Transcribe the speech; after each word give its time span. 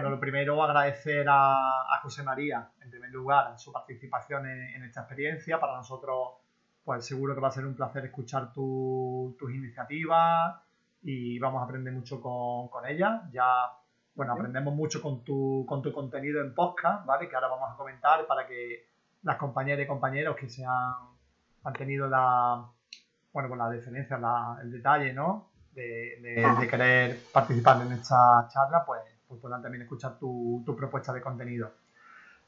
Bueno, 0.00 0.16
lo 0.16 0.20
primero 0.20 0.62
agradecer 0.62 1.26
a, 1.28 2.00
José 2.02 2.22
María, 2.22 2.70
en 2.80 2.90
primer 2.90 3.10
lugar, 3.10 3.58
su 3.58 3.70
participación 3.70 4.46
en, 4.46 4.82
esta 4.82 5.00
experiencia. 5.00 5.60
Para 5.60 5.76
nosotros, 5.76 6.38
pues 6.82 7.04
seguro 7.04 7.34
que 7.34 7.40
va 7.42 7.48
a 7.48 7.50
ser 7.50 7.66
un 7.66 7.74
placer 7.74 8.06
escuchar 8.06 8.50
tus 8.50 9.54
iniciativas 9.54 10.56
y 11.02 11.38
vamos 11.38 11.60
a 11.60 11.66
aprender 11.66 11.92
mucho 11.92 12.18
con, 12.18 12.68
con 12.68 12.86
ella. 12.86 13.28
Ya, 13.30 13.44
bueno, 14.14 14.32
aprendemos 14.32 14.74
mucho 14.74 15.02
con 15.02 15.22
tu, 15.22 15.66
con 15.68 15.82
tu 15.82 15.92
contenido 15.92 16.40
en 16.40 16.54
podcast, 16.54 17.04
¿vale? 17.04 17.28
Que 17.28 17.34
ahora 17.34 17.48
vamos 17.48 17.70
a 17.70 17.76
comentar 17.76 18.26
para 18.26 18.46
que 18.46 18.86
las 19.22 19.36
compañeras 19.36 19.84
y 19.84 19.86
compañeros 19.86 20.34
que 20.34 20.48
se 20.48 20.64
han, 20.64 20.94
han 21.62 21.72
tenido 21.74 22.08
la, 22.08 22.64
bueno, 23.34 23.50
con 23.50 23.58
la 23.58 23.68
diferencia, 23.68 24.18
el 24.62 24.72
detalle, 24.72 25.12
¿no? 25.12 25.50
De, 25.72 26.66
querer 26.70 27.18
participar 27.34 27.82
en 27.82 27.92
esta 27.92 28.48
charla, 28.48 28.82
pues, 28.86 29.02
pues 29.30 29.40
puedan 29.40 29.62
también 29.62 29.82
escuchar 29.82 30.18
tu, 30.18 30.64
propuesta 30.76 31.12
de 31.12 31.22
contenido. 31.22 31.72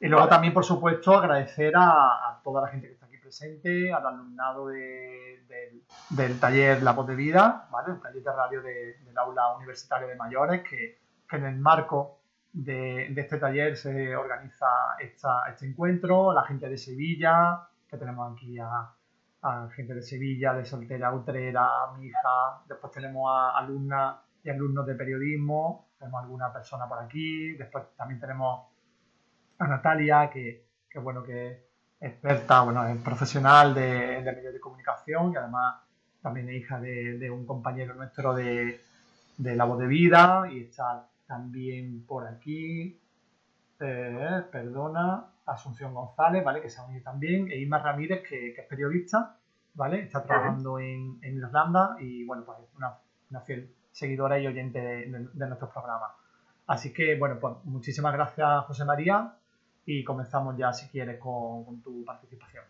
Y 0.01 0.07
luego 0.09 0.27
también, 0.27 0.53
por 0.53 0.65
supuesto, 0.65 1.17
agradecer 1.17 1.71
a, 1.77 2.41
toda 2.43 2.61
la 2.61 2.67
gente 2.67 2.87
que 2.87 2.93
está 2.93 3.05
aquí 3.05 3.17
presente, 3.19 3.93
al 3.93 4.05
alumnado 4.05 4.67
del 4.67 6.39
taller 6.41 6.83
La 6.83 6.91
Voz 6.91 7.07
de 7.07 7.15
Vida, 7.15 7.69
¿vale? 7.71 7.93
El 7.93 8.01
taller 8.01 8.21
de 8.21 8.31
radio 8.33 8.61
del 8.61 9.17
aula 9.17 9.55
universitaria 9.55 10.07
de 10.09 10.15
mayores, 10.15 10.61
que, 10.69 10.99
en 11.31 11.45
el 11.45 11.55
marco 11.55 12.19
de, 12.51 13.07
este 13.15 13.37
taller 13.37 13.77
se 13.77 14.13
organiza 14.13 14.67
este 14.99 15.65
encuentro, 15.65 16.33
la 16.33 16.43
gente 16.43 16.67
de 16.67 16.77
Sevilla, 16.77 17.69
que 17.87 17.97
tenemos 17.97 18.33
aquí 18.33 18.59
a, 18.59 18.93
a 19.41 19.69
gente 19.73 19.93
de 19.93 20.01
Sevilla, 20.01 20.53
de 20.53 20.65
Soltera 20.65 21.13
Utrera, 21.13 21.69
mi 21.97 22.07
hija, 22.07 22.61
después 22.67 22.91
tenemos 22.91 23.31
a 23.31 23.57
alumnas 23.57 24.17
y 24.43 24.49
alumnos 24.49 24.85
de 24.85 24.95
periodismo, 24.95 25.92
tenemos 26.03 26.21
alguna 26.21 26.51
persona 26.51 26.85
por 26.85 26.99
aquí, 26.99 27.53
después 27.53 27.85
también 27.95 28.19
tenemos 28.19 28.67
a 29.57 29.67
Natalia, 29.67 30.29
que, 30.29 30.65
que 30.89 30.99
bueno, 30.99 31.23
que 31.23 31.47
es 31.47 32.11
experta, 32.11 32.61
bueno, 32.63 32.85
es 32.85 32.97
profesional 32.97 33.73
de, 33.73 34.21
de 34.21 34.31
medios 34.33 34.53
de 34.53 34.59
comunicación 34.59 35.31
y 35.31 35.37
además 35.37 35.75
también 36.21 36.49
es 36.49 36.55
hija 36.55 36.79
de, 36.81 37.31
un 37.31 37.45
compañero 37.45 37.93
nuestro 37.93 38.33
de, 38.33 38.81
de, 39.37 39.55
La 39.55 39.63
Voz 39.63 39.79
de 39.79 39.87
Vida 39.87 40.49
y 40.51 40.63
está 40.63 41.07
también 41.25 42.05
por 42.05 42.27
aquí, 42.27 42.99
eh, 43.79 44.43
perdona, 44.51 45.27
Asunción 45.45 45.93
González, 45.93 46.43
¿vale? 46.43 46.61
Que 46.61 46.69
se 46.69 46.81
ha 46.81 46.85
unido 46.85 47.03
también, 47.03 47.49
e 47.49 47.57
Isma 47.57 47.79
Ramírez, 47.79 48.27
que, 48.27 48.49
es 48.49 48.67
periodista, 48.67 49.37
¿vale? 49.73 50.01
Está 50.01 50.23
trabajando 50.23 50.79
en, 50.79 51.19
Irlanda 51.23 51.95
y, 51.99 52.25
bueno, 52.25 52.43
pues 52.45 52.57
una, 52.75 52.97
una 53.29 53.39
fiel 53.41 53.73
seguidora 53.93 54.39
y 54.39 54.47
oyente 54.47 54.81
de, 54.81 55.07
nuestros 55.07 55.71
programas. 55.71 56.11
Así 56.67 56.91
que, 56.91 57.15
bueno, 57.17 57.37
pues 57.39 57.55
muchísimas 57.63 58.11
gracias, 58.11 58.65
José 58.65 58.83
María, 58.83 59.35
y 59.85 60.03
comenzamos 60.03 60.57
ya, 60.57 60.73
si 60.73 60.89
quieres, 60.89 61.19
con, 61.19 61.81
tu 61.81 62.03
participación. 62.03 62.65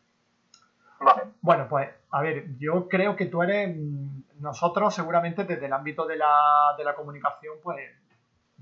Vale. 0.99 1.23
Bueno, 1.41 1.67
pues, 1.69 1.89
a 2.11 2.21
ver, 2.21 2.57
yo 2.57 2.87
creo 2.87 3.15
que 3.15 3.27
tú 3.27 3.41
eres, 3.41 3.75
mm, 3.75 4.41
nosotros 4.41 4.93
seguramente 4.93 5.45
desde 5.45 5.65
el 5.65 5.73
ámbito 5.73 6.05
de 6.05 6.17
la, 6.17 6.75
de 6.77 6.83
la 6.83 6.93
comunicación, 6.93 7.55
pues 7.63 7.79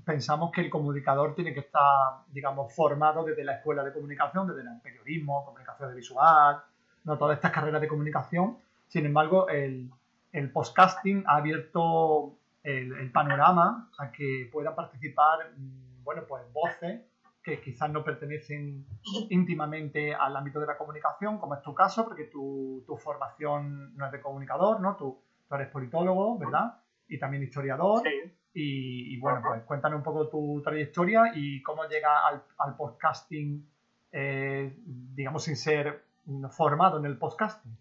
pensamos 0.04 0.52
que 0.52 0.60
el 0.60 0.70
comunicador 0.70 1.34
tiene 1.34 1.52
que 1.52 1.60
estar, 1.60 2.24
digamos, 2.28 2.74
formado 2.74 3.24
desde 3.24 3.44
la 3.44 3.56
escuela 3.56 3.82
de 3.82 3.92
comunicación, 3.92 4.46
desde 4.46 4.62
el 4.62 4.80
periodismo, 4.80 5.44
comunicación 5.44 5.94
visual, 5.94 6.62
no 7.04 7.18
todas 7.18 7.36
estas 7.36 7.50
carreras 7.50 7.80
de 7.80 7.88
comunicación. 7.88 8.58
Sin 8.86 9.06
embargo, 9.06 9.48
el, 9.48 9.90
el 10.32 10.50
podcasting 10.50 11.24
ha 11.26 11.36
abierto 11.36 12.36
el, 12.62 13.10
panorama 13.12 13.90
a 13.98 14.10
que 14.12 14.48
puedan 14.52 14.74
participar, 14.74 15.52
mm, 15.56 16.04
bueno, 16.04 16.22
pues 16.28 16.44
voces 16.52 17.02
que 17.42 17.60
quizás 17.60 17.90
no 17.90 18.04
pertenecen 18.04 18.86
íntimamente 19.30 20.14
al 20.14 20.36
ámbito 20.36 20.60
de 20.60 20.66
la 20.66 20.78
comunicación, 20.78 21.38
como 21.38 21.54
es 21.54 21.62
tu 21.62 21.74
caso, 21.74 22.04
porque 22.04 22.24
tu, 22.24 22.84
tu 22.86 22.96
formación 22.96 23.96
no 23.96 24.06
es 24.06 24.12
de 24.12 24.20
comunicador, 24.20 24.80
¿no? 24.80 24.96
Tú, 24.96 25.20
tú 25.48 25.54
eres 25.54 25.68
politólogo, 25.68 26.38
¿verdad? 26.38 26.78
Y 27.08 27.18
también 27.18 27.42
historiador. 27.42 28.02
Sí 28.04 28.32
y, 28.54 29.18
bueno, 29.18 29.40
pues 29.46 29.62
cuéntame 29.62 29.96
un 29.96 30.02
poco 30.02 30.28
tu 30.28 30.60
trayectoria 30.62 31.32
y 31.34 31.62
cómo 31.62 31.84
llega 31.84 32.26
al, 32.26 32.42
al 32.58 32.76
podcasting, 32.76 33.66
eh, 34.12 34.76
digamos, 34.84 35.44
sin 35.44 35.56
ser 35.56 36.04
formado 36.50 36.98
en 36.98 37.06
el 37.06 37.16
podcasting. 37.16 37.76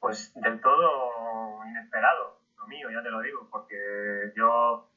Pues 0.00 0.32
del 0.34 0.60
todo 0.60 1.64
inesperado, 1.66 2.31
lo 2.62 2.68
mío, 2.68 2.90
ya 2.90 3.02
te 3.02 3.10
lo 3.10 3.20
digo, 3.20 3.48
porque 3.50 4.32
yo 4.34 4.88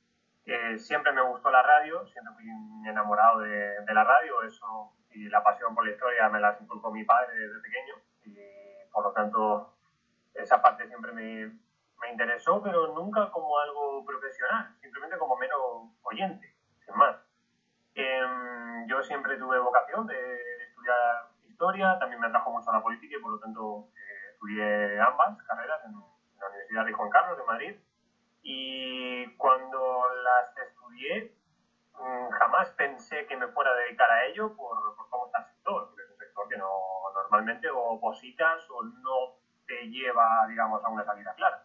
eh, 0.45 0.77
siempre 0.77 1.11
me 1.11 1.21
gustó 1.21 1.49
la 1.49 1.63
radio, 1.63 2.05
siempre 2.07 2.33
fui 2.33 2.45
enamorado 2.87 3.39
de, 3.39 3.81
de, 3.81 3.93
la 3.93 4.03
radio, 4.03 4.43
eso 4.43 4.91
y 5.09 5.27
la 5.29 5.43
pasión 5.43 5.73
por 5.73 5.85
la 5.85 5.91
historia 5.91 6.29
me 6.29 6.39
la 6.39 6.57
inculcó 6.59 6.91
mi 6.91 7.03
padre 7.03 7.35
desde 7.35 7.61
pequeño 7.61 7.95
y 8.25 8.37
por 8.91 9.05
lo 9.05 9.13
tanto 9.13 9.73
esa 10.33 10.61
parte 10.61 10.87
siempre 10.87 11.13
me, 11.13 11.47
me 12.01 12.11
interesó, 12.11 12.61
pero 12.61 12.93
nunca 12.93 13.31
como 13.31 13.57
algo 13.59 14.05
profesional, 14.05 14.75
simplemente 14.81 15.17
como 15.17 15.37
mero 15.37 15.89
oyente, 16.03 16.53
sin 16.85 16.95
más. 16.95 17.15
Em, 17.95 18.87
yo 18.87 19.01
siempre 19.03 19.37
tuve 19.37 19.57
vocación 19.59 20.05
de, 20.05 20.15
estudiar 20.67 21.29
historia, 21.47 21.97
también 21.99 22.19
me 22.19 22.27
atrajo 22.27 22.51
mucho 22.51 22.71
la 22.71 22.83
política 22.83 23.15
y 23.17 23.21
por 23.21 23.31
lo 23.31 23.39
tanto 23.39 23.87
eh, 23.95 24.31
estudié 24.33 24.99
ambas 24.99 25.41
carreras 25.43 25.81
en, 25.85 25.93
la 26.45 26.49
Universidad 26.49 26.85
de 26.85 26.91
Juan 26.93 27.09
Carlos 27.09 27.37
de 27.37 27.43
Madrid. 27.43 27.75
Y 28.43 29.25
cuando 29.37 30.07
las 30.23 30.57
estudié, 30.57 31.31
mm, 31.93 32.29
jamás 32.29 32.69
pensé 32.71 33.25
que 33.25 33.35
me 33.35 33.47
fuera 33.47 33.71
a 33.71 33.75
dedicar 33.75 34.09
a 34.09 34.25
ello 34.25 34.55
por, 34.55 34.95
por 34.95 35.09
cómo 35.09 35.25
está 35.25 35.39
el 35.39 35.45
sector, 35.45 35.87
porque 35.87 36.03
es 36.03 36.09
un 36.11 36.17
sector 36.17 36.47
que 36.47 36.57
no, 36.57 36.69
normalmente 37.13 37.69
o 37.69 37.79
opositas 37.79 38.69
o 38.69 38.83
no 38.83 39.35
te 39.65 39.87
lleva, 39.89 40.45
digamos, 40.47 40.83
a 40.83 40.89
una 40.89 41.03
salida 41.03 41.33
clara. 41.33 41.63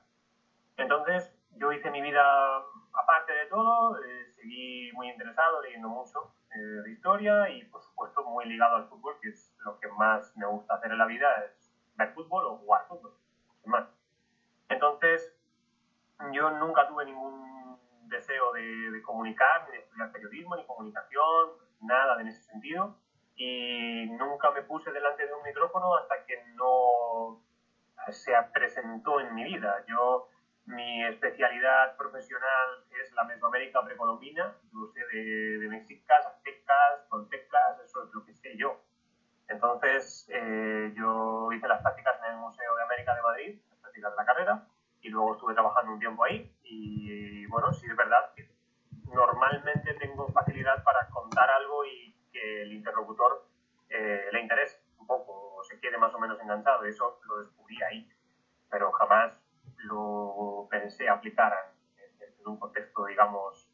Entonces, 0.76 1.30
yo 1.56 1.72
hice 1.72 1.91
mi 1.91 2.00
vida 2.00 2.22
aparte 2.94 3.32
de 3.32 3.47
todo, 3.47 4.02
eh, 4.02 4.32
seguí 4.36 4.91
muy 4.92 5.10
interesado, 5.10 5.60
leyendo 5.62 5.88
mucho 5.88 6.32
eh, 6.54 6.58
de 6.58 6.91
historia 6.91 7.48
y, 7.50 7.64
por 7.64 7.82
supuesto, 7.82 8.24
muy 8.24 8.47
ligado 8.47 8.76
al 8.76 8.88
fútbol, 8.88 9.18
que 9.20 9.28
es 9.28 9.54
lo 9.58 9.78
que 9.78 9.88
más 9.88 10.34
me 10.36 10.47
gusta 10.47 10.74
hacer 10.74 10.91
en 10.92 10.98
la 10.98 11.06
vida, 11.06 11.28
es 11.44 11.72
ver 11.97 12.12
fútbol 12.14 12.47
o 12.47 12.56
jugar 12.56 12.86
fútbol, 12.88 13.12
más. 13.66 13.99
Entonces, 14.70 15.36
yo 16.32 16.50
nunca 16.50 16.86
tuve 16.86 17.04
ningún 17.04 17.78
deseo 18.08 18.53
de, 18.53 19.03
comunicar, 19.03 19.66
ni 19.66 19.72
de 19.72 19.78
estudiar 19.78 20.10
periodismo, 20.12 20.56
ni 20.56 20.64
comunicación, 20.64 21.50
nada 21.81 22.20
en 22.20 22.28
ese 22.28 22.42
sentido. 22.42 22.97
Y 23.36 24.06
nunca 24.10 24.50
me 24.50 24.62
puse 24.62 24.91
delante 24.92 25.26
de 25.26 25.34
un 25.34 25.42
micrófono 25.42 25.94
hasta 25.97 26.25
que 26.25 26.42
no 26.54 27.42
se 28.10 28.32
presentó 28.53 29.20
en 29.20 29.34
mi 29.34 29.44
vida. 29.44 29.84
Yo 29.86 30.28
mi 30.66 31.04
especialidad 31.04 31.97
profesional 31.97 32.84
es 33.03 33.12
la 33.12 33.25
Mesoamérica 33.25 33.84
precolombina. 33.84 34.56
Yo 34.72 34.86
sé 34.86 35.00
de, 35.12 35.59
de 35.59 35.69
mexicas, 35.69 36.26
aztecas, 36.26 37.09
toltecas, 37.09 37.80
eso 37.84 38.04
es 38.04 38.12
lo 38.12 38.25
que 38.25 38.34
sé 38.34 38.56
yo. 38.56 38.80
Entonces, 39.48 40.28
eh, 40.28 40.92
yo 40.94 41.50
hice 41.53 41.66
las 41.66 41.82
prácticas 41.82 42.14
en 42.25 42.34
el 42.34 42.36
Museo 42.38 42.76
de 42.76 42.82
América 42.84 43.16
de 43.16 43.22
Madrid, 43.22 43.60
de 44.08 44.16
la 44.16 44.24
carrera, 44.24 44.66
y 45.02 45.08
luego 45.08 45.34
estuve 45.34 45.54
trabajando 45.54 45.92
un 45.92 45.98
tiempo 45.98 46.24
ahí. 46.24 46.50
Y 46.64 47.47
bueno, 47.47 47.72
sí 47.72 47.86
es 47.86 47.97
verdad 47.97 48.32
que 48.34 48.48
normalmente 49.12 49.94
tengo 49.94 50.28
facilidad 50.28 50.82
para 50.84 51.08
contar 51.08 51.50
algo 51.50 51.84
y 51.84 52.14
que 52.32 52.62
el 52.62 52.72
interlocutor 52.72 53.47
eh, 53.88 54.28
le 54.32 54.41
interese 54.41 54.80
un 54.98 55.06
poco, 55.06 55.56
o 55.56 55.64
se 55.64 55.80
quede 55.80 55.98
más 55.98 56.14
o 56.14 56.18
menos 56.18 56.41
enganchado. 56.41 56.84
Eso 56.84 57.20
lo 57.26 57.41
descubrí 57.41 57.82
ahí. 57.82 58.08
Pero 58.70 58.92
jamás 58.92 59.32
lo 59.84 60.68
pensé 60.70 61.08
aplicar 61.08 61.53
en, 61.96 62.46
un 62.46 62.58
contexto, 62.58 63.04
digamos, 63.06 63.68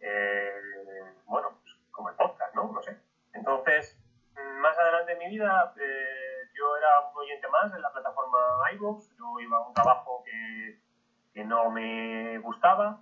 eh, 0.00 0.52
bueno, 1.26 1.58
pues 1.60 1.74
como 1.90 2.10
el 2.10 2.16
podcast, 2.16 2.54
¿no? 2.54 2.72
No 2.72 2.82
sé. 2.82 2.98
Entonces, 3.32 3.98
más 4.34 4.76
adelante 4.78 5.12
en 5.12 5.18
mi 5.18 5.28
vida, 5.28 5.72
eh, 5.80 6.17
yo 6.58 6.76
era 6.76 7.08
un 7.10 7.16
oyente 7.16 7.48
más 7.48 7.72
en 7.72 7.80
la 7.80 7.92
plataforma 7.92 8.38
iVoox, 8.74 9.16
yo 9.16 9.40
iba 9.40 9.56
a 9.56 9.66
un 9.66 9.74
trabajo 9.74 10.22
que, 10.24 10.78
que 11.32 11.44
no 11.44 11.70
me 11.70 12.38
gustaba, 12.38 13.00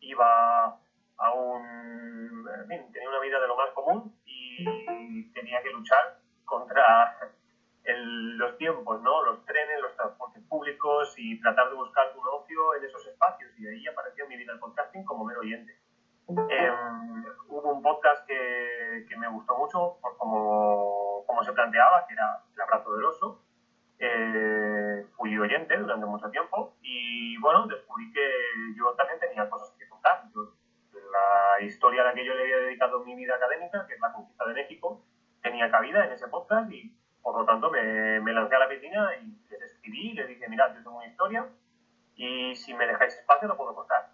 iba 0.00 0.78
a 1.18 1.32
un... 1.32 2.46
En 2.60 2.68
fin, 2.68 2.92
tenía 2.92 3.08
una 3.08 3.20
vida 3.20 3.40
de 3.40 3.48
lo 3.48 3.56
más 3.56 3.70
común 3.70 4.14
y 4.24 5.32
tenía 5.32 5.62
que 5.62 5.70
luchar 5.70 6.18
contra 6.44 7.16
los 7.94 8.58
tiempos, 8.58 9.00
¿no? 9.02 9.22
Los 9.24 9.44
trenes, 9.44 9.80
los 9.80 9.94
transportes 9.96 10.42
públicos 10.48 11.14
y 11.16 11.40
tratar 11.40 11.70
de 11.70 11.76
buscar 11.76 12.12
un 12.16 12.26
ocio 12.40 12.74
en 12.74 12.84
esos 12.84 13.06
espacios. 13.06 13.50
Y 13.58 13.62
de 13.62 13.70
ahí 13.70 13.86
apareció 13.86 14.26
mi 14.26 14.36
vida 14.36 14.52
el 14.52 14.58
podcasting 14.58 15.04
como 15.04 15.24
mero 15.24 15.40
oyente. 15.40 15.78
Em, 16.28 17.24
hubo 17.48 17.72
un 17.72 17.82
podcast 17.82 18.15
era 22.86 22.96
El 22.96 22.96
abrazo 22.96 22.96
del 22.96 23.04
oso. 23.04 23.42
Eh, 23.98 25.06
fui 25.16 25.38
oyente 25.38 25.76
durante 25.76 26.04
mucho 26.06 26.28
tiempo 26.30 26.76
y 26.82 27.38
bueno, 27.38 27.66
descubrí 27.66 28.12
que 28.12 28.20
yo 28.76 28.92
también 28.94 29.18
tenía 29.18 29.48
cosas 29.48 29.74
que 29.78 29.88
contar. 29.88 30.24
la 30.34 31.64
historia 31.64 32.12
que 32.12 32.24
yo 32.24 32.34
le 32.34 32.42
había 32.42 32.58
dedicado 32.58 33.02
mi 33.04 33.14
vida 33.14 33.34
académica, 33.34 33.86
que 33.86 33.94
es 33.94 34.00
la 34.00 34.12
conquista 34.12 34.46
de 34.46 34.54
México, 34.54 35.02
tenía 35.42 35.70
cabida 35.70 36.04
en 36.04 36.12
ese 36.12 36.28
podcast 36.28 36.70
y 36.70 36.94
por 37.22 37.38
lo 37.38 37.46
tanto 37.46 37.70
me, 37.70 38.20
me 38.20 38.32
lancé 38.32 38.54
a 38.54 38.58
la 38.58 38.68
piscina 38.68 39.16
y 39.16 39.38
les 39.48 39.62
escribí 39.62 40.12
les 40.12 40.28
dije, 40.28 40.48
mirad, 40.48 40.74
yo 40.74 40.82
tengo 40.82 40.98
una 40.98 41.06
historia 41.06 41.48
y 42.14 42.54
si 42.54 42.74
me 42.74 42.86
dejáis 42.86 43.16
espacio 43.16 43.48
lo 43.48 43.56
puedo 43.56 43.74
contar. 43.74 44.10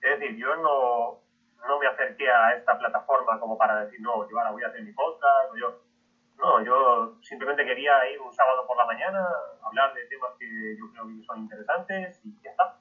Es 0.00 0.18
decir, 0.18 0.36
yo 0.36 0.54
no, 0.56 1.20
no 1.66 1.78
me 1.78 1.86
acerqué 1.86 2.30
a 2.30 2.54
esta 2.54 2.78
plataforma 2.78 3.38
como 3.40 3.56
para 3.56 3.84
decir, 3.84 4.00
no, 4.00 4.28
yo 4.28 4.38
ahora 4.38 4.50
voy 4.50 4.62
a 4.64 4.68
hacer 4.68 4.82
mi 4.82 4.92
podcast, 4.92 5.52
o 5.52 5.56
yo... 5.56 5.80
No, 6.38 6.60
yo 6.64 7.18
simplemente 7.22 7.64
quería 7.64 8.10
ir 8.10 8.20
un 8.20 8.32
sábado 8.32 8.66
por 8.66 8.76
la 8.76 8.86
mañana, 9.12 9.28
hablar 9.64 9.94
de 9.94 10.06
temas 10.06 10.30
que 10.38 10.76
yo 10.76 10.90
creo 10.92 11.06
que 11.06 11.24
son 11.24 11.38
interesantes 11.40 12.20
y 12.24 12.40
ya 12.42 12.50
está. 12.50 12.76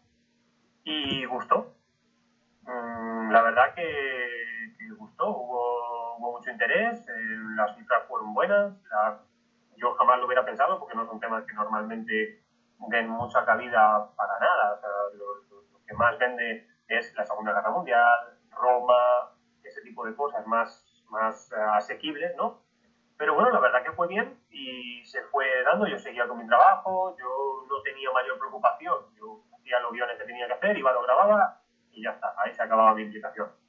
Y 0.84 1.26
gustó. 1.26 1.76
Mm, 2.64 3.32
la 3.32 3.42
verdad 3.42 3.74
que, 3.76 4.74
que 4.78 4.90
gustó, 4.98 5.30
hubo, 5.30 6.18
hubo, 6.18 6.38
mucho 6.38 6.52
interés, 6.52 7.00
eh, 7.08 7.38
las 7.56 7.76
cifras 7.76 8.04
fueron 8.08 8.34
buenas, 8.34 8.74
la, 8.90 9.20
yo 9.78 9.94
jamás 9.96 10.20
lo 10.20 10.28
hubiera 10.28 10.46
pensado 10.46 10.80
porque 10.80 10.96
no 10.96 11.06
son 11.08 11.20
temas 11.20 11.44
que 11.46 11.54
normalmente 11.54 12.44
den 12.90 13.10
mucha 13.10 13.44
cabida 13.46 14.10
para 14.16 14.40
nada. 14.40 14.74
O 14.74 14.80
sea, 14.80 14.90
lo, 15.14 15.36
lo, 15.50 15.62
lo 15.72 15.86
que 15.86 15.94
más 15.96 16.18
vende 16.18 16.68
es 16.88 17.14
la 17.16 17.26
Segunda 17.26 17.54
Guerra 17.54 17.72
Mundial, 17.72 18.38
Roma, 18.52 19.32
ese 19.64 19.82
tipo 19.82 20.06
de 20.06 20.16
cosas 20.16 20.46
más, 20.46 21.04
más 21.10 21.52
uh, 21.52 21.76
asequibles, 21.76 22.36
¿no? 22.36 22.62
Pero 23.18 23.34
bueno, 23.34 23.52
la 23.52 23.60
verdad 23.60 23.84
que 23.84 23.92
fue 23.92 24.08
bien 24.08 24.41
yo 27.18 27.66
no 27.70 27.82
tenía 27.84 28.12
mayor 28.12 28.38
preocupación. 28.38 28.98
Yo 29.18 29.42
hacía 29.56 29.80
los 29.80 29.92
guiones 29.92 30.18
que 30.18 30.26
tenía 30.26 30.48
que 30.48 30.54
hacer, 30.54 30.78
iba, 30.78 30.92
lo 30.92 31.04
grababa 31.04 31.62
y 31.92 32.04
ya 32.04 32.12
está. 32.12 32.34
Ahí 32.38 32.54
se 32.54 32.64
acababa 32.64 32.94
mi 32.94 33.04
implicación. 33.04 33.61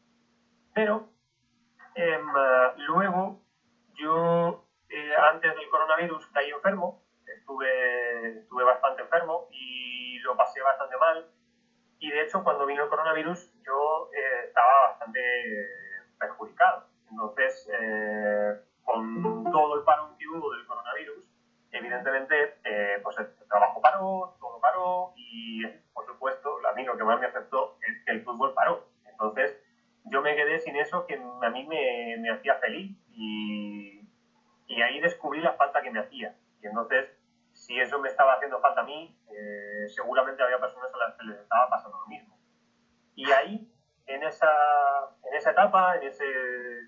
En 45.97 46.05
ese 46.05 46.25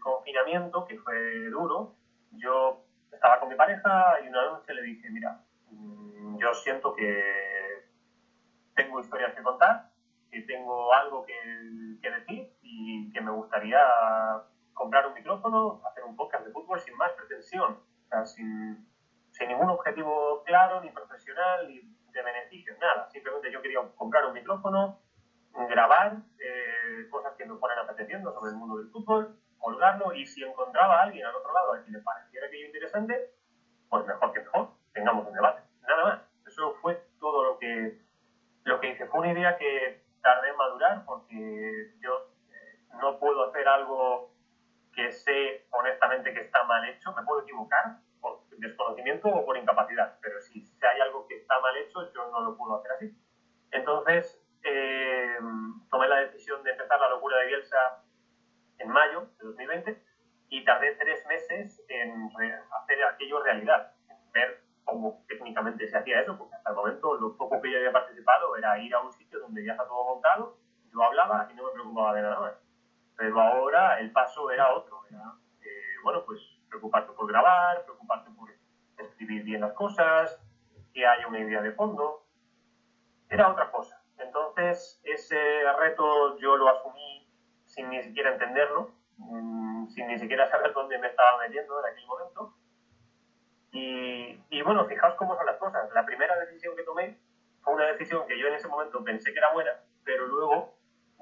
confinamiento 0.00 0.85
que 0.87 0.99
fue 0.99 1.49
duro, 1.50 1.94
yo 2.32 2.85
estaba 3.12 3.41
con 3.41 3.49
mi 3.49 3.55
pareja 3.55 4.20
y 4.25 4.29
una 4.29 4.44
noche 4.44 4.75
le 4.75 4.82
dije, 4.82 5.11
mira, 5.11 5.41
mm, 5.70 6.38
yo 6.38 6.52
siento 6.55 6.94
que 6.94 7.85
tengo 8.75 9.00
historias 9.00 9.35
que 9.35 9.43
contar, 9.43 9.91
que 10.31 10.43
tengo 10.43 10.93
algo 10.93 11.25
que, 11.25 11.35
que 12.02 12.11
decir 12.11 12.52
y 12.62 13.12
que 13.12 13.20
me 13.20 13.31
gustaría 13.31 13.81
comprar 14.73 15.06
un 15.06 15.14
micrófono, 15.14 15.81
hacer 15.88 16.05
un 16.05 16.17
podcast 16.17 16.44
de 16.44 16.52
fútbol 16.52 16.81
sin 16.81 16.97
más 16.97 17.12
pretensión, 17.12 17.79
o 18.05 18.08
sea, 18.08 18.26
sin, 18.26 18.87
sin 19.31 19.49
ningún 19.49 19.70
objetivo 19.70 20.43
claro, 20.44 20.81
ni 20.81 20.90
profesional, 20.90 21.69
ni 21.69 21.81
de 21.81 22.23
beneficio, 22.23 22.75
nada. 22.81 23.08
Simplemente 23.11 23.50
yo 23.50 23.62
quería 23.62 23.81
comprar 23.97 24.26
un 24.26 24.35
micrófono, 24.35 25.00
grabar 25.68 26.16
eh, 26.38 27.06
cosas 27.10 27.34
que 27.36 27.46
me 27.46 27.56
fueran 27.56 27.78
apeteciendo 27.78 28.32
sobre 28.32 28.50
el 28.50 28.56
mundo 28.56 28.76
del 28.76 28.90
fútbol, 28.90 29.38
colgarlo 29.58 30.12
y 30.12 30.26
si 30.26 30.42
encontraba 30.42 31.00
a 31.00 31.02
alguien 31.04 31.26
al 31.26 31.34
otro 31.34 31.52
lado 31.52 31.74
a 31.74 31.82
quien 31.82 31.92
le 31.94 32.00
pareciera 32.00 32.46
aquello 32.46 32.66
interesante, 32.66 33.30
pues 33.88 34.04
mejor 34.06 34.32
que 34.32 34.40
mejor, 34.40 34.68
tengamos 34.92 35.26
un 35.26 35.34
debate. 35.34 35.62
Nada 35.88 36.04
más. 36.04 36.20
Eso 36.46 36.74
fue 36.82 37.02
todo 37.18 37.44
lo 37.44 37.58
que, 37.58 37.98
lo 38.64 38.78
que 38.78 38.90
hice. 38.90 39.06
Fue 39.06 39.20
una 39.20 39.32
idea 39.32 39.56
que 39.56 40.04
tardé 40.22 40.50
en 40.50 40.56
madurar 40.56 41.04
porque 41.04 41.94
yo 42.00 42.28
eh, 42.50 42.80
no 43.00 43.18
puedo 43.18 43.48
hacer 43.48 43.66
algo 43.66 44.30
que 44.92 45.10
sé 45.10 45.66
honestamente 45.70 46.32
que 46.32 46.42
está 46.42 46.62
mal 46.64 46.84
hecho. 46.88 47.12
Me 47.14 47.24
puedo 47.24 47.42
equivocar 47.42 47.98
por 48.20 48.46
desconocimiento 48.50 49.28
o 49.28 49.44
por 49.44 49.56
incapacidad, 49.56 50.18
pero 50.20 50.40
si 50.40 50.60
hay 50.82 51.00
algo 51.00 51.26
que 51.26 51.36
está 51.38 51.58
mal 51.60 51.76
hecho, 51.76 52.12
yo 52.12 52.30
no 52.30 52.40
lo 52.40 52.56
puedo 52.56 52.76
hacer 52.76 52.92
así. 52.92 53.18
Entonces, 53.72 54.44
eh, 54.64 55.38
tomé 55.90 56.08
la 56.08 56.16
decisión 56.16 56.62
de 56.62 56.70
empezar 56.70 56.99
la 56.99 57.08
locura 57.08 57.38
de 57.38 57.46
Bielsa 57.46 58.02
en 58.78 58.88
mayo 58.88 59.28
de 59.38 59.44
2020 59.44 60.02
y 60.49 60.64
tardé 60.64 60.94
tres 60.96 61.25
meses 61.26 61.84
en 61.88 62.31
hacer 62.81 63.05
aquello 63.05 63.43
realidad, 63.43 63.93
en 64.08 64.32
ver 64.32 64.62
cómo 64.84 65.25
técnicamente 65.28 65.87
se 65.88 65.96
hacía 65.96 66.20
eso, 66.20 66.37
porque 66.37 66.55
hasta 66.55 66.70
el 66.70 66.76
momento 66.76 67.14
lo 67.14 67.37
poco 67.37 67.61
que 67.61 67.70
yo 67.70 67.78
había 67.78 67.93
participado 67.93 68.56
era 68.56 68.78
ir 68.78 68.94
a 68.94 69.00
un 69.00 69.12
sitio 69.12 69.40
donde 69.40 69.64
ya 69.64 69.72
está 69.72 69.87
todo 69.87 70.05
montado, 70.05 70.56
yo 70.93 71.02
hablaba 71.02 71.49
y 71.50 71.55
no 71.55 71.64
me 71.64 71.72
preocupaba 71.72 72.14
de 72.14 72.22
nada 72.22 72.40
más. 72.40 72.55
Pero 73.16 73.40
ahora 73.40 74.00
el 74.00 74.12
paso 74.12 74.50
era 74.50 74.72
otro, 74.75 75.00
era, 75.11 75.34
eh, 75.62 75.96
bueno, 76.02 76.25
pues 76.25 76.40
preocuparte 76.69 77.12
por 77.12 77.26
grabar, 77.26 77.84
preocuparte 77.84 78.31
por 78.31 78.50
escribir 78.99 79.44
bien 79.44 79.61
las 79.61 79.72
cosas, 79.72 80.40
que 80.93 81.06
haya 81.06 81.26
una 81.26 81.40
idea 81.40 81.61
de 81.61 81.72
fondo, 81.72 82.25
era 83.28 83.50
otra 83.50 83.70
cosa. 83.70 83.94
Entonces, 84.19 85.00
ese 85.05 85.37
reto 85.78 86.37
yo 86.38 86.56
lo 86.56 86.68
asumí 86.68 87.28
sin 87.64 87.90
ni 87.90 88.02
siquiera 88.02 88.33
entenderlo, 88.33 88.90
mmm, 89.16 89.87
sin 89.88 90.06
ni 90.06 90.18
siquiera 90.18 90.49
saber 90.49 90.73
dónde 90.75 90.99
me 90.99 91.09
estaba 91.09 91.38
metiendo 91.38 91.78
en 91.80 91.92
aquel 91.92 92.06
momento. 92.06 92.54
Y, 93.73 94.40
y, 94.50 94.62
bueno, 94.62 94.87
fijaos 94.87 95.14
cómo 95.16 95.37
son 95.37 95.47
las 95.47 95.56
cosas. 95.56 95.90
La 95.92 96.04
primera 96.04 96.38
decisión 96.38 96.76
que 96.76 96.85
tomé 96.85 97.18
fue 97.62 97.75
una 97.75 97.87
decisión 97.87 98.26
que 98.26 98.38
yo 98.38 98.47
en 98.47 98.54
ese 98.54 98.68
momento 98.68 99.02
pensé 99.02 99.33
que 99.33 99.38
era 99.38 99.52
buena, 99.52 99.73
pero 100.04 100.26
luego 100.26 100.75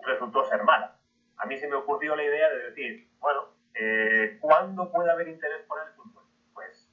resultó 0.03 0.45
ser 0.45 0.63
mala. 0.65 0.99
A 1.39 1.47
mí 1.47 1.57
se 1.57 1.69
me 1.69 1.77
ocurrió 1.77 2.15
la 2.15 2.25
idea 2.25 2.49
de 2.51 2.71
decir, 2.71 3.09
bueno, 3.21 3.47
eh, 3.75 4.39
¿cuándo 4.41 4.91
puede 4.91 5.11
haber 5.11 5.29
interés 5.29 5.63
por 5.67 5.81
el 5.81 5.95
fútbol? 5.95 6.25
Pues 6.53 6.93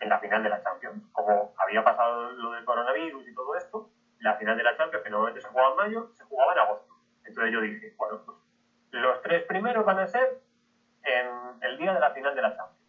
en 0.00 0.08
la 0.08 0.18
final 0.20 0.42
de 0.42 0.48
la 0.48 0.62
Champions. 0.62 1.02
Como 1.12 1.54
había 1.58 1.84
pasado 1.84 2.30
lo 2.32 2.52
del 2.52 2.64
coronavirus 2.64 3.28
y 3.28 3.34
todo 3.34 3.56
esto, 3.56 3.90
la 4.24 4.34
final 4.36 4.56
de 4.56 4.62
la 4.62 4.74
Champions, 4.74 5.04
que 5.04 5.10
normalmente 5.10 5.42
se 5.42 5.48
jugaba 5.48 5.68
en 5.68 5.76
mayo, 5.76 6.08
se 6.14 6.24
jugaba 6.24 6.52
en 6.52 6.58
agosto. 6.58 6.94
Entonces 7.24 7.52
yo 7.52 7.60
dije, 7.60 7.92
bueno, 7.96 8.22
pues 8.24 8.38
los 8.90 9.20
tres 9.20 9.44
primeros 9.44 9.84
van 9.84 9.98
a 9.98 10.06
ser 10.06 10.38
en 11.02 11.26
el 11.60 11.76
día 11.76 11.92
de 11.92 12.00
la 12.00 12.10
final 12.10 12.34
de 12.34 12.40
la 12.40 12.56
Champions. 12.56 12.80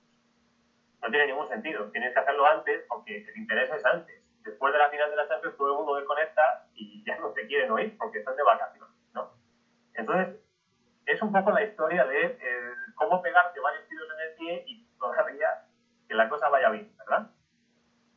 No 1.02 1.10
tiene 1.10 1.28
ningún 1.28 1.48
sentido, 1.48 1.90
tienes 1.92 2.14
que 2.14 2.20
hacerlo 2.20 2.48
antes 2.48 2.86
porque 2.88 3.18
el 3.18 3.38
interés 3.38 3.70
es 3.70 3.86
antes. 3.86 4.24
Después 4.44 4.72
de 4.72 4.80
la 4.80 4.88
final 4.88 5.10
de 5.10 5.16
la 5.18 5.28
Champions 5.28 5.58
todo 5.58 5.72
el 5.72 5.76
mundo 5.76 5.96
desconecta 5.96 6.42
y 6.74 7.04
ya 7.04 7.18
no 7.18 7.30
te 7.32 7.46
quieren 7.46 7.70
oír 7.70 7.94
porque 7.98 8.20
están 8.20 8.38
de 8.38 8.44
vacaciones, 8.44 8.96
¿no? 9.14 9.30
Entonces, 9.94 10.40
es 11.06 11.22
un 11.22 11.34
poco 11.34 11.52
la 11.52 11.64
historia 11.64 12.06
de 12.06 12.28
eh, 12.28 12.74
cómo 12.96 13.22
pegarte 13.22 13.60
varios 13.60 13.86
tiros 13.88 14.08
en 14.10 14.20
el 14.22 14.36
pie 14.36 14.64
y 14.68 14.86
todavía 14.98 15.48
que 16.08 16.16
la 16.16 16.30
cosa 16.30 16.48
vaya 16.48 16.70
bien, 16.70 16.96
¿verdad? 16.98 17.28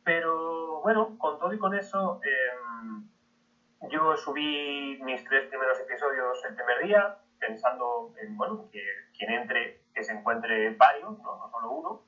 Pero 0.09 0.81
bueno, 0.81 1.15
con 1.19 1.37
todo 1.37 1.53
y 1.53 1.59
con 1.59 1.75
eso, 1.75 2.19
eh, 2.23 3.85
yo 3.91 4.17
subí 4.17 4.97
mis 5.03 5.23
tres 5.23 5.47
primeros 5.49 5.79
episodios 5.79 6.43
el 6.45 6.55
primer 6.55 6.79
día, 6.79 7.19
pensando 7.37 8.11
en, 8.19 8.35
bueno, 8.35 8.67
que 8.71 8.81
quien 9.15 9.29
entre, 9.33 9.83
que 9.93 10.03
se 10.03 10.13
encuentre 10.13 10.71
varios, 10.71 11.15
no, 11.19 11.37
no 11.37 11.47
solo 11.51 11.69
uno. 11.69 12.01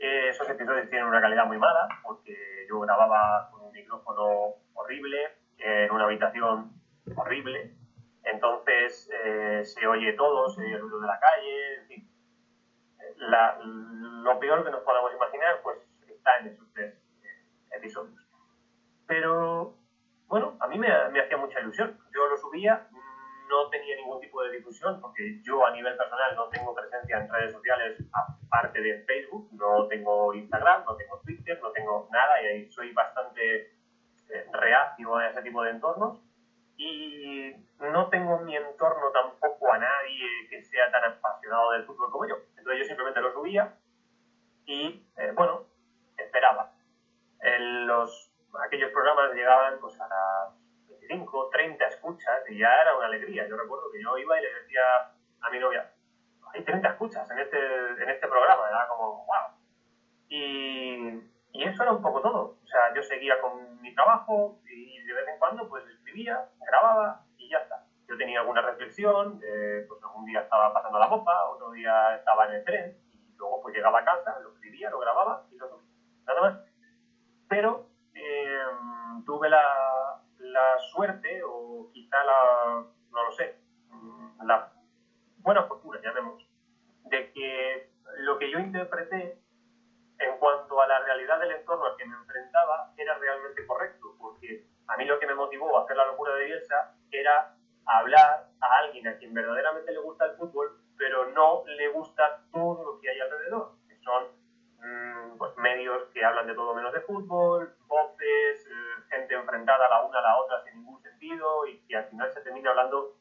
Eh, 0.00 0.30
esos 0.30 0.50
episodios 0.50 0.90
tienen 0.90 1.06
una 1.06 1.20
calidad 1.20 1.46
muy 1.46 1.58
mala, 1.58 1.86
porque 2.02 2.34
yo 2.68 2.80
grababa 2.80 3.48
con 3.52 3.66
un 3.66 3.70
micrófono 3.70 4.56
horrible, 4.74 5.18
en 5.58 5.92
una 5.92 6.06
habitación 6.06 6.72
horrible, 7.14 7.72
entonces 8.24 9.08
eh, 9.14 9.64
se 9.64 9.86
oye 9.86 10.14
todo, 10.14 10.48
se 10.48 10.62
oye 10.62 10.72
el 10.72 10.80
ruido 10.80 11.02
de 11.02 11.06
la 11.06 11.20
calle, 11.20 11.74
en 11.76 11.86
fin. 11.86 12.10
La, 13.18 13.60
lo 13.62 14.40
peor 14.40 14.64
que 14.64 14.72
nos 14.72 14.82
podamos 14.82 15.14
imaginar, 15.14 15.60
pues 15.62 15.78
está 16.08 16.38
en 16.40 16.48
esos 16.48 16.66
tres 16.72 17.04
episodios. 17.78 18.18
Pero, 19.08 19.74
bueno, 20.28 20.56
a 20.60 20.68
mí 20.68 20.78
me, 20.78 20.88
me, 21.10 21.20
hacía 21.20 21.36
mucha 21.36 21.60
ilusión. 21.60 21.98
Yo 22.14 22.28
lo 22.28 22.36
subía, 22.36 22.86
no 23.48 23.68
tenía 23.70 23.96
ningún 23.96 24.20
tipo 24.20 24.40
de 24.44 24.52
difusión, 24.52 25.00
porque 25.00 25.40
yo 25.42 25.66
a 25.66 25.72
nivel 25.72 25.96
personal 25.96 26.36
no 26.36 26.48
tengo 26.50 26.72
presencia 26.72 27.18
en 27.18 27.28
redes 27.28 27.52
sociales 27.52 27.98
aparte 28.12 28.80
de 28.80 29.02
Facebook, 29.04 29.48
no 29.52 29.88
tengo 29.88 30.32
Instagram, 30.34 30.84
no 30.84 30.94
tengo 30.94 31.20
Twitter, 31.24 31.58
no 31.60 31.72
tengo 31.72 32.08
nada, 32.12 32.42
y 32.42 32.46
ahí 32.46 32.70
soy 32.70 32.92
bastante 32.92 33.72
eh, 34.28 34.46
reactivo 34.52 35.16
a 35.16 35.28
ese 35.28 35.42
tipo 35.42 35.62
de 35.62 35.70
entornos. 35.70 36.22
y 36.76 37.54
no 37.80 38.08
tengo 38.08 38.38
en 38.38 38.44
mi 38.44 38.56
entorno 38.56 39.10
tampoco 39.12 39.72
a 39.72 39.78
nadie 39.78 40.48
que 40.50 40.62
sea 40.62 40.90
tan 40.90 41.04
apasionado 41.12 41.72
del 41.72 41.84
fútbol 41.84 42.10
como 42.10 42.28
yo. 42.28 42.36
Entonces 42.56 42.80
yo 42.80 42.84
simplemente 42.84 43.20
lo 43.20 43.32
subía 43.32 43.74
y, 44.66 45.06
eh, 45.16 45.32
bueno, 45.34 45.66
esperaba. 46.16 46.72
En 47.40 47.86
los, 47.86 48.27
aquellos 48.64 48.90
programas 48.92 49.34
llegaban 49.34 49.78
pues, 49.80 50.00
a 50.00 50.08
las 50.08 50.58
25, 51.08 51.50
30 51.50 51.86
escuchas 51.86 52.50
y 52.50 52.58
ya 52.58 52.82
era 52.82 52.96
una 52.96 53.06
alegría. 53.06 53.46
Yo 53.48 53.56
recuerdo 53.56 53.90
que 53.92 54.02
yo 54.02 54.16
iba 54.18 54.38
y 54.38 54.42
le 54.42 54.54
decía 54.54 54.82
a 55.40 55.50
mi 55.50 55.58
novia, 55.58 55.90
hay 56.52 56.62
30 56.64 56.88
escuchas 56.88 57.30
en 57.30 57.38
este, 57.38 57.58
en 57.58 58.10
este 58.10 58.26
programa, 58.26 58.68
era 58.68 58.86
como, 58.88 59.26
wow. 59.26 59.58
Y, 60.28 61.22
y 61.52 61.64
eso 61.64 61.82
era 61.82 61.92
un 61.92 62.02
poco 62.02 62.20
todo. 62.20 62.58
O 62.62 62.66
sea, 62.66 62.94
yo 62.94 63.02
seguía 63.02 63.40
con 63.40 63.80
mi 63.80 63.94
trabajo 63.94 64.60
y 64.68 65.02
de 65.02 65.12
vez 65.14 65.28
en 65.28 65.38
cuando 65.38 65.68
pues 65.68 65.86
escribía, 65.86 66.48
grababa 66.60 67.24
y 67.36 67.48
ya 67.50 67.58
está. 67.58 67.84
Yo 68.08 68.16
tenía 68.16 68.40
alguna 68.40 68.62
reflexión, 68.62 69.40
eh, 69.42 69.84
pues 69.88 70.02
algún 70.02 70.24
día 70.24 70.40
estaba 70.40 70.72
pasando 70.72 70.98
la 70.98 71.08
copa, 71.08 71.48
otro 71.50 71.70
día 71.72 72.16
estaba 72.16 72.46
en 72.46 72.54
el 72.54 72.64
tren 72.64 72.98
y 73.12 73.36
luego 73.36 73.62
pues 73.62 73.74
llegaba 73.74 74.00
a 74.00 74.04
casa, 74.04 74.38
lo 74.40 74.52
escribía, 74.52 74.90
lo 74.90 74.98
grababa 74.98 75.46
y 75.50 75.56
lo 75.56 75.68
subía. 75.68 75.88
Nada 76.26 76.40
más. 76.40 76.60
Pero 77.48 77.87
eh, 78.18 78.62
tuve 79.24 79.48
la, 79.48 80.20
la 80.38 80.78
suerte 80.78 81.40
o 81.44 81.88
quizá 81.92 82.22
la, 82.24 82.84
no 83.10 83.24
lo 83.24 83.30
sé, 83.32 83.56
la 84.44 84.72
buena 85.38 85.62
fortuna, 85.64 86.00
llamemos, 86.02 86.46
de 87.04 87.32
que 87.32 87.90
lo 88.18 88.38
que 88.38 88.50
yo 88.50 88.58
interpreté 88.58 89.38
en 90.18 90.36
cuanto 90.38 90.80
a 90.80 90.86
la 90.86 90.98
realidad 91.00 91.38
del 91.40 91.52
entorno 91.52 91.86
al 91.86 91.96
que 91.96 92.06
me 92.06 92.16
enfrentaba 92.16 92.92
era 92.96 93.14
realmente 93.18 93.66
correcto, 93.66 94.14
porque 94.18 94.64
a 94.88 94.96
mí 94.96 95.04
lo 95.04 95.18
que 95.18 95.26
me 95.26 95.34
motivó 95.34 95.78
a 95.78 95.84
hacer 95.84 95.96
la 95.96 96.06
locura 96.06 96.34
de 96.34 96.44
Bielsa 96.44 96.94
era 97.10 97.54
hablar 97.84 98.48
a 98.60 98.76
alguien 98.78 99.06
a 99.08 99.16
quien 99.16 99.32
verdaderamente 99.32 99.92
le 99.92 100.00
gusta 100.00 100.26
el 100.26 100.36
fútbol, 100.36 100.80
pero 100.96 101.26
no 101.30 101.62
le 101.66 101.88
gusta 101.88 102.42
todo 102.52 102.84
lo 102.84 103.00
que 103.00 103.10
hay 103.10 103.20
alrededor, 103.20 103.72
que 103.88 103.96
son 103.98 104.24
mm, 104.24 104.37
pues, 105.38 105.56
medios 105.56 106.04
que 106.12 106.24
hablan 106.24 106.46
de 106.46 106.54
todo 106.54 106.74
menos 106.74 106.92
de 106.92 107.00
fútbol, 107.00 107.74
voces, 107.86 108.66
eh, 108.66 109.02
gente 109.08 109.34
enfrentada 109.34 109.88
la 109.88 110.02
una 110.02 110.18
a 110.18 110.22
la 110.22 110.36
otra 110.36 110.60
sin 110.62 110.76
ningún 110.76 111.00
sentido 111.02 111.66
y 111.66 111.78
que 111.86 111.96
al 111.96 112.06
final 112.06 112.30
se 112.32 112.40
termina 112.40 112.70
hablando 112.70 113.16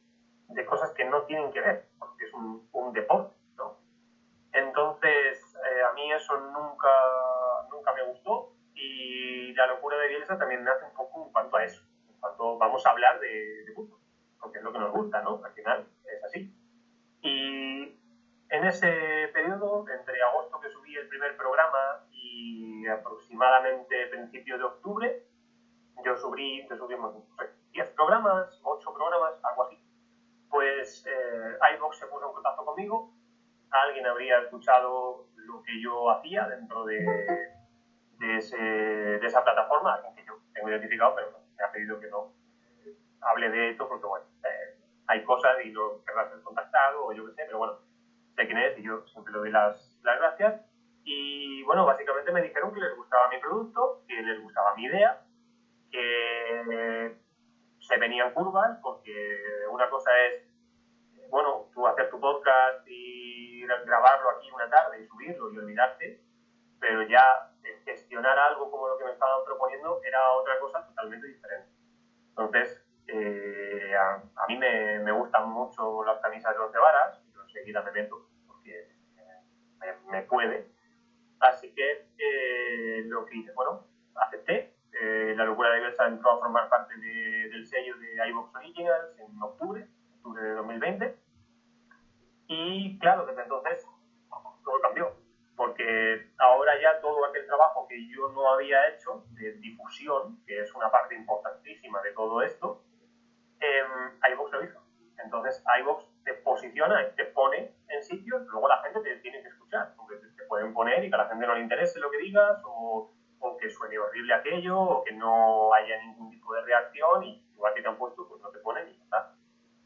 de 0.50 0.66
cosas 0.66 0.92
que 0.92 1.06
no 1.06 1.24
tienen 1.24 1.52
que 1.52 1.62
ver, 1.62 1.88
porque 2.00 2.26
es 2.26 2.34
un, 2.34 2.68
un 2.72 2.94
deporte, 2.94 3.36
¿no? 3.56 3.78
Entonces, 4.54 5.56
eh, 5.70 5.84
a 5.84 5.94
mí 5.94 6.12
eso 6.12 6.38
nunca, 6.38 6.90
nunca 7.70 7.94
me 7.94 8.04
gustó 8.04 8.54
y 8.74 9.54
la 9.54 9.68
locura 9.68 9.98
de 9.98 10.08
Bielsa 10.08 10.38
también 10.38 10.64
nace 10.64 10.86
un 10.86 10.94
poco 10.94 11.26
en 11.26 11.32
cuanto 11.32 11.58
a 11.58 11.64
eso, 11.64 11.84
en 12.10 12.20
cuanto 12.20 12.58
vamos 12.58 12.86
a 12.86 12.92
hablar 12.92 13.20
de, 13.20 13.64
de 13.66 13.74
fútbol, 13.74 14.00
porque 14.40 14.60
es 14.60 14.64
lo 14.64 14.72
que 14.72 14.80
nos 14.80 14.92
gusta, 14.92 15.22
¿no? 15.22 15.42
Al 15.44 15.54
final 15.54 15.88
es 16.06 16.24
así. 16.24 16.54
Y 17.22 18.00
en 18.50 18.64
ese 18.64 19.30
periodo, 19.34 19.86
entre 19.90 20.22
agosto 20.24 20.60
que 20.60 20.70
subí 20.70 20.77
el 20.98 21.08
primer 21.08 21.36
programa 21.38 22.06
y 22.12 22.88
aproximadamente 22.88 24.08
principio 24.08 24.58
de 24.58 24.64
octubre, 24.64 25.24
yo 26.04 26.16
subí, 26.16 26.68
yo 26.70 26.78
subí 26.78 26.96
10 27.72 27.90
programas, 27.92 28.60
8 28.64 28.94
programas, 28.94 29.34
algo 29.44 29.64
así 29.64 29.88
pues 30.50 31.06
eh, 31.06 31.58
iVox 31.76 31.98
se 31.98 32.08
puso 32.08 32.28
en 32.28 32.34
contacto 32.34 32.66
conmigo, 32.66 33.14
alguien 33.70 34.06
habría 34.08 34.40
escuchado 34.40 35.28
lo 35.36 35.62
que 35.64 35.82
yo 35.82 36.10
hacía 36.10 36.48
dentro 36.48 36.86
de, 36.86 37.06
de, 38.20 38.38
ese, 38.38 38.58
de 38.58 39.26
esa 39.28 39.44
plataforma, 39.44 40.02
que 40.16 40.26
yo 40.26 40.40
tengo 40.54 40.70
identificado, 40.70 41.16
pero 41.16 41.32
me 41.58 41.64
ha 41.64 41.72
pedido 41.72 42.00
que 42.00 42.08
no 42.08 42.34
hable 43.22 43.50
de 43.50 43.70
esto 43.70 43.88
porque, 43.88 44.06
bueno, 44.06 44.26
eh, 44.44 44.80
hay 45.08 45.24
cosas 45.24 45.58
y 45.64 45.72
no 45.72 46.04
querrá 46.06 46.30
ser 46.30 46.42
contactado 46.42 47.06
o 47.06 47.14
yo 47.14 47.26
qué 47.28 47.34
sé, 47.34 47.44
pero 47.46 47.58
bueno, 47.58 47.80
sé 48.36 48.46
quién 48.46 48.58
es 48.58 48.78
y 48.78 48.84
yo 48.84 49.06
siempre 49.08 49.34
le 49.34 49.40
doy 49.40 49.52
las, 49.52 50.00
las 50.04 50.18
gracias. 50.18 50.62
Y 51.10 51.64
bueno, 51.64 51.86
básicamente 51.86 52.34
me 52.34 52.42
dijeron 52.42 52.74
que 52.74 52.82
les 52.82 52.94
gustaba 52.94 53.30
mi 53.30 53.40
producto, 53.40 54.04
que 54.10 54.22
les 54.22 54.42
gustaba 54.42 54.76
mi 54.76 54.84
idea, 54.84 55.22
que 55.90 57.16
se 57.80 57.98
venían 57.98 58.34
curvas, 58.34 58.78
porque 58.82 59.40
una 59.72 59.90
cosa 59.90 60.10
es, 60.26 60.44
bueno, 61.30 61.70
tú 61.74 61.88
hacer 61.88 62.10
tu 62.10 62.20
podcast 62.20 62.86
y 62.86 63.66
grabarlo 63.66 64.32
aquí 64.32 64.52
una 64.52 64.70
tarde 64.70 65.02
y 65.02 65.08
subirlo 65.08 65.50
y 65.50 65.58
olvidarte, 65.60 66.20
pero 66.78 67.04
ya 67.04 67.54
gestionar 67.86 68.38
algo 68.38 68.70
como 68.70 68.90
lo 68.90 68.98
que 68.98 69.06
me 69.06 69.12
estaban 69.12 69.46
proponiendo 69.46 70.02
era 70.04 70.34
otra 70.34 70.60
cosa 70.60 70.86
totalmente 70.88 71.26
diferente. 71.26 71.70
Entonces, 72.32 72.84
eh, 73.08 73.96
a, 73.96 74.46
mí 74.48 74.58
me, 74.58 75.00
me, 75.00 75.14
gustan 75.14 75.48
mucho 75.48 76.04
las 76.04 76.20
camisas 76.20 76.54
de 76.54 76.64
11 76.64 76.78
varas, 76.78 77.18
yo 77.34 77.44
enseguida 77.44 77.82
me 77.84 77.92
meto 77.92 78.28
porque 78.46 78.90
me, 79.80 79.94
me 80.12 80.24
puede. 80.24 80.77
Así 81.40 81.74
que 81.74 82.08
eh, 82.18 83.04
lo 83.06 83.26
que 83.26 83.38
hice, 83.38 83.52
bueno, 83.54 83.86
acepté 84.16 84.78
eh, 85.00 85.34
la 85.36 85.46
locura 85.46 85.70
de 85.72 85.82
Versa 85.82 86.08
entró 86.08 86.32
a 86.32 86.40
formar 86.40 86.70
parte 86.70 86.98
de, 86.98 87.50
del 87.50 87.68
sello 87.68 87.96
de 87.98 88.30
iVox 88.30 88.56
Originals 88.56 89.20
en 89.20 89.42
octubre, 89.42 89.88
octubre 90.16 90.42
de 90.42 90.54
2020. 90.54 91.16
Y 92.48 92.98
claro, 93.00 93.26
desde 93.26 93.44
entonces 93.44 93.86
todo 94.64 94.82
cambió, 94.82 95.16
porque 95.56 96.32
ahora 96.38 96.74
ya 96.82 97.00
todo 97.00 97.26
aquel 97.26 97.46
trabajo 97.46 97.88
que 97.88 98.08
yo 98.10 98.30
no 98.30 98.50
había 98.52 98.88
hecho 98.90 99.26
de 99.32 99.54
difusión, 99.54 100.44
que 100.46 100.62
es 100.62 100.74
una 100.74 100.90
parte 100.90 101.16
importantísima 101.16 102.02
de 102.02 102.14
todo 102.14 102.42
esto, 102.42 102.84
eh, 103.60 103.84
iVox 104.32 104.52
lo 104.52 104.64
hizo. 104.64 104.82
Entonces 105.24 105.64
iVox 105.82 106.06
te 106.28 106.34
posiciona 106.44 107.02
y 107.08 107.16
te 107.16 107.26
pone 107.26 107.72
en 107.88 108.04
sitios, 108.04 108.42
luego 108.48 108.68
la 108.68 108.82
gente 108.84 109.00
te 109.00 109.16
tiene 109.18 109.42
que 109.42 109.48
escuchar, 109.48 109.94
porque 109.96 110.18
te 110.18 110.44
pueden 110.44 110.74
poner 110.74 111.04
y 111.04 111.10
que 111.10 111.16
a 111.16 111.20
la 111.20 111.30
gente 111.30 111.48
no 111.48 111.56
le 111.56 111.62
interese 111.62 112.00
lo 112.00 112.12
que 112.12 112.18
digas 112.18 112.62
o 112.66 113.12
o 113.40 113.58
que 113.58 113.70
suene 113.70 113.98
horrible 113.98 114.34
aquello, 114.34 114.80
o 114.80 115.04
que 115.04 115.14
no 115.14 115.74
haya 115.74 115.98
ningún 116.00 116.30
tipo 116.30 116.54
de 116.54 116.62
reacción, 116.62 117.24
y 117.24 117.42
igual 117.54 117.74
que 117.74 117.82
te 117.82 117.88
han 117.88 117.98
puesto, 117.98 118.28
pues 118.28 118.42
no 118.42 118.50
te 118.50 118.60
ponen 118.60 118.88
y 118.88 118.98
ya 118.98 119.04
está. 119.04 119.34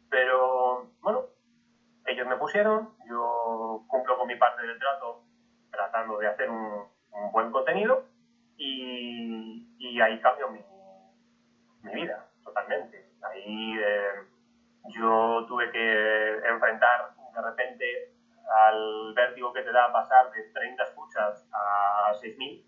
Pero, 0.10 0.90
bueno, 1.02 1.26
ellos 2.06 2.28
me 2.28 2.38
pusieron, 2.38 2.94
yo 3.08 3.84
cumplo 3.88 4.18
con 4.18 4.28
mi 4.28 4.36
parte 4.36 4.62
del 4.62 4.78
trato 4.78 5.24
tratando 5.72 6.18
de 6.18 6.28
hacer 6.28 6.50
un, 6.50 6.90
buen 7.32 7.52
contenido, 7.52 8.06
y, 8.58 9.76
y, 9.78 10.02
ahí 10.02 10.20
cambio 10.22 10.50
mi, 10.50 10.64
mi 11.82 11.94
vida, 11.94 12.30
totalmente. 12.44 13.12
Ahí 13.22 13.76
eh, 13.80 14.12
yo 14.90 15.46
tuve 15.48 15.72
que 15.72 16.38
enfrentar 16.48 17.14
de 17.34 17.42
repente 17.42 18.14
al 18.68 19.14
vértigo 19.14 19.54
que 19.54 19.62
te 19.62 19.72
da 19.72 19.92
pasar 19.92 20.32
de 20.32 20.44
30 20.44 20.84
escuchas 20.84 21.48
a 21.54 22.12
6.000 22.14 22.66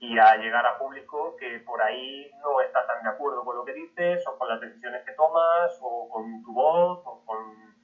y 0.00 0.18
a 0.18 0.36
llegar 0.36 0.66
a 0.66 0.78
público 0.78 1.36
que 1.36 1.60
por 1.60 1.82
ahí 1.82 2.30
no 2.42 2.60
está 2.60 2.86
tan 2.86 3.02
de 3.02 3.08
acuerdo 3.08 3.44
con 3.44 3.56
lo 3.56 3.64
que 3.64 3.72
dices 3.72 4.26
o 4.26 4.36
con 4.36 4.48
las 4.48 4.60
decisiones 4.60 5.02
que 5.04 5.12
tomas 5.12 5.78
o 5.80 6.08
con 6.10 6.42
tu 6.42 6.52
voz 6.52 7.00
o 7.06 7.24
con 7.24 7.74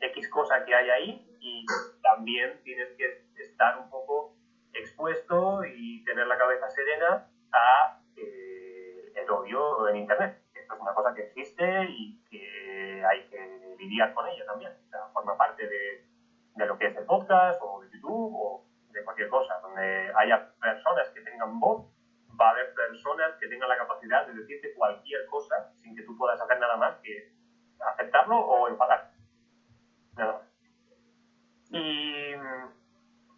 X 0.00 0.28
cosa 0.28 0.64
que 0.64 0.74
hay 0.74 0.90
ahí 0.90 1.36
y 1.40 1.64
también 2.02 2.60
tienes 2.62 2.88
que 2.96 3.24
estar 3.42 3.78
un 3.78 3.88
poco 3.88 4.34
expuesto 4.72 5.64
y 5.64 6.04
tener 6.04 6.26
la 6.26 6.38
cabeza 6.38 6.68
serena 6.68 7.28
a 7.52 8.00
eh, 8.16 9.12
el 9.14 9.30
odio 9.30 9.88
en 9.88 9.96
Internet. 9.96 10.42
Es 10.72 10.80
una 10.80 10.94
cosa 10.94 11.14
que 11.14 11.22
existe 11.22 11.84
y 11.88 12.22
que 12.30 13.04
hay 13.04 13.28
que 13.28 13.76
lidiar 13.78 14.12
con 14.14 14.26
ella 14.26 14.44
también. 14.46 14.72
O 14.86 14.88
sea, 14.88 15.08
forma 15.12 15.36
parte 15.36 15.66
de, 15.66 16.06
de 16.54 16.66
lo 16.66 16.78
que 16.78 16.86
es 16.86 16.96
el 16.96 17.04
podcast 17.04 17.60
o 17.62 17.80
de 17.80 17.90
YouTube 17.90 18.34
o 18.34 18.64
de 18.92 19.04
cualquier 19.04 19.28
cosa, 19.28 19.58
donde 19.62 20.12
haya 20.16 20.52
personas 20.60 21.08
que 21.10 21.20
tengan 21.22 21.58
voz, 21.60 21.86
va 22.40 22.48
a 22.48 22.50
haber 22.52 22.74
personas 22.74 23.34
que 23.38 23.48
tengan 23.48 23.68
la 23.68 23.78
capacidad 23.78 24.26
de 24.26 24.34
decirte 24.34 24.74
cualquier 24.74 25.26
cosa 25.26 25.72
sin 25.82 25.94
que 25.94 26.02
tú 26.02 26.16
puedas 26.16 26.40
hacer 26.40 26.58
nada 26.58 26.76
más 26.76 26.96
que 27.02 27.32
aceptarlo 27.80 28.38
o 28.38 28.68
enfadarte. 28.68 29.16
Y, 31.70 32.34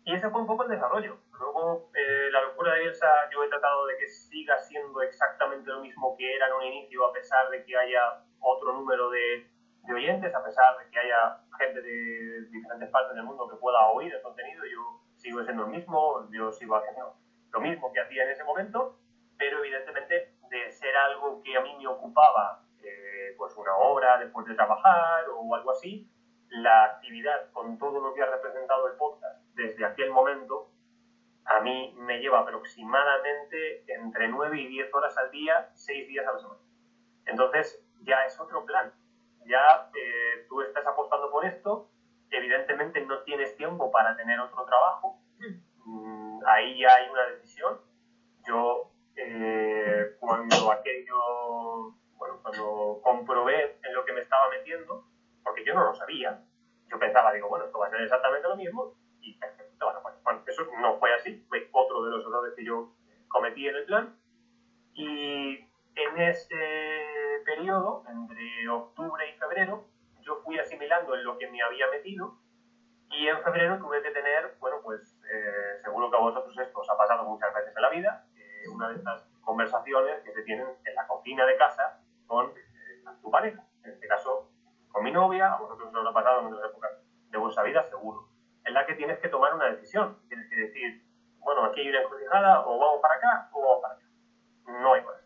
y 0.05 0.15
ese 0.15 0.31
fue 0.31 0.41
un 0.41 0.47
poco 0.47 0.65
el 0.65 0.71
desarrollo. 0.71 1.19
Luego, 1.39 1.91
eh, 1.95 2.29
la 2.33 2.43
locura 2.43 2.75
de 2.75 2.85
Elsa, 2.85 3.07
yo 3.31 3.45
he 3.45 3.49
tratado 3.49 3.87
de 3.87 3.97
que 3.99 4.09
siga 4.09 4.59
siendo 4.59 5.01
exactamente 5.03 5.71
lo 5.71 5.81
mismo 5.81 6.17
que 6.17 6.35
era 6.35 6.49
en 6.49 6.53
un 6.55 6.63
inicio, 6.65 7.07
a 7.07 7.13
pesar 7.13 7.49
de 7.51 7.65
que 7.65 7.77
haya 7.77 8.25
otro 8.41 8.73
número 8.73 9.11
de, 9.11 9.49
de 9.85 9.95
oyentes, 9.95 10.35
a 10.35 10.43
pesar 10.43 10.77
de 10.79 10.91
que 10.91 10.99
haya 10.99 11.39
gente 11.59 11.83
de 11.83 12.49
diferentes 12.51 12.91
partes 12.91 13.15
del 13.15 13.25
mundo 13.25 13.49
que 13.49 13.57
pueda 13.57 13.87
oír 13.91 14.13
el 14.13 14.23
contenido. 14.23 14.65
Yo 14.65 15.01
sigo 15.17 15.43
siendo 15.45 15.67
el 15.67 15.71
mismo, 15.71 16.29
yo 16.33 16.51
sigo 16.53 16.77
haciendo 16.77 17.15
lo 17.53 17.61
mismo 17.61 17.93
que 17.93 18.01
hacía 18.01 18.25
en 18.25 18.31
ese 18.31 18.45
momento, 18.45 18.99
pero 19.39 19.59
evidentemente 19.59 20.35
de 20.49 20.73
ser 20.73 20.97
algo 20.97 21.43
que 21.43 21.57
a 21.57 21.61
mí 21.61 21.77
me 21.79 21.87
ocupaba 21.87 22.65
eh, 22.83 23.35
pues 23.39 23.55
una 23.57 23.77
hora 23.77 24.19
después 24.19 24.47
de 24.47 24.55
trabajar 24.55 25.27
o 25.31 25.55
algo 25.55 25.71
así, 25.71 26.11
la 26.49 26.85
actividad 26.85 27.53
con 27.53 27.79
todo 27.79 28.01
lo 28.01 28.13
que 28.15 28.23
ha 28.23 28.27
representado 28.27 28.89
el 28.89 28.97
podcast 28.97 29.42
desde 29.55 29.85
aquel 29.85 30.11
momento 30.11 30.73
a 31.45 31.61
mí 31.61 31.95
me 31.99 32.19
lleva 32.19 32.41
aproximadamente 32.41 33.85
entre 33.93 34.29
9 34.29 34.61
y 34.61 34.69
10 34.69 34.95
horas 34.95 35.17
al 35.19 35.31
día, 35.31 35.71
6 35.75 36.09
días 36.09 36.27
a 36.27 36.33
la 36.33 36.39
semana. 36.39 36.61
Entonces, 37.27 37.85
ya 38.01 38.25
es 38.25 38.39
otro 38.39 38.65
plan. 38.65 38.93
Ya 39.47 39.91
eh, 39.95 40.47
tú 40.49 40.61
estás 40.63 40.87
apostando 40.87 41.31
por 41.31 41.45
esto, 41.45 41.91
evidentemente 42.31 43.05
no 43.05 43.23
tienes 43.23 43.57
tiempo 43.57 43.91
para 43.91 44.17
tener 44.17 44.39
otro 44.39 44.65
trabajo, 44.65 45.21
mm, 45.85 46.41
ahí 46.47 46.81
ya 46.81 46.95
hay 46.95 47.11
una 47.11 47.27
decisión. 47.27 47.81
Yo, 48.47 48.93
eh, 49.17 50.17
cuando 50.21 50.71
aquello, 50.71 51.95
bueno, 52.15 52.39
cuando 52.41 53.01
comprobé 53.03 53.79
en 53.83 53.95
lo 53.95 54.05
que 54.05 54.13
me 54.13 54.21
estaba 54.21 54.49
metiendo, 54.51 55.07
porque 55.43 55.65
yo 55.65 55.75
no 55.75 55.85
lo 55.85 55.95
sabía, 55.95 56.41
yo 56.89 56.99
pensaba, 56.99 57.33
digo, 57.33 57.49
bueno, 57.49 57.65
esto 57.65 57.79
va 57.79 57.89
a 57.89 57.91
ser 57.91 58.03
exactamente 58.03 58.49
lo 58.49 58.57
mismo, 58.57 58.95
bueno, 60.23 60.43
eso 60.47 60.67
no 60.81 60.99
fue 60.99 61.15
así, 61.15 61.45
fue 61.49 61.69
otro 61.73 62.05
de 62.05 62.11
los 62.11 62.25
errores 62.25 62.55
que 62.57 62.65
yo 62.65 62.93
cometí 63.29 63.67
en 63.67 63.77
el 63.77 63.85
plan, 63.87 64.17
y 64.95 65.59
en 65.95 66.19
ese 66.19 66.57
periodo, 67.45 68.05
entre 68.09 68.69
octubre 68.69 69.29
y 69.29 69.39
febrero, 69.39 69.87
yo 70.21 70.37
fui 70.45 70.59
asimilando 70.59 71.15
en 71.15 71.25
lo 71.25 71.39
que 71.39 71.51
me 71.51 71.63
había 71.63 71.89
metido 71.89 72.39
y 73.11 73.29
en 73.29 73.43
febrero 73.43 73.79
tuve 73.79 74.03
que 74.03 74.11
tener, 74.11 74.57
bueno, 74.59 74.79
pues 74.83 75.19
eh, 75.31 75.81
seguro 75.83 76.11
que 76.11 76.17
a 76.17 76.21
vosotros 76.21 76.57
esto 76.59 76.81
os 76.81 76.89
ha 76.89 76.97
pasado 76.97 77.25
muchas 77.25 77.53
veces 77.53 77.75
en 77.77 77.83
la 77.83 77.91
vida, 77.91 78.27
eh, 78.37 78.69
una 78.73 78.89
de 78.89 78.97
estas 78.97 79.29
conversaciones 79.43 80.23
que 80.23 80.33
se 80.33 80.43
tienen 80.43 80.67
en 80.85 80.95
la 80.95 81.07
cocina 81.07 81.45
de 81.45 81.57
casa 81.57 82.01
con 82.27 82.47
eh, 82.47 83.05
tu 83.21 83.31
pareja, 83.31 83.63
en 83.85 83.91
este 83.91 84.09
caso 84.09 84.51
con 84.91 85.05
mi 85.05 85.11
novia, 85.11 85.53
a 85.53 85.59
vosotros 85.59 85.89
os 85.89 86.03
lo 86.03 86.09
ha 86.09 86.15
pasado 86.15 86.41
en 86.41 86.55
otras 86.55 86.71
épocas 86.71 86.91
de 87.31 87.39
vuestra 87.39 87.63
vida, 87.65 87.89
seguro, 87.91 88.29
en 88.65 88.75
la 88.75 88.85
que 88.85 88.95
tienes 88.95 89.19
que 89.19 89.29
tomar 89.29 89.53
una 89.55 89.67
decisión, 89.67 90.17
tienes 90.29 90.49
que 90.49 90.57
decir, 90.57 91.01
bueno, 91.39 91.65
aquí 91.65 91.81
hay 91.81 91.89
una 91.89 92.01
encrucijada, 92.01 92.65
o 92.65 92.79
vamos 92.79 93.01
para 93.01 93.15
acá 93.15 93.49
o 93.53 93.61
vamos 93.61 93.81
para 93.81 93.95
acá. 93.95 94.05
No 94.67 94.93
hay 94.93 95.03
más. 95.03 95.17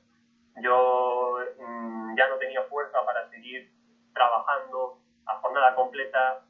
Yo 0.63 1.39
mm, 1.59 2.17
ya 2.17 2.27
no 2.29 2.39
tenía 2.39 2.63
fuerza 2.63 3.05
para 3.05 3.29
seguir 3.29 3.69
trabajando 4.15 4.99
a 5.27 5.35
jornada 5.37 5.75
completa 5.75 6.41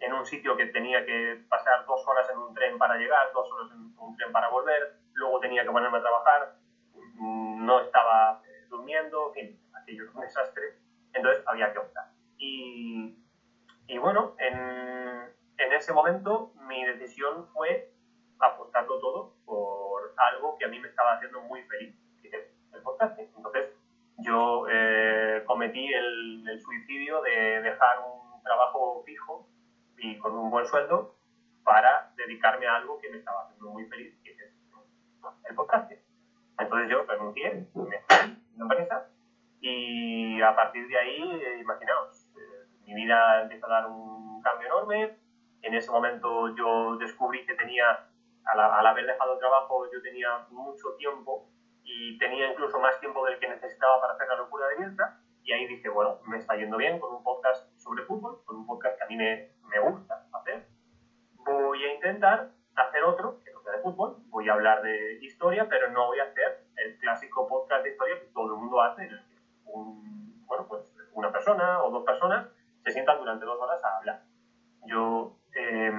en 0.00 0.12
un 0.12 0.24
sitio 0.24 0.56
que 0.56 0.66
tenía 0.66 1.04
que 1.04 1.38
pasar 1.48 1.84
dos 1.84 2.06
horas 2.06 2.28
en 2.30 2.38
un 2.38 2.54
tren 2.54 2.78
para 2.78 2.96
llegar, 2.96 3.30
dos 3.32 3.50
horas 3.52 3.70
en 3.72 3.92
un 3.96 4.16
tren 4.16 4.32
para 4.32 4.48
volver, 4.48 4.94
luego 5.12 5.38
tenía 5.38 5.62
que 5.62 5.70
ponerme 5.70 5.98
a 5.98 6.00
trabajar, 6.00 6.54
mm, 6.94 7.64
no 7.64 7.80
estaba 7.80 8.40
eh, 8.44 8.66
durmiendo, 8.68 9.32
en 9.36 9.48
fin, 9.48 9.60
aquello 9.74 10.04
era 10.04 10.12
un 10.12 10.20
desastre, 10.22 10.74
entonces 11.12 11.44
había 11.46 11.70
que 11.72 11.78
optar. 11.78 12.06
Y, 12.38 13.14
y 13.86 13.98
bueno, 13.98 14.34
en, 14.38 15.30
en 15.64 15.72
ese 15.72 15.92
momento 15.92 16.52
mi 16.68 16.84
decisión 16.84 17.48
fue 17.52 17.92
apostarlo 18.38 18.98
todo 18.98 19.34
por 19.44 20.14
algo 20.16 20.56
que 20.58 20.64
a 20.64 20.68
mí 20.68 20.78
me 20.80 20.88
estaba 20.88 21.14
haciendo 21.14 21.40
muy 21.42 21.62
feliz, 21.62 21.94
que 22.22 22.28
es 22.28 22.74
el 22.74 22.82
podcasting. 22.82 23.30
Entonces, 23.36 23.70
yo 24.18 24.66
eh, 24.70 25.42
cometí 25.46 25.92
el, 25.92 26.48
el, 26.48 26.60
suicidio 26.60 27.22
de 27.22 27.62
dejar 27.62 27.98
un 28.00 28.42
trabajo 28.42 29.02
fijo 29.04 29.48
y 29.98 30.18
con 30.18 30.36
un 30.36 30.50
buen 30.50 30.66
sueldo 30.66 31.16
para 31.64 32.12
dedicarme 32.16 32.66
a 32.66 32.76
algo 32.76 32.98
que 33.00 33.10
me 33.10 33.18
estaba 33.18 33.42
haciendo 33.44 33.70
muy 33.70 33.86
feliz, 33.86 34.18
que 34.24 34.32
es 34.32 34.38
el 35.48 35.54
podcasting. 35.54 35.98
Entonces 36.58 36.90
yo 36.90 37.04
renuncié, 37.04 37.54
me 37.54 37.64
fui 37.72 37.90
de 37.90 38.62
empresa 38.62 39.08
y 39.60 40.42
a 40.42 40.54
partir 40.54 40.86
de 40.88 40.98
ahí, 40.98 41.40
eh, 41.40 41.58
imaginaos, 41.60 42.26
eh, 42.36 42.66
mi 42.86 42.94
vida 42.94 43.42
empieza 43.42 43.66
a 43.66 43.70
dar 43.70 43.86
un 43.86 44.42
cambio 44.42 44.66
enorme. 44.66 45.16
En 45.62 45.74
ese 45.74 45.90
momento 45.90 46.54
yo 46.54 46.96
descubrí 46.96 47.44
que 47.46 47.54
tenía, 47.54 47.84
al, 48.44 48.60
al 48.60 48.86
haber 48.86 49.06
dejado 49.06 49.34
el 49.34 49.38
trabajo, 49.38 49.84
yo 49.92 50.02
tenía 50.02 50.46
mucho 50.50 50.94
tiempo 50.98 51.48
y 51.84 52.18
tenía 52.18 52.50
incluso 52.50 52.78
más 52.78 52.98
tiempo 53.00 53.24
del 53.24 53.38
que 53.38 53.48
necesitaba 53.48 54.00
para 54.00 54.14
hacer 54.14 54.28
la 54.28 54.36
locura 54.36 54.66
de 54.68 54.76
Bielsa. 54.76 55.18
Y 55.44 55.52
ahí 55.52 55.66
dije, 55.66 55.88
bueno, 55.88 56.20
me 56.26 56.38
está 56.38 56.54
yendo 56.56 56.76
bien 56.76 56.98
con 57.00 57.14
un 57.14 57.22
podcast 57.22 57.66
sobre 57.78 58.04
fútbol, 58.04 58.44
con 58.44 58.56
un 58.56 58.66
podcast 58.66 58.96
que 58.96 59.04
a 59.04 59.06
mí 59.08 59.16
me, 59.16 59.50
me 59.68 59.80
gusta 59.80 60.26
hacer. 60.32 60.66
Voy 61.34 61.82
a 61.84 61.92
intentar 61.94 62.50
hacer 62.76 63.02
otro, 63.02 63.40
que 63.44 63.52
no 63.52 63.60
sea 63.62 63.72
de 63.72 63.82
fútbol, 63.82 64.16
voy 64.28 64.48
a 64.48 64.52
hablar 64.52 64.82
de 64.82 65.18
historia, 65.20 65.66
pero 65.68 65.90
no 65.90 66.06
voy 66.06 66.20
a 66.20 66.24
hacer 66.24 66.64
el 66.76 66.96
clásico 66.98 67.46
podcast 67.48 67.82
de 67.82 67.90
historia 67.90 68.18
que 68.20 68.26
todo 68.26 68.54
el 68.54 68.60
mundo 68.60 68.80
hace, 68.80 69.04
en 69.04 69.10
el 69.10 69.28
que 69.28 69.36
un, 69.64 70.46
bueno, 70.46 70.66
pues 70.68 70.94
una 71.12 71.30
persona 71.30 71.82
o 71.82 71.90
dos 71.90 72.04
personas 72.04 72.48
se 72.84 72.90
sientan 72.90 73.18
durante 73.18 73.44
dos 73.44 73.60
horas 73.60 73.82
a 73.84 73.96
hablar. 73.98 74.22
Yo 74.86 75.36
eh, 75.54 75.92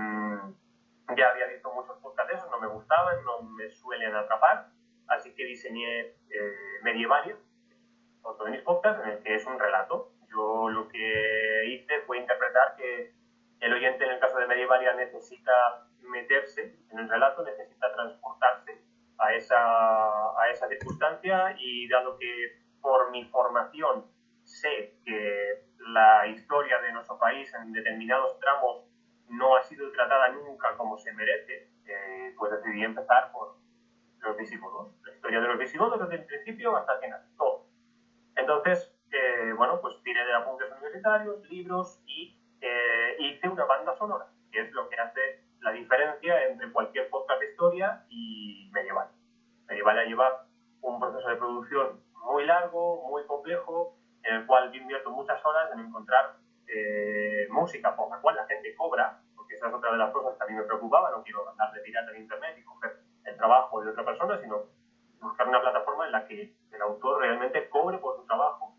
ya 1.15 1.29
había 1.29 1.47
visto 1.47 1.71
muchos 1.73 1.97
podcasts 1.97 2.33
esos, 2.33 2.49
no 2.49 2.59
me 2.59 2.67
gustaban, 2.67 3.23
no 3.23 3.41
me 3.41 3.69
suelen 3.69 4.15
atrapar, 4.15 4.67
así 5.07 5.33
que 5.35 5.45
diseñé 5.45 5.99
eh, 6.29 6.79
Medievalia, 6.81 7.37
otro 8.21 8.45
de 8.45 8.51
mis 8.51 8.61
podcasts, 8.61 9.03
en 9.03 9.11
el 9.11 9.23
que 9.23 9.35
es 9.35 9.45
un 9.45 9.59
relato. 9.59 10.11
Yo 10.29 10.69
lo 10.69 10.87
que 10.87 11.65
hice 11.67 12.01
fue 12.07 12.17
interpretar 12.17 12.75
que 12.77 13.13
el 13.59 13.73
oyente, 13.73 14.05
en 14.05 14.11
el 14.11 14.19
caso 14.19 14.37
de 14.37 14.47
Medievalia, 14.47 14.93
necesita 14.93 15.87
meterse 16.01 16.75
en 16.91 16.99
el 16.99 17.09
relato, 17.09 17.43
necesita 17.43 17.93
transportarse 17.93 18.81
a 19.19 19.33
esa, 19.33 20.41
a 20.41 20.49
esa 20.51 20.67
circunstancia 20.67 21.55
y 21.59 21.87
dado 21.87 22.17
que 22.17 22.63
por 22.81 23.11
mi 23.11 23.25
formación 23.25 24.05
sé 24.43 24.97
que 25.05 25.65
la 25.87 26.27
historia 26.27 26.79
de 26.81 26.91
nuestro 26.91 27.17
país 27.17 27.53
en 27.53 27.71
determinados 27.71 28.39
tramos 28.39 28.85
no 29.29 29.55
ha 29.55 29.61
sido 29.63 29.91
tratada 29.91 30.29
nunca 30.29 30.75
como 30.77 30.97
se 30.97 31.11
merece, 31.13 31.69
eh, 31.85 32.33
pues 32.37 32.51
decidí 32.51 32.83
empezar 32.83 33.31
por 33.31 33.55
los 34.19 34.37
visigodos, 34.37 34.93
la 35.03 35.13
historia 35.13 35.41
de 35.41 35.47
los 35.47 35.57
visigodos 35.57 35.99
desde 35.99 36.15
el 36.15 36.25
principio 36.25 36.75
hasta 36.75 36.93
el 36.93 36.99
final, 36.99 37.21
todo. 37.37 37.65
Entonces, 38.35 38.93
eh, 39.11 39.53
bueno, 39.55 39.79
pues 39.81 39.95
tiré 40.03 40.25
de 40.25 40.33
apuntes 40.33 40.71
universitarios, 40.71 41.49
libros 41.49 42.01
y 42.05 42.39
eh, 42.61 43.15
hice 43.19 43.49
una 43.49 43.65
banda 43.65 43.95
sonora, 43.97 44.27
que 44.51 44.61
es 44.61 44.71
lo 44.71 44.89
que 44.89 44.95
hace 44.95 45.43
la 45.61 45.71
diferencia 45.71 46.45
entre 46.45 46.71
cualquier 46.71 47.09
podcast 47.09 47.39
de 47.39 47.51
historia 47.51 48.05
y 48.09 48.69
medieval. 48.73 49.09
Medieval 49.67 50.05
lleva 50.07 50.45
un 50.81 50.99
proceso 50.99 51.29
de 51.29 51.35
producción 51.35 52.01
muy 52.23 52.45
largo, 52.45 53.07
muy 53.09 53.25
complejo, 53.25 53.97
en 54.23 54.35
el 54.35 54.45
cual 54.45 54.73
invierto 54.75 55.09
muchas 55.11 55.43
horas 55.45 55.69
en 55.73 55.79
encontrar 55.79 56.37
eh, 56.73 57.47
música 57.49 57.95
por 57.95 58.09
la 58.09 58.19
cual 58.19 58.35
la 58.35 58.45
gente 58.45 58.73
cobra, 58.75 59.19
porque 59.35 59.55
esa 59.55 59.67
es 59.67 59.73
otra 59.73 59.91
de 59.91 59.97
las 59.97 60.11
cosas 60.11 60.35
que 60.37 60.43
a 60.43 60.47
mí 60.47 60.53
me 60.53 60.63
preocupaba, 60.63 61.11
no 61.11 61.23
quiero 61.23 61.47
andar 61.47 61.71
de 61.71 61.81
pirata 61.81 62.11
en 62.11 62.21
internet 62.21 62.55
y 62.57 62.63
coger 62.63 62.97
el 63.25 63.37
trabajo 63.37 63.81
de 63.81 63.89
otra 63.89 64.03
persona, 64.03 64.39
sino 64.39 64.63
buscar 65.21 65.47
una 65.47 65.61
plataforma 65.61 66.05
en 66.05 66.11
la 66.11 66.25
que 66.25 66.53
el 66.71 66.81
autor 66.81 67.21
realmente 67.21 67.69
cobre 67.69 67.97
por 67.99 68.15
su 68.15 68.25
trabajo. 68.25 68.75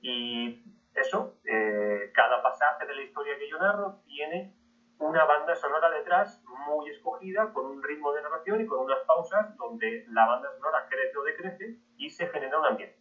Y 0.00 0.62
eso, 0.94 1.36
eh, 1.44 2.10
cada 2.14 2.42
pasaje 2.42 2.86
de 2.86 2.94
la 2.94 3.02
historia 3.02 3.38
que 3.38 3.48
yo 3.48 3.58
narro 3.58 4.00
tiene 4.06 4.54
una 4.98 5.24
banda 5.24 5.54
sonora 5.56 5.90
detrás 5.90 6.42
muy 6.66 6.88
escogida, 6.88 7.52
con 7.52 7.66
un 7.66 7.82
ritmo 7.82 8.12
de 8.12 8.22
narración 8.22 8.60
y 8.60 8.66
con 8.66 8.80
unas 8.80 9.00
pausas 9.06 9.54
donde 9.56 10.04
la 10.08 10.26
banda 10.26 10.50
sonora 10.52 10.86
crece 10.88 11.18
o 11.18 11.22
decrece 11.22 11.76
y 11.98 12.10
se 12.10 12.26
genera 12.28 12.58
un 12.58 12.66
ambiente. 12.66 12.98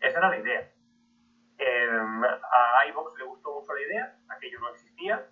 Esa 0.00 0.18
era 0.18 0.30
la 0.30 0.38
idea. 0.38 0.71
Eh, 1.58 1.88
a 1.88 2.86
iVox 2.88 3.18
le 3.18 3.24
gustó 3.24 3.52
mucho 3.52 3.72
la 3.74 3.80
idea, 3.82 4.16
aquello 4.28 4.60
no 4.60 4.70
existía, 4.70 5.26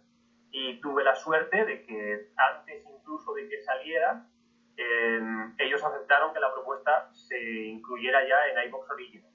y 0.50 0.80
tuve 0.80 1.04
la 1.04 1.14
suerte 1.14 1.64
de 1.64 1.84
que 1.84 2.30
antes 2.36 2.84
incluso 2.84 3.34
de 3.34 3.48
que 3.48 3.62
saliera, 3.62 4.26
eh, 4.76 5.20
ellos 5.58 5.82
aceptaron 5.84 6.32
que 6.32 6.40
la 6.40 6.52
propuesta 6.52 7.10
se 7.12 7.38
incluyera 7.38 8.26
ya 8.26 8.46
en 8.48 8.68
iVox 8.68 8.90
Originals. 8.90 9.30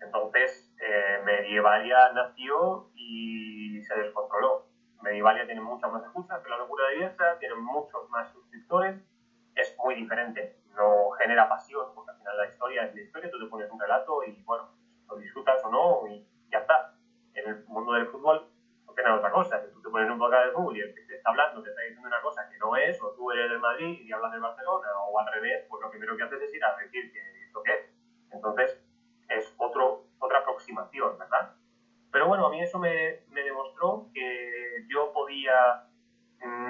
Entonces, 0.00 0.74
eh, 0.80 1.20
Medievalia 1.24 2.12
nació 2.12 2.90
y 2.94 3.82
se 3.82 3.94
descontroló. 3.98 4.66
Medievalia 5.02 5.46
tiene 5.46 5.60
muchas 5.60 5.90
más 5.92 6.04
escuchas 6.04 6.42
que 6.42 6.50
La 6.50 6.58
Locura 6.58 6.88
de 6.88 6.96
Bielsa, 6.96 7.38
tiene 7.38 7.54
muchos 7.54 8.08
más 8.10 8.30
suscriptores, 8.32 9.00
es 9.54 9.76
muy 9.78 9.94
diferente, 9.94 10.56
no 10.74 11.10
genera 11.18 11.48
pasión, 11.48 11.86
porque 11.94 12.10
al 12.10 12.18
final 12.18 12.36
la 12.36 12.46
historia 12.46 12.84
es 12.84 12.94
la 12.94 13.00
historia, 13.00 13.30
tú 13.30 13.38
te 13.38 13.46
pones 13.46 13.70
un 13.70 13.80
relato 13.80 14.24
y 14.24 14.42
bueno, 14.42 14.70
lo 15.08 15.16
disfrutas 15.16 15.64
o 15.64 15.70
no 15.70 16.06
y 16.08 16.26
ya 16.50 16.58
está. 16.58 16.94
En 17.34 17.48
el 17.48 17.64
mundo 17.66 17.92
del 17.92 18.06
fútbol 18.08 18.48
no 18.86 18.92
tiene 18.94 19.10
otra 19.10 19.30
cosa, 19.30 19.60
si 19.60 19.72
tú 19.72 19.82
te 19.82 19.90
pones 19.90 20.10
un 20.10 20.18
podcast 20.18 20.46
de 20.46 20.52
fútbol 20.52 20.76
y 20.76 20.80
el 20.80 20.94
que 20.94 21.02
te 21.02 21.16
está 21.16 21.30
hablando 21.30 21.62
te 21.62 21.70
está 21.70 21.82
diciendo 21.82 22.08
una 22.08 22.22
cosa 22.22 22.48
que 22.48 22.58
no 22.58 22.76
es, 22.76 23.00
o 23.02 23.12
tú 23.12 23.30
eres 23.30 23.50
del 23.50 23.60
Madrid 23.60 24.00
y 24.00 24.12
hablas 24.12 24.32
del 24.32 24.40
Barcelona, 24.40 24.88
o 25.08 25.18
al 25.18 25.32
revés, 25.32 25.66
pues 25.68 25.82
lo 25.82 25.90
primero 25.90 26.16
que 26.16 26.22
haces 26.22 26.42
es 26.42 26.54
ir 26.54 26.64
a 26.64 26.76
decir 26.76 27.12
que 27.12 27.44
esto 27.44 27.62
qué 27.62 27.72
es. 27.74 27.92
Entonces, 28.32 28.82
es 29.28 29.54
otro, 29.58 30.06
otra 30.18 30.38
aproximación, 30.38 31.18
¿verdad? 31.18 31.56
Pero 32.16 32.28
bueno, 32.28 32.46
a 32.46 32.50
mí 32.50 32.62
eso 32.62 32.78
me, 32.78 33.24
me 33.28 33.42
demostró 33.42 34.08
que 34.14 34.86
yo 34.88 35.12
podía 35.12 35.84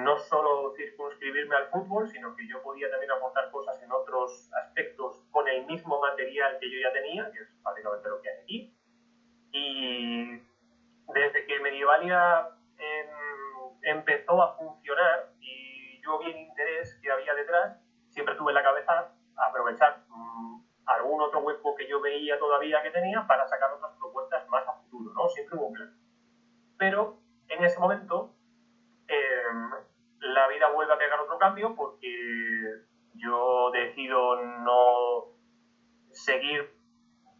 no 0.03 0.17
solo 0.17 0.73
circunscribirme 0.75 1.55
al 1.55 1.69
fútbol, 1.69 2.09
sino 2.09 2.35
que 2.35 2.45
yo 2.47 2.61
podía 2.61 2.89
también 2.89 3.11
aportar 3.11 3.49
cosas 3.51 3.81
en 3.81 3.89
otros 3.89 4.49
aspectos 4.53 5.23
con 5.31 5.47
el 5.47 5.65
mismo 5.65 6.01
material 6.01 6.57
que 6.59 6.69
yo 6.69 6.79
ya 6.81 6.91
tenía, 6.91 7.31
que 7.31 7.39
es 7.39 7.63
básicamente 7.63 8.09
lo 8.09 8.21
que 8.21 8.29
hay 8.29 8.37
aquí. 8.43 8.77
Y 9.51 10.41
desde 11.13 11.45
que 11.45 11.59
Medievalia 11.61 12.49
em, 12.77 13.07
empezó 13.83 14.41
a 14.41 14.57
funcionar 14.57 15.31
y 15.39 16.01
yo 16.01 16.19
vi 16.19 16.31
el 16.31 16.37
interés 16.37 16.99
que 17.01 17.09
había 17.09 17.33
detrás, 17.33 17.77
siempre 18.09 18.35
tuve 18.35 18.51
en 18.51 18.55
la 18.55 18.63
cabeza 18.63 19.13
aprovechar 19.35 20.03
mmm, 20.09 20.61
algún 20.85 21.21
otro 21.21 21.39
hueco 21.39 21.75
que 21.75 21.87
yo 21.87 22.01
veía 22.01 22.37
todavía 22.37 22.81
que 22.81 22.91
tenía 22.91 23.25
para 23.27 23.47
sacar 23.47 23.71
otras 23.71 23.93
propuestas 23.97 24.45
futuro, 24.89 25.13
¿no? 25.13 25.29
Siempre 25.29 25.57
hubo 25.57 25.67
un 25.67 25.73
plan. 25.73 25.93
Pero 26.77 27.19
en 27.49 27.63
ese 27.63 27.79
momento 27.79 28.33
em, 29.07 29.71
la 30.19 30.47
vida 30.47 30.69
cambio 31.37 31.75
porque 31.75 32.09
yo 33.15 33.71
decido 33.71 34.41
no 34.41 35.25
seguir 36.11 36.77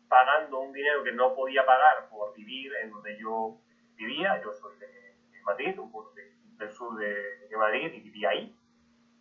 pagando 0.08 0.60
un 0.60 0.74
dinero 0.74 1.04
que 1.04 1.12
no 1.12 1.36
podía 1.36 1.66
pagar 1.66 2.08
por 2.10 2.34
vivir 2.34 2.72
en 2.82 2.92
donde 2.92 3.18
yo 3.20 3.58
vivía. 3.96 4.42
Yo 4.42 4.52
soy 4.54 4.78
de, 4.78 5.42
Madrid, 5.44 5.80
un 5.80 5.92
pueblo 5.92 6.12
del 6.14 6.72
sur 6.72 6.96
de, 6.98 7.58
Madrid, 7.58 7.92
y 7.94 8.02
vivía 8.02 8.30
ahí. 8.30 8.56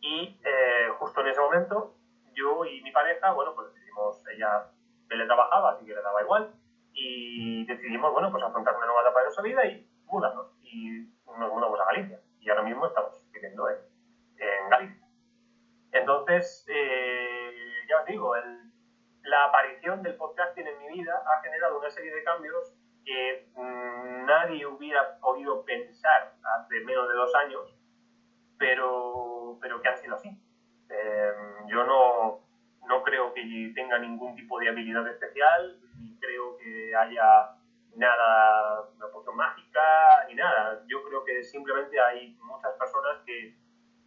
Y 0.00 0.40
eh, 0.44 0.88
justo 0.98 1.20
en 1.20 1.28
ese 1.28 1.40
momento, 1.40 1.94
yo 2.34 2.64
y 2.64 2.82
mi 2.82 2.92
pareja, 2.92 3.32
bueno, 3.32 3.54
pues 3.54 3.72
decidimos, 3.72 4.22
ella 4.34 4.70
trabajaba, 5.08 5.72
así 5.72 5.86
que 5.86 5.94
le 5.94 6.02
daba 6.02 6.22
igual, 6.22 6.52
y 6.92 7.64
decidimos, 7.66 8.12
bueno, 8.12 8.30
pues 8.30 8.42
afrontar 8.42 8.76
una 8.76 8.86
nueva 8.86 9.02
etapa 9.02 9.20
de 9.20 9.24
nuestra 9.26 9.44
vida 9.44 9.66
y 9.66 9.88
mudarnos. 10.06 10.52
Y 10.62 11.08
nos 11.38 11.50
mudamos 11.50 11.80
a 11.80 11.84
Galicia. 11.84 12.20
Y 12.40 12.48
ahora 12.50 12.62
mismo 12.62 12.86
estamos 12.86 13.12
viviendo 13.32 13.68
en, 13.68 13.76
en 14.38 14.68
Galicia. 14.70 15.06
Eh, 16.68 17.50
ya 17.88 18.00
os 18.00 18.06
digo, 18.06 18.36
el, 18.36 18.70
la 19.22 19.44
aparición 19.44 20.02
del 20.02 20.16
podcasting 20.16 20.66
en 20.66 20.78
mi 20.78 20.98
vida 20.98 21.22
ha 21.26 21.42
generado 21.42 21.78
una 21.78 21.90
serie 21.90 22.14
de 22.14 22.22
cambios 22.22 22.72
que 23.04 23.48
mm, 23.54 24.26
nadie 24.26 24.66
hubiera 24.66 25.18
podido 25.18 25.64
pensar 25.64 26.34
hace 26.42 26.80
menos 26.80 27.08
de 27.08 27.14
dos 27.14 27.34
años, 27.34 27.76
pero, 28.58 29.58
pero 29.60 29.80
que 29.80 29.88
han 29.88 29.96
sido 29.96 30.14
así. 30.14 30.28
Em, 30.88 31.68
yo 31.68 31.84
no, 31.84 32.40
no 32.86 33.02
creo 33.02 33.32
que 33.32 33.72
tenga 33.74 33.98
ningún 33.98 34.34
tipo 34.36 34.58
de 34.58 34.68
habilidad 34.68 35.06
especial, 35.08 35.80
ni 35.98 36.18
creo 36.18 36.56
que 36.56 36.94
haya 36.94 37.56
nada, 37.96 38.82
una 38.94 39.08
poción 39.08 39.36
mágica, 39.36 40.24
ni 40.28 40.34
nada. 40.34 40.84
Yo 40.86 41.02
creo 41.04 41.24
que 41.24 41.42
simplemente 41.42 41.98
hay 42.00 42.36
muchas 42.42 42.72
personas 42.74 43.22
que 43.24 43.56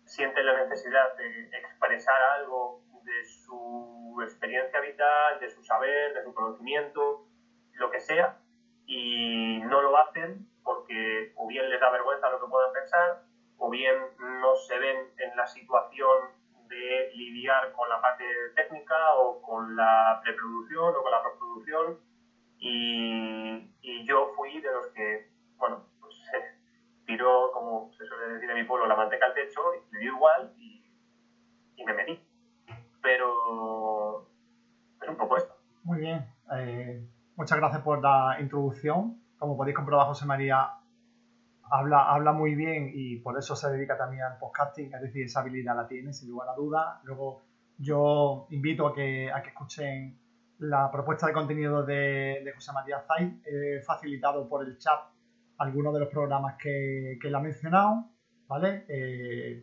sienten 0.05 0.45
la 0.45 0.53
de 0.89 1.57
expresar 1.57 2.21
algo 2.21 2.79
de 3.03 3.25
su 3.25 4.19
experiencia 4.23 4.79
vital, 4.79 5.39
de 5.39 5.49
su 5.49 5.63
saber, 5.63 6.13
de 6.13 6.23
su 6.23 6.33
conocimiento, 6.33 7.25
lo 7.73 7.89
que 7.89 7.99
sea, 7.99 8.37
y 8.85 9.59
no 9.61 9.81
lo 9.81 9.97
hacen 9.97 10.45
porque 10.63 11.31
o 11.35 11.47
bien 11.47 11.69
les 11.69 11.79
da 11.79 11.89
vergüenza 11.89 12.29
lo 12.29 12.39
que 12.39 12.47
puedan 12.47 12.71
pensar, 12.71 13.21
o 13.57 13.69
bien 13.69 13.95
no 14.19 14.55
se 14.55 14.77
ven 14.77 14.97
en 15.17 15.35
la 15.35 15.47
situación 15.47 16.31
de 16.67 17.09
lidiar 17.13 17.71
con 17.71 17.89
la 17.89 17.99
parte 17.99 18.23
técnica 18.55 19.15
o 19.15 19.41
con 19.41 19.75
la 19.75 20.19
preproducción 20.21 20.95
o 20.95 21.01
con 21.01 21.11
la 21.11 21.23
postproducción. 21.23 21.99
Y, 22.59 23.71
y 23.81 24.05
yo 24.05 24.27
fui 24.35 24.59
de 24.59 24.71
los 24.71 24.87
que, 24.87 25.27
bueno, 25.57 25.83
pues 25.99 26.15
tiró, 27.05 27.51
como 27.51 27.91
se 27.97 28.05
suele 28.05 28.33
decir 28.33 28.49
en 28.49 28.57
mi 28.57 28.63
pueblo, 28.63 28.85
la 28.85 28.95
manteca 28.95 29.25
al 29.25 29.33
techo, 29.33 29.61
y 29.73 29.93
le 29.93 29.99
dio 29.99 30.13
igual 30.13 30.51
y, 30.57 30.83
y 31.77 31.83
me 31.85 31.93
metí 31.93 32.21
pero 33.01 34.25
es 35.01 35.09
un 35.09 35.17
poco 35.17 35.37
esto. 35.37 35.55
Muy 35.99 36.07
bien. 36.07 36.25
Eh, 36.57 37.05
muchas 37.35 37.57
gracias 37.57 37.81
por 37.81 38.01
la 38.01 38.37
introducción. 38.39 39.21
Como 39.37 39.57
podéis 39.57 39.75
comprobar, 39.75 40.07
José 40.07 40.25
María 40.25 40.75
habla, 41.69 42.09
habla 42.09 42.31
muy 42.31 42.55
bien 42.55 42.89
y 42.93 43.17
por 43.17 43.37
eso 43.37 43.53
se 43.53 43.69
dedica 43.69 43.97
también 43.97 44.23
al 44.23 44.37
podcasting, 44.37 44.93
es 44.93 45.01
decir, 45.01 45.25
esa 45.25 45.41
habilidad 45.41 45.75
la 45.75 45.89
tiene, 45.89 46.13
sin 46.13 46.29
lugar 46.29 46.47
a 46.47 46.55
dudas. 46.55 46.99
Luego, 47.03 47.41
yo 47.77 48.47
invito 48.49 48.87
a 48.87 48.93
que, 48.93 49.29
a 49.29 49.41
que 49.41 49.49
escuchen 49.49 50.17
la 50.59 50.89
propuesta 50.89 51.27
de 51.27 51.33
contenido 51.33 51.83
de, 51.83 52.49
José 52.55 52.71
María 52.71 53.01
Zay, 53.01 53.41
facilitado 53.85 54.47
por 54.47 54.65
el 54.65 54.77
chat 54.77 55.01
algunos 55.57 55.93
de 55.93 55.99
los 55.99 56.07
programas 56.07 56.55
que, 56.57 57.17
que 57.21 57.27
él 57.27 57.35
ha 57.35 57.41
mencionado, 57.41 58.05
¿vale? 58.47 58.85
Eh, 58.87 59.61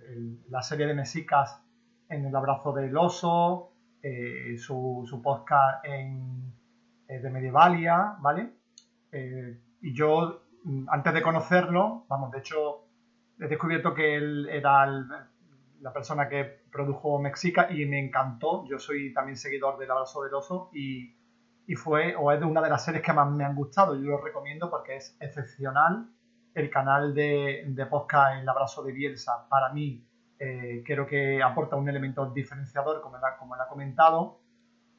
la 0.51 0.61
serie 0.61 0.87
de 0.87 0.93
mesicas 0.93 1.63
en 2.11 2.27
El 2.27 2.37
abrazo 2.37 2.75
del 2.75 2.95
oso, 2.95 3.73
eh, 4.03 4.57
su, 4.59 5.05
su, 5.09 5.23
podcast 5.23 5.85
en, 5.85 6.53
eh, 7.09 7.19
de 7.21 7.31
Medievalia, 7.31 8.17
¿vale? 8.21 8.53
Eh, 9.13 9.59
y 9.81 9.95
yo, 9.95 10.43
mm, 10.65 10.87
antes 10.89 11.15
de 11.15 11.23
conocerlo, 11.23 12.05
vamos, 12.09 12.31
de 12.31 12.39
hecho, 12.39 12.87
he 13.41 13.47
descubierto 13.49 13.95
que 13.95 14.17
él 14.17 14.49
era 14.49 14.87
la 14.87 15.93
persona 15.93 16.29
que 16.29 16.63
produjo 16.71 17.19
Mexica 17.19 17.71
y 17.71 17.87
me 17.87 17.99
encantó. 17.99 18.67
Yo 18.69 18.79
soy 18.79 19.13
también 19.13 19.37
seguidor 19.37 19.79
del 19.79 19.91
abrazo 19.91 20.23
del 20.23 20.35
oso 20.35 20.71
y, 20.73 21.15
fue, 21.75 22.15
o 22.17 22.31
es 22.33 22.43
una 22.43 22.63
de 22.63 22.71
las 22.71 22.85
series 22.85 23.03
que 23.03 23.13
más 23.13 23.31
me 23.31 23.45
han 23.45 23.55
gustado. 23.55 23.95
Yo 23.97 24.11
lo 24.11 24.21
recomiendo 24.21 24.71
porque 24.71 24.97
es 24.97 25.17
excepcional. 25.21 26.11
El 26.55 26.71
canal 26.71 27.15
de, 27.15 27.65
de 27.67 27.87
podcast 27.87 28.41
El 28.41 28.49
abrazo 28.49 28.83
de 28.83 28.93
Bielsa, 28.93 29.47
para 29.51 29.73
mí, 29.75 30.07
eh, 30.39 30.83
creo 30.85 31.07
que 31.07 31.43
aporta 31.43 31.77
un 31.77 31.89
elemento 31.89 32.31
diferenciador, 32.33 33.01
como 33.01 33.17
él, 33.17 33.23
ha, 33.25 33.37
como 33.39 33.55
ha 33.55 33.69
comentado, 33.69 34.41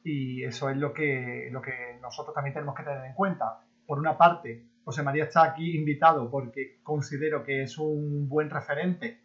y 0.02 0.42
eso 0.44 0.70
es 0.70 0.76
lo 0.76 0.92
que, 0.92 1.48
lo 1.52 1.60
que 1.60 1.98
nosotros 2.00 2.34
también 2.34 2.54
tenemos 2.54 2.74
que 2.74 2.82
tener 2.82 3.04
en 3.04 3.14
cuenta. 3.14 3.60
Por 3.86 3.98
una 3.98 4.16
parte, 4.16 4.64
José 4.84 5.02
María 5.02 5.24
está 5.24 5.44
aquí 5.44 5.76
invitado 5.76 6.30
porque 6.30 6.80
considero 6.82 7.44
que 7.44 7.62
es 7.62 7.78
un 7.78 8.28
buen 8.28 8.48
referente 8.48 9.20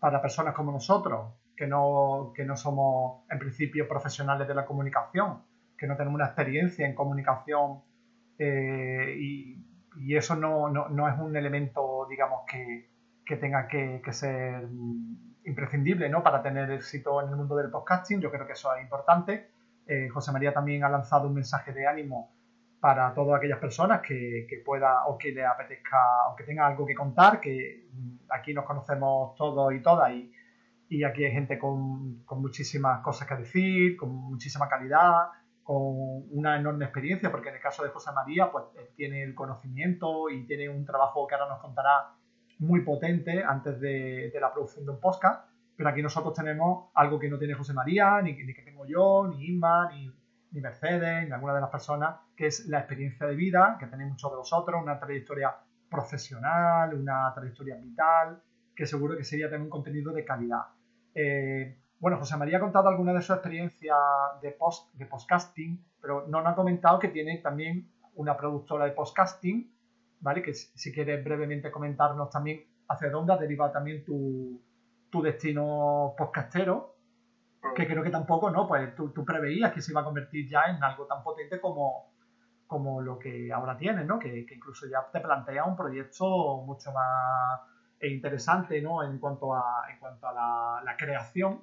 para 0.00 0.20
personas 0.20 0.54
como 0.54 0.72
nosotros, 0.72 1.34
que 1.56 1.66
no, 1.66 2.32
que 2.34 2.44
no 2.44 2.56
somos 2.56 3.24
en 3.30 3.38
principio 3.38 3.88
profesionales 3.88 4.46
de 4.46 4.54
la 4.54 4.66
comunicación, 4.66 5.42
que 5.78 5.86
no 5.86 5.96
tenemos 5.96 6.16
una 6.16 6.26
experiencia 6.26 6.86
en 6.86 6.94
comunicación 6.94 7.82
eh, 8.38 9.16
y, 9.18 9.64
y, 9.96 10.16
eso 10.16 10.36
no, 10.36 10.68
no, 10.68 10.88
no, 10.88 11.08
es 11.08 11.18
un 11.18 11.34
elemento, 11.36 12.06
digamos, 12.10 12.40
que, 12.50 12.90
que 13.24 13.36
tenga 13.36 13.66
que, 13.68 14.02
que 14.04 14.12
ser 14.12 14.68
imprescindible 15.46 16.08
¿no? 16.08 16.22
para 16.22 16.42
tener 16.42 16.70
éxito 16.70 17.22
en 17.22 17.30
el 17.30 17.36
mundo 17.36 17.56
del 17.56 17.70
podcasting. 17.70 18.20
Yo 18.20 18.30
creo 18.30 18.46
que 18.46 18.52
eso 18.52 18.74
es 18.74 18.82
importante. 18.82 19.50
Eh, 19.86 20.08
José 20.08 20.32
María 20.32 20.52
también 20.52 20.84
ha 20.84 20.88
lanzado 20.88 21.28
un 21.28 21.34
mensaje 21.34 21.72
de 21.72 21.86
ánimo 21.86 22.34
para 22.80 23.14
todas 23.14 23.38
aquellas 23.38 23.58
personas 23.58 24.00
que, 24.00 24.46
que 24.48 24.58
pueda 24.64 25.06
o 25.06 25.16
que 25.16 25.32
le 25.32 25.44
apetezca 25.46 26.28
o 26.30 26.36
que 26.36 26.44
tenga 26.44 26.66
algo 26.66 26.84
que 26.84 26.94
contar, 26.94 27.40
que 27.40 27.88
mm, 27.92 28.16
aquí 28.30 28.52
nos 28.52 28.64
conocemos 28.64 29.34
todos 29.36 29.72
y 29.72 29.80
todas 29.80 30.12
y, 30.12 30.32
y 30.88 31.04
aquí 31.04 31.24
hay 31.24 31.32
gente 31.32 31.58
con, 31.58 32.24
con, 32.24 32.42
muchísimas 32.42 33.00
cosas 33.02 33.26
que 33.26 33.36
decir, 33.36 33.96
con 33.96 34.10
muchísima 34.10 34.68
calidad, 34.68 35.28
con 35.62 36.26
una 36.30 36.56
enorme 36.56 36.84
experiencia, 36.84 37.30
porque 37.30 37.48
en 37.48 37.56
el 37.56 37.60
caso 37.60 37.82
de 37.82 37.90
José 37.90 38.12
María, 38.12 38.50
pues 38.52 38.64
tiene 38.94 39.22
el 39.22 39.34
conocimiento 39.34 40.30
y 40.30 40.46
tiene 40.46 40.68
un 40.68 40.84
trabajo 40.84 41.26
que 41.26 41.34
ahora 41.34 41.48
nos 41.48 41.60
contará 41.60 42.12
muy 42.58 42.80
potente 42.80 43.42
antes 43.44 43.80
de, 43.80 44.32
la 44.40 44.52
producción 44.52 44.84
de 44.84 44.92
un 44.92 45.00
podcast, 45.00 45.48
pero 45.76 45.90
aquí 45.90 46.02
nosotros 46.02 46.34
tenemos 46.34 46.90
algo 46.94 47.18
que 47.18 47.28
no 47.28 47.38
tiene 47.38 47.54
José 47.54 47.72
María, 47.74 48.20
ni, 48.22 48.34
que 48.36 48.62
tengo 48.62 48.86
yo, 48.86 49.28
ni 49.28 49.46
Inma, 49.46 49.90
ni, 49.90 50.12
Mercedes, 50.60 51.26
ni 51.26 51.32
alguna 51.32 51.54
de 51.54 51.60
las 51.60 51.68
personas, 51.68 52.16
que 52.34 52.46
es 52.46 52.66
la 52.66 52.78
experiencia 52.78 53.26
de 53.26 53.34
vida 53.34 53.76
que 53.78 53.86
tenéis 53.86 54.12
muchos 54.12 54.30
de 54.30 54.38
vosotros, 54.38 54.82
una 54.82 54.98
trayectoria 54.98 55.54
profesional, 55.90 56.94
una 56.94 57.30
trayectoria 57.34 57.76
vital, 57.76 58.40
que 58.74 58.86
seguro 58.86 59.18
que 59.18 59.24
sería 59.24 59.50
tener 59.50 59.60
un 59.60 59.68
contenido 59.68 60.12
de 60.12 60.24
calidad. 60.24 60.62
Eh, 61.14 61.76
bueno, 61.98 62.16
José 62.16 62.38
María 62.38 62.56
ha 62.56 62.60
contado 62.60 62.88
alguna 62.88 63.12
de 63.12 63.20
sus 63.20 63.36
experiencias 63.36 63.98
de, 64.40 64.52
post, 64.52 64.94
de 64.94 65.04
podcasting, 65.04 65.84
pero 66.00 66.26
no 66.26 66.40
nos 66.40 66.52
ha 66.52 66.54
comentado 66.54 66.98
que 66.98 67.08
tiene 67.08 67.36
también 67.38 67.90
una 68.14 68.34
productora 68.34 68.86
de 68.86 68.92
podcasting 68.92 69.75
¿vale? 70.26 70.42
Que 70.42 70.54
si 70.54 70.92
quieres 70.92 71.22
brevemente 71.22 71.70
comentarnos 71.70 72.30
también 72.30 72.64
hacia 72.88 73.10
dónde 73.10 73.32
ha 73.32 73.36
derivado 73.36 73.70
también 73.70 74.04
tu, 74.04 74.60
destino 75.22 76.14
podcastero, 76.18 76.96
que 77.74 77.86
creo 77.86 78.02
que 78.02 78.10
tampoco, 78.10 78.50
¿no? 78.50 78.68
Pues 78.68 78.94
tú, 78.96 79.24
preveías 79.24 79.72
que 79.72 79.80
se 79.80 79.92
iba 79.92 80.02
a 80.02 80.04
convertir 80.04 80.46
ya 80.46 80.64
en 80.64 80.82
algo 80.84 81.06
tan 81.06 81.22
potente 81.22 81.58
como, 81.58 82.12
como 82.66 83.00
lo 83.00 83.18
que 83.18 83.50
ahora 83.50 83.78
tienes, 83.78 84.04
¿no? 84.04 84.18
Que, 84.18 84.44
incluso 84.52 84.86
ya 84.90 85.08
te 85.10 85.20
plantea 85.20 85.64
un 85.64 85.76
proyecto 85.76 86.62
mucho 86.66 86.92
más 86.92 87.60
interesante, 88.02 88.82
¿no? 88.82 89.02
En 89.04 89.18
cuanto 89.18 89.54
a, 89.54 89.84
en 89.90 89.98
cuanto 90.00 90.26
a 90.28 90.82
la, 90.84 90.96
creación 90.98 91.62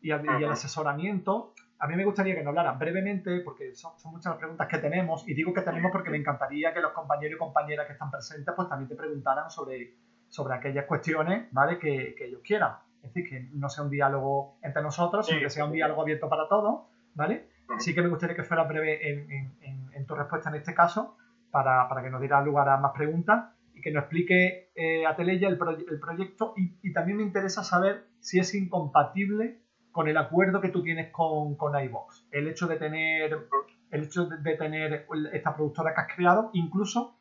y, 0.00 0.08
y 0.08 0.14
el 0.14 0.50
asesoramiento 0.50 1.54
a 1.80 1.86
mí 1.86 1.96
me 1.96 2.04
gustaría 2.04 2.34
que 2.34 2.42
nos 2.42 2.50
hablaran 2.50 2.78
brevemente, 2.78 3.40
porque 3.40 3.74
son, 3.74 3.92
muchas 4.12 4.32
las 4.32 4.36
preguntas 4.36 4.68
que 4.68 4.78
tenemos, 4.78 5.26
y 5.26 5.32
digo 5.32 5.54
que 5.54 5.62
tenemos 5.62 5.90
porque 5.90 6.10
me 6.10 6.18
encantaría 6.18 6.74
que 6.74 6.80
los 6.80 6.92
compañeros 6.92 7.36
y 7.36 7.38
compañeras 7.38 7.86
que 7.86 7.94
están 7.94 8.10
presentes 8.10 8.54
pues 8.54 8.68
también 8.68 8.88
te 8.88 8.96
preguntaran 8.96 9.50
sobre, 9.50 9.94
sobre 10.28 10.54
aquellas 10.54 10.84
cuestiones, 10.84 11.48
¿vale? 11.52 11.78
Que, 11.78 12.14
ellos 12.20 12.42
quieran. 12.44 12.74
Es 13.02 13.14
decir, 13.14 13.30
que 13.30 13.48
no 13.54 13.70
sea 13.70 13.84
un 13.84 13.90
diálogo 13.90 14.58
entre 14.62 14.82
nosotros, 14.82 15.26
sino 15.26 15.40
que 15.40 15.48
sea 15.48 15.64
un 15.64 15.72
diálogo 15.72 16.02
abierto 16.02 16.28
para 16.28 16.46
todos, 16.48 16.82
¿vale? 17.14 17.48
Sí 17.78 17.94
que 17.94 18.02
me 18.02 18.08
gustaría 18.08 18.36
que 18.36 18.44
fuera 18.44 18.64
breve 18.64 19.10
en, 19.10 20.06
tu 20.06 20.14
respuesta 20.14 20.50
en 20.50 20.56
este 20.56 20.74
caso, 20.74 21.16
para, 21.50 21.88
que 22.02 22.10
nos 22.10 22.20
diera 22.20 22.42
lugar 22.42 22.68
a 22.68 22.76
más 22.76 22.92
preguntas 22.92 23.54
y 23.74 23.80
que 23.80 23.90
nos 23.90 24.02
explique 24.02 24.70
eh, 24.74 25.06
a 25.06 25.16
Teleya 25.16 25.48
el, 25.48 25.58
el 25.88 25.98
proyecto 25.98 26.52
y, 26.58 26.76
y 26.82 26.92
también 26.92 27.16
me 27.16 27.22
interesa 27.22 27.64
saber 27.64 28.04
si 28.18 28.38
es 28.38 28.54
incompatible 28.54 29.60
con 29.92 30.08
el 30.08 30.16
acuerdo 30.16 30.60
que 30.60 30.68
tú 30.68 30.82
tienes 30.82 31.10
con, 31.10 31.56
con 31.56 31.78
iVox. 31.78 32.26
El 32.30 32.48
hecho 32.48 32.66
de 32.66 32.76
tener 32.76 33.48
el 33.90 34.04
hecho 34.04 34.26
de, 34.26 34.56
tener 34.56 35.06
esta 35.32 35.54
productora 35.54 35.94
que 35.94 36.00
has 36.00 36.14
creado, 36.14 36.50
incluso 36.52 37.16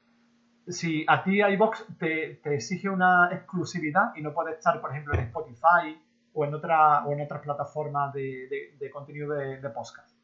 si 0.67 1.03
a 1.07 1.23
ti 1.23 1.41
iBox 1.41 1.97
te, 1.97 2.39
te 2.43 2.53
exige 2.53 2.89
una 2.89 3.29
exclusividad 3.31 4.15
y 4.15 4.21
no 4.21 4.33
puedes 4.33 4.57
estar, 4.57 4.79
por 4.79 4.91
ejemplo, 4.91 5.15
en 5.15 5.21
Spotify 5.21 5.99
o 6.33 6.45
en 6.45 6.53
otra 6.53 7.05
o 7.05 7.11
en 7.11 7.21
otras 7.21 7.41
plataformas 7.41 8.13
de, 8.13 8.75
de, 8.79 8.91
contenido 8.91 9.33
de, 9.33 9.59
de 9.59 9.69
podcast. 9.69 10.15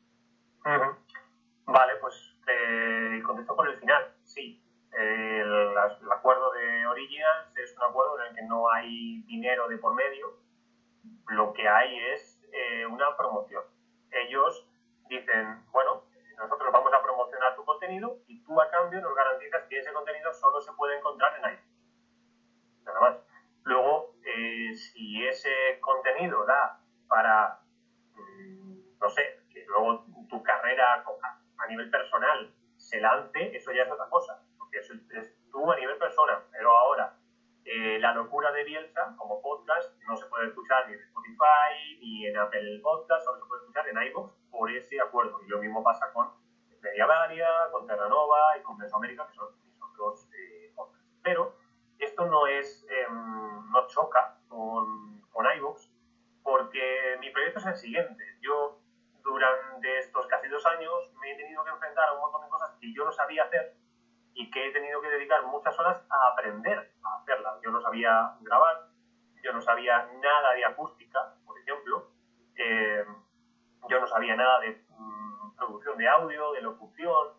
Vale, 1.65 1.93
pues 1.99 2.38
eh, 2.47 3.21
contesto 3.25 3.55
por 3.55 3.67
el 3.67 3.79
final. 3.79 4.03
Sí, 4.23 4.63
el, 4.91 5.51
el, 5.51 6.12
acuerdo 6.12 6.51
de 6.53 6.88
Originals 6.88 7.58
es 7.58 7.75
un 7.77 7.84
acuerdo 7.89 8.19
en 8.19 8.29
el 8.29 8.36
que 8.36 8.43
no 8.43 8.69
hay 8.69 9.23
dinero 9.23 9.67
de 9.67 9.77
por 9.77 9.95
medio. 9.95 10.38
Lo 11.29 11.53
que 11.53 11.67
hay 11.67 11.97
es 12.13 12.35
eh, 12.51 12.86
una 12.86 13.15
promoción. 13.15 13.63
Ellos 14.12 14.67
dicen, 15.08 15.65
bueno, 15.71 16.03
nosotros 16.38 16.71
vamos 16.71 16.93
a 16.93 17.01
promocionar 17.01 17.55
tu 17.55 17.63
contenido 17.63 18.17
y 18.27 18.43
tú 18.43 18.60
a 18.60 18.69
cambio 18.69 19.01
nos 19.01 19.15
garantizas 19.15 19.63
que 19.67 19.79
ese 19.79 19.93
contenido 19.93 20.34
solo 20.34 20.62
se 20.62 20.73
puede 20.73 20.97
encontrar 20.97 21.34
en 21.36 21.53
iTunes. 21.53 22.84
Nada 22.86 22.99
más. 22.99 23.15
Luego, 23.63 24.15
eh, 24.23 24.73
si 24.73 25.25
ese 25.25 25.79
contenido 25.81 26.45
da 26.45 26.79
para, 27.08 27.60
mm, 28.13 28.99
no 28.99 29.10
sé, 29.10 29.39
que 29.51 29.65
luego 29.65 30.05
tu 30.29 30.43
carrera 30.43 31.03
a 31.58 31.67
nivel 31.67 31.89
personal 31.89 32.53
se 32.77 32.99
lance, 32.99 33.55
eso 33.55 33.71
ya 33.71 33.84
es 33.84 33.91
otra 33.91 34.08
cosa, 34.10 34.39
porque 34.58 34.79
es 34.79 34.91
tú 35.51 35.71
a 35.71 35.75
nivel 35.75 35.97
persona, 35.97 36.43
pero 36.51 36.77
ahora 36.77 37.15
eh, 37.65 37.97
la 37.99 38.13
locura 38.13 38.51
de 38.51 38.63
Bielsa 38.63 39.15
como 39.17 39.41
podcast 39.41 39.91
no 40.08 40.15
se 40.15 40.28
puede 40.28 40.47
escuchar 40.47 40.88
ni 40.88 40.93
en 40.93 40.99
Spotify 40.99 41.97
ni 41.99 42.28
en 42.28 42.38
Apple 42.38 42.80
Podcast, 42.84 43.25
solo 43.25 43.39
se 43.39 43.45
puede 43.47 43.62
escuchar 43.62 43.88
en 43.88 43.97
iVoox 44.12 44.34
por 44.51 44.71
ese 44.71 45.01
acuerdo. 45.01 45.41
Y 45.43 45.47
lo 45.47 45.60
mismo 45.60 45.84
pasa 45.84 46.13
con 46.13 46.30
Media 46.82 47.08
Varia, 47.08 47.47
con 47.71 47.88
Terranova 47.88 48.58
y 48.60 48.62
con 48.62 48.78
Mesoamérica, 48.78 49.28
que 49.28 49.34
son 49.34 49.47
mis 49.63 49.82
otros 49.82 50.30
eh, 50.34 50.71
podcasts. 50.75 51.10
Pero 51.23 51.56
esto 51.97 52.25
no 52.28 52.45
es, 52.45 52.86
em, 52.88 53.71
no 53.71 53.88
choca 53.88 54.38
con, 54.47 55.21
con 55.32 55.45
iVoox 55.58 55.89
porque 56.43 57.17
mi 57.19 57.32
proyecto 57.32 57.60
es 57.60 57.65
el 57.65 57.75
siguiente. 57.75 58.23
Yo 58.41 58.80
durante 59.23 59.97
estos 59.97 60.28
casi 60.28 60.47
dos 60.49 60.63
años 60.67 60.93
me 61.19 61.32
he 61.32 61.36
tenido 61.36 61.63
que 61.63 61.71
enfrentar 61.71 62.10
a 62.10 62.13
un 62.13 62.19
montón 62.19 62.43
de 62.43 62.49
cosas 62.49 62.78
que 62.80 62.93
yo 62.93 63.04
no 63.04 63.12
sabía 63.12 63.45
hacer 63.45 63.75
y 64.36 64.52
que 64.52 64.67
he 64.67 64.71
tenido 64.71 65.02
que 65.02 65.10
dedicar 65.10 65.43
muchas 65.43 65.78
horas 65.80 66.06
a 66.10 66.32
aprender 66.34 66.91
a 67.04 67.15
hacerlas. 67.15 67.56
Yo 67.63 67.71
no 67.71 67.82
sabía 67.82 68.36
grabar, 68.41 68.89
yo 69.41 69.54
no 69.54 69.62
sabía 69.62 70.08
nada 70.21 70.54
de 70.54 70.65
acústica, 70.65 71.34
por 71.45 71.58
ejemplo, 71.58 72.12
eh, 72.58 73.06
yo 73.89 74.00
no 74.00 74.08
sabía 74.08 74.36
nada 74.36 74.60
de 74.60 74.84
mm, 74.89 75.56
producción 75.56 75.98
de 75.98 76.08
audio, 76.08 76.52
de 76.52 76.62
locución, 76.62 77.30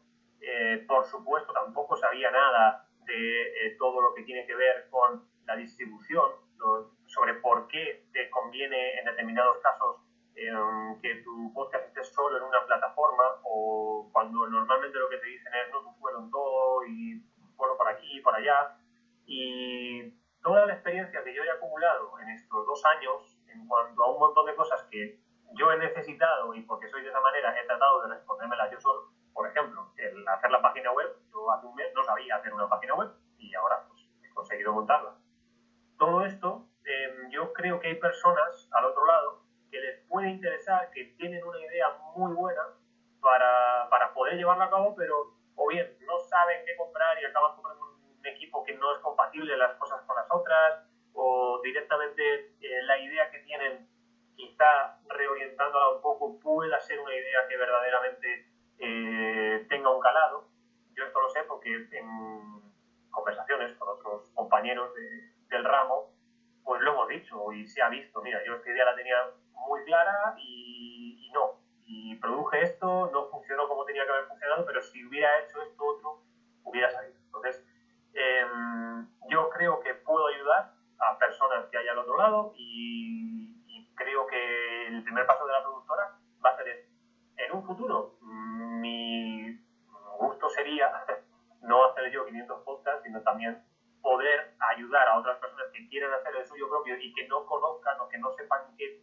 eh, 0.40 0.84
por 0.88 1.04
supuesto 1.04 1.52
tampoco 1.52 1.96
sabía 1.96 2.30
nada 2.30 2.88
de 3.04 3.42
eh, 3.42 3.76
todo 3.78 4.00
lo 4.00 4.14
que 4.14 4.22
tiene 4.22 4.46
que 4.46 4.54
ver 4.54 4.88
con 4.90 5.28
la 5.44 5.56
distribución, 5.56 6.30
sobre 7.06 7.34
por 7.34 7.68
qué 7.68 8.06
te 8.12 8.30
conviene 8.30 8.98
en 8.98 9.04
determinados 9.04 9.58
casos 9.58 9.96
que 11.02 11.22
tu 11.24 11.52
podcast 11.54 11.86
esté 11.86 12.04
solo 12.04 12.36
en 12.36 12.42
una 12.42 12.64
plataforma 12.66 13.24
o 13.42 14.08
cuando 14.12 14.46
normalmente 14.46 14.98
lo 14.98 15.08
que 15.08 15.18
te 15.18 15.26
dicen 15.26 15.52
es 15.54 15.72
no, 15.72 15.80
tú 15.82 15.92
fueron 15.98 16.30
todo 16.30 16.84
y 16.86 17.22
bueno, 17.56 17.76
por 17.76 17.88
aquí 17.88 18.18
y 18.18 18.20
por 18.20 18.34
allá. 18.34 18.76
Y 19.26 20.10
toda 20.42 20.66
la 20.66 20.74
experiencia 20.74 21.22
que 21.24 21.34
yo 21.34 21.42
he 21.42 21.50
acumulado 21.50 22.18
en 22.20 22.28
estos 22.30 22.66
dos 22.66 22.75
años 22.86 23.38
en 23.48 23.66
cuanto 23.66 24.02
a 24.02 24.12
un 24.12 24.18
montón 24.18 24.46
de 24.46 24.54
cosas 24.54 24.82
que 24.90 25.18
yo 25.52 25.72
he 25.72 25.78
necesitado 25.78 26.54
y 26.54 26.62
porque 26.62 26.88
soy 26.88 27.02
de 27.02 27.08
esa 27.08 27.20
manera 27.20 27.54
he 27.58 27.66
tratado 27.66 28.02
de 28.02 28.14
respondérmelas 28.14 28.70
yo 28.70 28.80
solo. 28.80 29.10
Por 29.32 29.48
ejemplo, 29.48 29.92
el 29.96 30.26
hacer 30.28 30.50
la 30.50 30.62
página 30.62 30.92
web, 30.92 31.14
yo 31.30 31.50
hace 31.52 31.66
un 31.66 31.74
mes 31.74 31.92
no 31.94 32.02
sabía 32.04 32.36
hacer 32.36 32.52
una 32.52 32.68
página 32.68 32.94
web 32.94 33.10
y 33.38 33.54
ahora 33.54 33.84
pues, 33.88 34.02
he 34.22 34.34
conseguido 34.34 34.72
montarla. 34.72 35.14
Todo 35.98 36.24
esto, 36.24 36.66
eh, 36.84 37.28
yo 37.30 37.52
creo 37.52 37.80
que 37.80 37.88
hay 37.88 37.94
personas 37.96 38.68
al 38.72 38.84
otro 38.86 39.06
lado 39.06 39.42
que 39.70 39.80
les 39.80 40.00
puede 40.08 40.28
interesar, 40.28 40.90
que 40.90 41.04
tienen 41.18 41.44
una 41.44 41.58
idea 41.58 41.88
muy 42.14 42.32
buena 42.34 42.62
para, 43.20 43.88
para 43.90 44.12
poder 44.14 44.36
llevarla 44.36 44.66
a 44.66 44.70
cabo, 44.70 44.94
pero 44.94 45.34
o 45.56 45.68
bien 45.68 45.96
no 46.06 46.18
saben 46.18 46.64
qué 46.66 46.76
comprar 46.76 47.18
y 47.20 47.24
acaban 47.24 47.54
comprando 47.54 47.96
un 48.18 48.26
equipo 48.26 48.62
que 48.64 48.74
no 48.74 48.94
es 48.94 49.00
compatible 49.00 49.56
las 49.56 49.74
cosas 49.76 50.02
con 50.02 50.16
las 50.16 50.26
otras, 50.30 50.86
o 51.16 51.60
directamente 51.62 52.56
eh, 52.60 52.82
la 52.82 52.98
idea 52.98 53.30
que 53.30 53.38
tienen, 53.40 53.88
quizá 54.36 55.00
reorientándola 55.08 55.96
un 55.96 56.02
poco, 56.02 56.38
pueda 56.40 56.78
ser 56.80 57.00
una 57.00 57.14
idea 57.14 57.48
que 57.48 57.56
verdaderamente 57.56 58.46
eh, 58.78 59.66
tenga 59.68 59.90
un 59.90 60.00
calado. 60.00 60.44
Yo 60.94 61.04
esto 61.04 61.20
lo 61.20 61.28
sé 61.30 61.42
porque 61.44 61.74
en 61.74 62.72
conversaciones 63.10 63.76
con 63.78 63.88
otros 63.88 64.30
compañeros 64.34 64.90
del 65.48 65.64
ramo, 65.64 66.12
pues 66.64 66.82
lo 66.82 66.92
hemos 66.92 67.08
dicho 67.08 67.52
y 67.52 67.66
se 67.66 67.82
ha 67.82 67.88
visto. 67.88 68.20
Mira, 68.20 68.44
yo 68.44 68.56
esta 68.56 68.70
idea 68.70 68.84
la 68.84 68.96
tenía 68.96 69.16
muy 69.66 69.84
clara 69.84 70.34
y, 70.38 71.30
no. 71.32 71.60
Y 71.84 72.16
produje 72.16 72.62
esto, 72.62 73.10
no 73.12 73.28
funcionó 73.28 73.68
como 73.68 73.84
tenía 73.84 74.04
que 74.04 74.10
haber 74.10 74.26
funcionado, 74.26 74.66
pero 74.66 74.82
si 74.82 75.04
hubiera 75.04 75.40
hecho 75.40 75.62
esto 75.62 75.84
otro, 75.84 76.22
hubiera 76.64 76.90
salido. 76.90 77.16
Entonces, 77.26 77.64
em, 78.14 79.08
yo 79.28 79.48
creo 79.50 79.80
que 79.80 79.94
puedo 79.94 80.26
ayudar 80.26 80.76
a 80.98 81.18
personas 81.18 81.66
que 81.66 81.78
hay 81.78 81.88
al 81.88 81.98
otro 81.98 82.16
lado 82.16 82.52
y, 82.56 83.52
creo 83.94 84.26
que 84.26 84.88
el 84.88 85.02
primer 85.04 85.24
paso 85.24 85.46
de 85.46 85.52
la 85.52 85.62
productora 85.62 86.18
va 86.44 86.50
a 86.50 86.56
ser 86.56 86.68
este. 86.68 86.92
En 87.38 87.52
un 87.52 87.64
futuro, 87.64 88.18
mi 88.20 89.58
gusto 90.18 90.50
sería 90.50 90.92
no 91.62 91.82
hacer 91.86 92.10
yo 92.12 92.26
500 92.26 92.62
podcasts, 92.62 93.02
sino 93.04 93.22
también 93.22 93.64
poder 94.02 94.54
ayudar 94.76 95.08
a 95.08 95.18
otras 95.18 95.38
personas 95.38 95.68
que 95.72 95.88
quieren 95.88 96.12
hacer 96.12 96.36
el 96.36 96.44
suyo 96.44 96.68
propio 96.68 96.96
y 97.00 97.12
que 97.14 97.26
no 97.26 97.46
conozcan 97.46 97.98
o 98.00 98.08
que 98.08 98.18
no 98.18 98.30
sepan 98.32 98.76
qué 98.76 99.02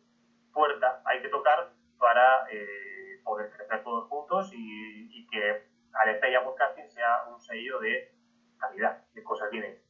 puerta 0.53 1.01
hay 1.05 1.21
que 1.21 1.29
tocar 1.29 1.71
para 1.97 2.47
eh, 2.51 3.19
poder 3.23 3.51
crecer 3.51 3.83
todos 3.83 4.07
juntos 4.07 4.51
y, 4.53 5.09
y 5.11 5.27
que 5.27 5.67
Arepeya 5.93 6.43
Podcasting 6.43 6.89
sea 6.91 7.25
un 7.33 7.41
sello 7.41 7.79
de 7.79 8.13
calidad, 8.59 9.03
de 9.13 9.23
cosas 9.23 9.49
bien 9.49 9.63
hechas. 9.63 9.83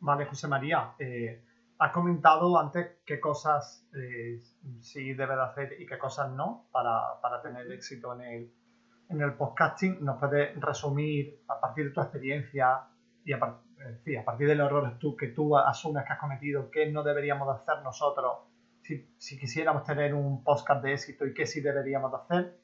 Vale, 0.00 0.23
José 0.34 0.48
María, 0.48 0.94
eh, 0.98 1.44
has 1.78 1.92
comentado 1.92 2.58
antes 2.58 2.98
qué 3.06 3.20
cosas 3.20 3.88
eh, 3.94 4.40
sí 4.80 5.14
debe 5.14 5.36
de 5.36 5.42
hacer 5.42 5.80
y 5.80 5.86
qué 5.86 5.96
cosas 5.96 6.32
no 6.32 6.66
para, 6.72 7.20
para 7.22 7.40
tener 7.40 7.70
éxito 7.70 8.12
en 8.14 8.20
el, 8.20 8.52
en 9.10 9.20
el 9.20 9.34
podcasting. 9.34 10.04
¿Nos 10.04 10.18
puedes 10.18 10.60
resumir 10.60 11.40
a 11.46 11.60
partir 11.60 11.84
de 11.86 11.90
tu 11.92 12.00
experiencia 12.00 12.80
y 13.24 13.32
a, 13.32 13.36
a 13.36 14.24
partir 14.24 14.48
de 14.48 14.54
los 14.56 14.66
errores 14.66 14.98
tú, 14.98 15.16
que 15.16 15.28
tú 15.28 15.56
asumes 15.56 16.04
que 16.04 16.14
has 16.14 16.18
cometido, 16.18 16.68
qué 16.68 16.90
no 16.90 17.04
deberíamos 17.04 17.46
de 17.46 17.54
hacer 17.54 17.84
nosotros 17.84 18.32
si, 18.82 19.38
quisiéramos 19.38 19.84
tener 19.84 20.14
un 20.14 20.42
podcast 20.42 20.82
de 20.82 20.94
éxito 20.94 21.24
y 21.26 21.32
qué 21.32 21.46
sí 21.46 21.60
deberíamos 21.60 22.10
de 22.10 22.18
hacer? 22.18 22.58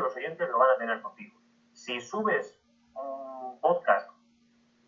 Los 0.00 0.14
oyentes 0.16 0.48
lo 0.48 0.58
van 0.58 0.70
a 0.70 0.76
tener 0.76 1.00
contigo. 1.00 1.40
Si 1.72 2.00
subes 2.00 2.60
un 2.94 3.60
podcast, 3.60 4.10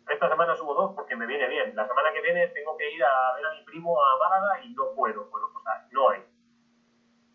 esta 0.09 0.29
semana 0.29 0.55
subo 0.55 0.73
dos 0.73 0.93
porque 0.95 1.15
me 1.15 1.25
viene 1.25 1.47
bien. 1.47 1.75
La 1.75 1.85
semana 1.85 2.11
que 2.13 2.21
viene 2.21 2.47
tengo 2.49 2.77
que 2.77 2.89
ir 2.91 3.03
a 3.03 3.35
ver 3.35 3.45
a 3.45 3.51
mi 3.51 3.63
primo 3.63 4.01
a 4.01 4.17
Málaga 4.17 4.63
y 4.63 4.73
no 4.73 4.93
puedo. 4.95 5.29
Bueno, 5.29 5.49
pues 5.51 5.65
no 5.91 6.09
hay. 6.09 6.23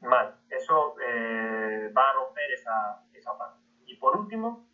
Mal. 0.00 0.36
Eso 0.48 0.96
eh, 1.00 1.92
va 1.96 2.10
a 2.10 2.12
romper 2.14 2.50
esa, 2.52 3.02
esa 3.12 3.36
parte. 3.36 3.60
Y 3.86 3.96
por 3.96 4.16
último, 4.16 4.66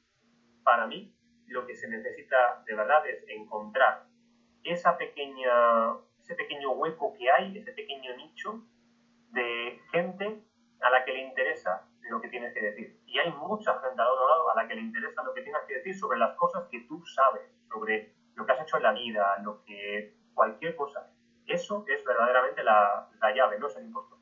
para 0.63 0.87
mí, 0.87 1.15
lo 1.47 1.67
que 1.67 1.75
se 1.75 1.89
necesita 1.89 2.63
de 2.67 2.75
verdad 2.75 3.07
es 3.07 3.25
encontrar 3.29 4.05
ese 4.65 4.89
pequeño 4.97 6.73
hueco 6.73 7.15
que 7.15 7.31
hay, 7.31 7.57
ese 7.57 7.73
pequeño 7.73 8.15
nicho 8.17 8.63
de 9.31 9.81
gente 9.91 10.43
a 10.81 10.91
la 10.91 11.05
que 11.05 11.13
le 11.13 11.21
interesa 11.23 11.88
lo 12.11 12.21
que 12.21 12.29
tienes 12.29 12.53
que 12.55 12.61
decir. 12.61 13.01
Y 13.07 13.19
hay 13.19 13.33
mucha 13.33 13.73
gente 13.81 14.01
al 14.01 14.09
otro 14.09 14.29
lado 14.29 14.51
a 14.51 14.63
la 14.63 14.69
que 14.69 14.75
le 14.75 14.83
interesa 14.83 15.23
lo 15.23 15.35
que 15.35 15.43
tienes 15.43 15.63
que 15.67 15.75
decir 15.75 15.95
sobre 15.97 16.19
las 16.19 16.37
cosas 16.37 16.69
que 16.71 16.81
tú 16.83 17.03
sabes, 17.07 17.43
sobre 17.69 18.15
lo 18.35 18.47
que 18.47 18.53
has 18.53 18.61
hecho 18.61 18.77
en 18.77 18.83
la 18.83 18.93
vida, 18.93 19.39
lo 19.43 19.65
que 19.65 20.17
cualquier 20.35 20.77
cosa. 20.77 21.11
Eso 21.47 21.85
es 21.89 22.05
verdaderamente 22.05 22.63
la, 22.63 23.09
la 23.21 23.35
llave, 23.35 23.59
no 23.59 23.67
es 23.67 23.77
el 23.77 23.87
impostor. 23.87 24.19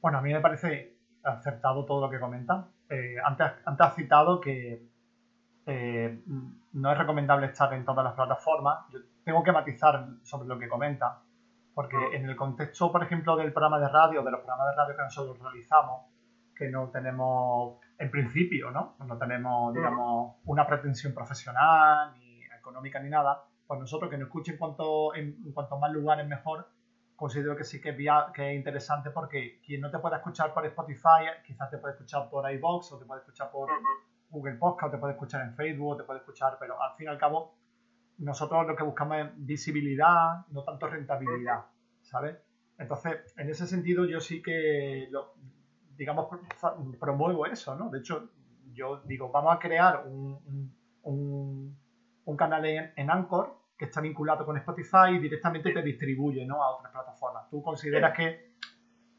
Bueno, 0.00 0.18
a 0.18 0.22
mí 0.22 0.32
me 0.32 0.40
parece 0.40 0.96
acertado 1.22 1.84
todo 1.84 2.00
lo 2.02 2.10
que 2.10 2.20
comenta. 2.20 2.68
Eh, 2.88 3.16
antes, 3.24 3.52
antes 3.64 3.86
has 3.86 3.94
citado 3.94 4.40
que 4.40 4.86
eh, 5.66 6.22
no 6.26 6.92
es 6.92 6.98
recomendable 6.98 7.46
estar 7.46 7.72
en 7.72 7.84
todas 7.84 8.04
las 8.04 8.14
plataformas. 8.14 8.86
Yo 8.90 9.00
tengo 9.24 9.42
que 9.42 9.52
matizar 9.52 10.06
sobre 10.22 10.48
lo 10.48 10.58
que 10.58 10.68
comenta, 10.68 11.22
porque 11.74 11.96
en 12.12 12.28
el 12.28 12.36
contexto, 12.36 12.92
por 12.92 13.02
ejemplo, 13.02 13.36
del 13.36 13.52
programa 13.52 13.80
de 13.80 13.88
radio, 13.88 14.22
de 14.22 14.30
los 14.30 14.40
programas 14.40 14.68
de 14.68 14.76
radio 14.76 14.96
que 14.96 15.02
nosotros 15.02 15.38
realizamos, 15.40 16.06
que 16.54 16.68
no 16.68 16.88
tenemos, 16.90 17.80
en 17.98 18.10
principio, 18.10 18.70
¿no? 18.70 18.96
No 19.04 19.18
tenemos, 19.18 19.74
digamos, 19.74 20.36
una 20.44 20.66
pretensión 20.66 21.12
profesional, 21.12 22.14
ni 22.16 22.42
económica, 22.44 23.00
ni 23.00 23.10
nada, 23.10 23.44
pues 23.66 23.80
nosotros 23.80 24.08
que 24.08 24.16
nos 24.16 24.28
escuchen 24.28 24.56
cuanto, 24.56 25.14
en, 25.14 25.52
cuanto 25.52 25.76
más 25.78 25.90
lugares 25.90 26.26
mejor, 26.26 26.68
considero 27.16 27.56
que 27.56 27.64
sí 27.64 27.80
que 27.80 27.90
es, 27.90 27.96
que 28.34 28.50
es 28.50 28.56
interesante 28.56 29.10
porque 29.10 29.60
quien 29.64 29.80
no 29.80 29.90
te 29.90 29.98
puede 29.98 30.16
escuchar 30.16 30.54
por 30.54 30.64
Spotify, 30.66 31.26
quizás 31.44 31.70
te 31.70 31.78
puede 31.78 31.94
escuchar 31.94 32.30
por 32.30 32.50
iVoox 32.50 32.92
o 32.92 32.98
te 32.98 33.04
puede 33.04 33.20
escuchar 33.20 33.50
por 33.50 33.68
Google 34.30 34.54
Podcast, 34.54 34.92
te 34.92 34.98
puede 34.98 35.14
escuchar 35.14 35.42
en 35.42 35.54
Facebook, 35.54 35.98
te 35.98 36.04
puede 36.04 36.20
escuchar, 36.20 36.56
pero 36.58 36.80
al 36.80 36.94
fin 36.96 37.06
y 37.06 37.10
al 37.10 37.18
cabo 37.18 37.56
nosotros 38.18 38.66
lo 38.66 38.76
que 38.76 38.84
buscamos 38.84 39.18
es 39.18 39.26
visibilidad, 39.36 40.46
no 40.48 40.62
tanto 40.62 40.86
rentabilidad, 40.86 41.64
¿sabes? 42.02 42.36
Entonces, 42.78 43.34
en 43.36 43.50
ese 43.50 43.66
sentido 43.66 44.04
yo 44.04 44.20
sí 44.20 44.42
que, 44.42 45.08
lo, 45.10 45.34
digamos, 45.96 46.28
promuevo 46.98 47.46
eso, 47.46 47.76
¿no? 47.76 47.90
De 47.90 47.98
hecho, 47.98 48.30
yo 48.72 49.00
digo, 49.04 49.30
vamos 49.30 49.54
a 49.54 49.58
crear 49.58 50.06
un, 50.06 50.74
un, 51.02 51.78
un 52.24 52.36
canal 52.36 52.64
en, 52.64 52.92
en, 52.96 53.10
Anchor 53.10 53.58
que 53.76 53.86
está 53.86 54.00
vinculado 54.00 54.44
con 54.44 54.56
Spotify 54.56 55.10
y 55.12 55.18
directamente 55.18 55.72
te 55.72 55.82
distribuye, 55.82 56.44
¿no? 56.46 56.62
A 56.62 56.76
otras 56.76 56.92
plataformas. 56.92 57.48
¿Tú 57.50 57.62
consideras 57.62 58.16
que 58.16 58.54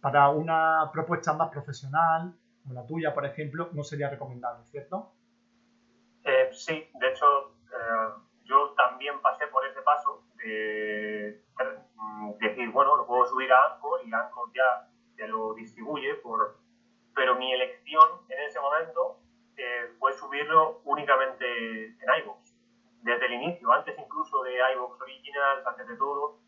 para 0.01 0.29
una 0.29 0.89
propuesta 0.91 1.34
más 1.34 1.49
profesional, 1.49 2.36
como 2.62 2.75
la 2.75 2.86
tuya, 2.86 3.13
por 3.13 3.25
ejemplo, 3.25 3.69
no 3.73 3.84
sería 3.84 4.10
recomendable, 4.10 4.65
¿cierto? 4.65 5.13
Eh, 6.23 6.49
sí, 6.51 6.73
de 6.73 7.10
hecho, 7.10 7.25
eh, 7.71 8.24
yo 8.45 8.73
también 8.75 9.19
pasé 9.21 9.47
por 9.47 9.65
ese 9.65 9.81
paso 9.81 10.23
de 10.38 11.41
decir, 12.39 12.69
bueno, 12.71 12.95
lo 12.95 13.05
puedo 13.05 13.25
subir 13.25 13.51
a 13.51 13.73
Anchor 13.73 14.01
y 14.05 14.13
Anchor 14.13 14.51
ya 14.53 14.88
te 15.15 15.27
lo 15.27 15.53
distribuye, 15.53 16.15
por... 16.15 16.58
pero 17.13 17.36
mi 17.36 17.51
elección 17.53 18.08
en 18.29 18.43
ese 18.43 18.60
momento 18.60 19.19
eh, 19.58 19.93
fue 19.99 20.13
subirlo 20.13 20.81
únicamente 20.86 21.45
en 21.88 22.23
iVoox. 22.23 22.55
Desde 23.01 23.25
el 23.27 23.34
inicio, 23.34 23.71
antes 23.71 23.97
incluso 23.97 24.43
de 24.43 24.55
iVoox 24.73 25.01
Originals, 25.01 25.67
antes 25.67 25.88
de 25.88 25.97
todo, 25.97 26.39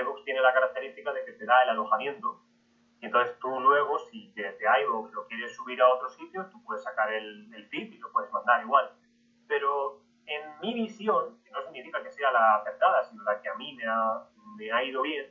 iVoox 0.00 0.24
tiene 0.24 0.40
la 0.40 0.52
característica 0.52 1.12
de 1.12 1.24
que 1.24 1.32
te 1.32 1.44
da 1.44 1.62
el 1.62 1.70
alojamiento 1.70 2.40
entonces 3.04 3.38
tú 3.38 3.48
luego, 3.60 3.98
si 4.10 4.32
desde 4.34 4.64
iVoox 4.82 5.12
lo 5.12 5.26
quieres 5.26 5.54
subir 5.54 5.80
a 5.82 5.92
otro 5.92 6.08
sitio, 6.08 6.46
tú 6.50 6.64
puedes 6.64 6.82
sacar 6.82 7.12
el, 7.12 7.52
el 7.54 7.68
feed 7.68 7.92
y 7.92 7.98
lo 7.98 8.10
puedes 8.10 8.32
mandar 8.32 8.62
igual. 8.62 8.90
Pero 9.46 10.00
en 10.26 10.58
mi 10.60 10.74
visión, 10.74 11.42
que 11.42 11.50
no 11.50 11.62
significa 11.62 12.02
que 12.02 12.10
sea 12.10 12.30
la 12.32 12.56
acertada, 12.56 13.04
sino 13.04 13.22
la 13.24 13.40
que 13.40 13.48
a 13.48 13.54
mí 13.54 13.74
me 13.74 13.84
ha, 13.86 14.22
me 14.56 14.72
ha 14.72 14.82
ido 14.82 15.02
bien, 15.02 15.26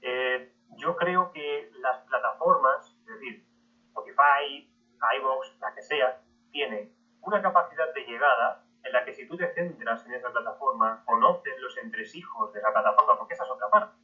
eh, 0.00 0.52
yo 0.76 0.96
creo 0.96 1.32
que 1.32 1.70
las 1.80 1.98
plataformas, 2.06 2.96
es 3.00 3.06
decir, 3.06 3.44
Spotify, 3.88 4.70
iVoox, 5.18 5.58
la 5.60 5.74
que 5.74 5.82
sea, 5.82 6.20
tiene 6.50 6.92
una 7.22 7.42
capacidad 7.42 7.92
de 7.94 8.04
llegada 8.04 8.64
en 8.84 8.92
la 8.92 9.04
que 9.04 9.12
si 9.12 9.26
tú 9.26 9.36
te 9.36 9.52
centras 9.54 10.04
en 10.06 10.14
esa 10.14 10.30
plataforma, 10.30 11.02
conoces 11.04 11.58
los 11.60 11.76
entresijos 11.78 12.52
de 12.52 12.62
la 12.62 12.72
plataforma, 12.72 13.18
porque 13.18 13.34
esa 13.34 13.44
es 13.44 13.50
otra 13.50 13.68
parte. 13.70 13.96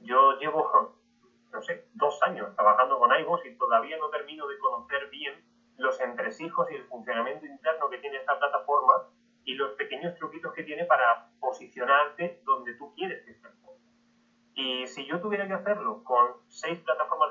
Yo 0.00 0.38
llevo 0.38 0.96
no 1.52 1.62
sé, 1.62 1.86
dos 1.94 2.22
años 2.22 2.54
trabajando 2.54 2.98
con 2.98 3.14
iVoox 3.18 3.46
y 3.46 3.56
todavía 3.56 3.96
no 3.98 4.08
termino 4.10 4.46
de 4.46 4.58
conocer 4.58 5.08
bien 5.10 5.44
los 5.78 6.00
entresijos 6.00 6.70
y 6.70 6.76
el 6.76 6.84
funcionamiento 6.84 7.46
interno 7.46 7.88
que 7.90 7.98
tiene 7.98 8.16
esta 8.16 8.38
plataforma 8.38 9.08
y 9.44 9.54
los 9.54 9.72
pequeños 9.72 10.14
truquitos 10.16 10.52
que 10.54 10.64
tiene 10.64 10.84
para 10.84 11.28
posicionarte 11.38 12.40
donde 12.44 12.74
tú 12.74 12.94
quieres 12.94 13.24
que 13.24 13.30
esté. 13.32 13.48
Y 14.56 14.86
si 14.86 15.06
yo 15.06 15.15
tuviera 15.26 15.46
que 15.46 15.54
hacerlo 15.54 16.02
con 16.04 16.36
seis 16.48 16.82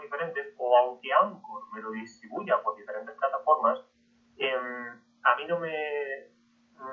diferentes, 0.01 0.53
o 0.57 0.77
aunque 0.77 1.13
Anchor 1.13 1.63
me 1.73 1.81
lo 1.81 1.91
distribuya 1.91 2.61
por 2.61 2.75
diferentes 2.75 3.15
plataformas, 3.15 3.79
em, 4.37 5.01
a 5.23 5.35
mí 5.35 5.45
no 5.47 5.59
me, 5.59 6.27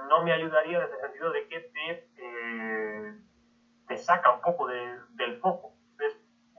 no 0.08 0.24
me 0.24 0.32
ayudaría 0.32 0.78
en 0.78 0.84
el 0.84 1.00
sentido 1.00 1.30
de 1.30 1.48
que 1.48 1.60
te, 1.60 2.08
eh, 2.16 3.18
te 3.86 3.96
saca 3.98 4.32
un 4.32 4.40
poco 4.40 4.66
del 4.66 5.38
foco 5.40 5.72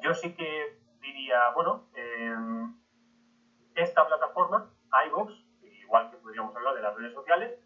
yo 0.04 0.14
sí 0.14 0.36
que 0.36 0.78
diría, 1.00 1.52
bueno, 1.56 1.88
em, 1.96 2.76
esta 3.74 4.06
plataforma, 4.06 4.70
iVoox, 5.08 5.32
igual 5.62 6.12
que 6.12 6.18
podríamos 6.18 6.54
hablar 6.56 6.76
de 6.76 6.82
las 6.82 6.96
redes 6.96 7.14
sociales, 7.14 7.58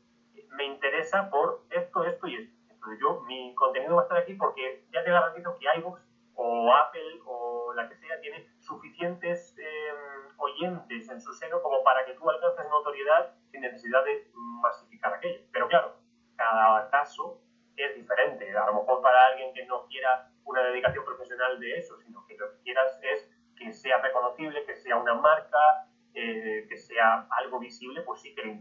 me 0.52 0.66
interesa 0.66 1.30
por 1.32 1.64
esto, 1.72 2.04
esto 2.04 2.28
y 2.28 2.36
esto. 2.36 2.56
Entonces 2.70 3.00
yo, 3.02 3.22
mi 3.22 3.56
contenido 3.56 3.96
va 3.96 4.02
a 4.02 4.04
estar 4.04 4.18
aquí 4.20 4.36
porque 4.36 4.86
ya 4.92 5.04
te 5.04 5.12
garantizo 5.12 5.58
que 5.58 5.66
iVoox 5.80 6.00
o 6.36 6.74
Apple 6.74 7.22
o 7.26 7.74
la 7.74 7.90
que 7.90 7.96
sea 7.96 8.22
tiene 8.22 8.48
suficientes 8.60 9.56
em, 9.58 10.38
oyentes 10.38 11.10
en 11.10 11.20
su 11.20 11.34
seno 11.34 11.62
como 11.64 11.84
para 11.84 12.06
que 12.06 12.14
tú 12.14 12.30
alcances 12.30 12.70
notoriedad 12.70 13.34
sin 13.50 13.62
necesidad 13.62 14.06
de 14.06 14.30
masificar 14.36 15.12
aquello. 15.16 15.42
Pero 15.52 15.68
claro, 15.68 15.96
cada 16.36 16.88
caso 16.92 17.42
es 17.76 17.96
diferente. 17.96 18.56
A 18.56 18.68
lo 18.68 18.76
mejor 18.76 19.02
para 19.02 19.26
alguien 19.26 19.54
que 19.56 19.66
no 19.66 19.88
quiera 19.88 20.30
una 20.48 20.64
dedicación 20.64 21.06
profesional 21.06 21.60
de 21.60 21.78
eso, 21.78 21.98
sino 22.00 22.26
que 22.26 22.36
lo 22.38 22.52
que 22.52 22.62
quieras 22.64 23.00
es 23.04 23.30
que 23.56 23.74
sea 23.74 24.00
reconocible, 24.02 24.66
que 24.66 24.76
sea 24.76 24.98
una 24.98 25.14
marca, 25.16 25.88
eh, 26.14 26.66
que 26.68 26.78
sea 26.78 27.28
algo 27.30 27.60
visible, 27.60 28.02
pues 28.02 28.22
sí 28.22 28.34
que 28.34 28.44
le 28.44 28.54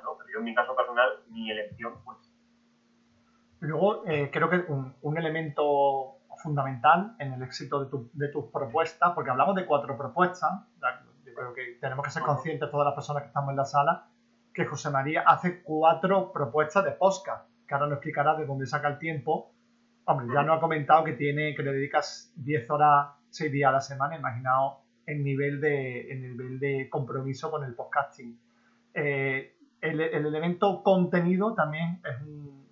Pero 0.00 0.30
yo 0.32 0.38
en 0.38 0.44
mi 0.44 0.54
caso 0.54 0.74
personal, 0.74 1.08
mi 1.28 1.50
elección 1.50 1.94
fue 2.04 2.14
pues. 2.14 2.32
Luego, 3.60 4.06
eh, 4.06 4.30
creo 4.32 4.50
que 4.50 4.64
un, 4.68 5.16
elemento 5.16 6.18
fundamental 6.42 7.16
en 7.18 7.32
el 7.32 7.42
éxito 7.42 7.82
de, 7.82 7.90
tu, 7.90 8.10
de 8.12 8.28
tus 8.28 8.44
propuestas, 8.46 9.12
porque 9.14 9.30
hablamos 9.30 9.56
de 9.56 9.64
cuatro 9.64 9.96
propuestas, 9.96 10.50
yo 11.24 11.34
creo 11.34 11.54
que 11.54 11.78
tenemos 11.80 12.04
que 12.04 12.10
ser 12.10 12.22
conscientes 12.22 12.70
todas 12.70 12.84
las 12.84 12.94
personas 12.94 13.22
que 13.22 13.28
estamos 13.28 13.50
en 13.50 13.56
la 13.56 13.64
sala, 13.64 14.08
que 14.52 14.64
José 14.66 14.90
María 14.90 15.22
hace 15.26 15.62
cuatro 15.62 16.32
propuestas 16.32 16.84
de 16.84 16.92
podcast, 16.92 17.48
que 17.66 17.74
ahora 17.74 17.86
nos 17.86 17.96
explicará 17.96 18.34
de 18.36 18.46
dónde 18.46 18.66
saca 18.66 18.88
el 18.88 18.98
tiempo. 18.98 19.52
Hombre, 20.04 20.28
ya 20.32 20.42
nos 20.42 20.58
ha 20.58 20.60
comentado 20.60 21.04
que 21.04 21.12
tiene 21.14 21.54
que 21.54 21.62
le 21.62 21.72
dedicas 21.72 22.32
10 22.36 22.70
horas, 22.70 23.08
6 23.30 23.50
días 23.50 23.68
a 23.70 23.72
la 23.72 23.80
semana, 23.80 24.16
imaginaos 24.16 24.78
el 25.06 25.22
nivel 25.22 25.60
de, 25.60 26.10
el 26.10 26.20
nivel 26.20 26.58
de 26.58 26.88
compromiso 26.90 27.50
con 27.50 27.64
el 27.64 27.74
podcasting. 27.74 28.38
Eh, 28.94 29.55
el, 29.80 30.00
el, 30.00 30.26
elemento 30.26 30.82
contenido 30.82 31.54
también 31.54 32.00
es 32.04 32.22
un, 32.22 32.66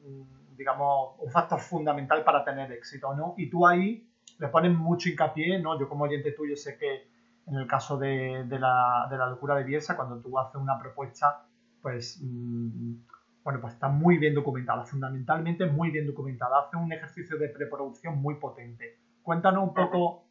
digamos, 0.57 1.17
un 1.19 1.31
factor 1.31 1.61
fundamental 1.61 2.25
para 2.25 2.45
tener 2.45 2.73
éxito, 2.73 3.15
¿no? 3.15 3.35
Y 3.37 3.51
tú 3.51 3.67
ahí 3.67 4.09
le 4.39 4.49
pones 4.49 4.73
mucho 4.77 5.09
hincapié, 5.09 5.61
¿no? 5.61 5.79
Yo 5.79 5.89
como 5.89 6.05
oyente 6.05 6.33
tuyo 6.33 6.57
sé 6.57 6.77
que 6.79 7.09
en 7.47 7.57
el 7.57 7.67
caso 7.67 7.99
de, 7.99 8.45
de, 8.45 8.59
la, 8.59 9.07
de 9.11 9.19
la, 9.19 9.27
locura 9.27 9.55
de 9.57 9.65
Bielsa, 9.65 9.97
cuando 9.97 10.19
tú 10.21 10.39
haces 10.39 10.57
una 10.57 10.79
propuesta, 10.79 11.45
pues, 11.83 12.21
mm, 12.23 12.95
bueno, 13.43 13.61
pues 13.61 13.75
está 13.75 13.89
muy 13.89 14.17
bien 14.17 14.35
documentada, 14.35 14.85
fundamentalmente 14.85 15.67
muy 15.67 15.91
bien 15.91 16.07
documentada, 16.07 16.61
hace 16.61 16.77
un 16.77 16.91
ejercicio 16.91 17.37
de 17.37 17.51
preproducción 17.51 18.21
muy 18.21 18.37
potente. 18.37 18.99
Cuéntanos 19.23 19.63
un 19.63 19.75
poco 19.75 20.25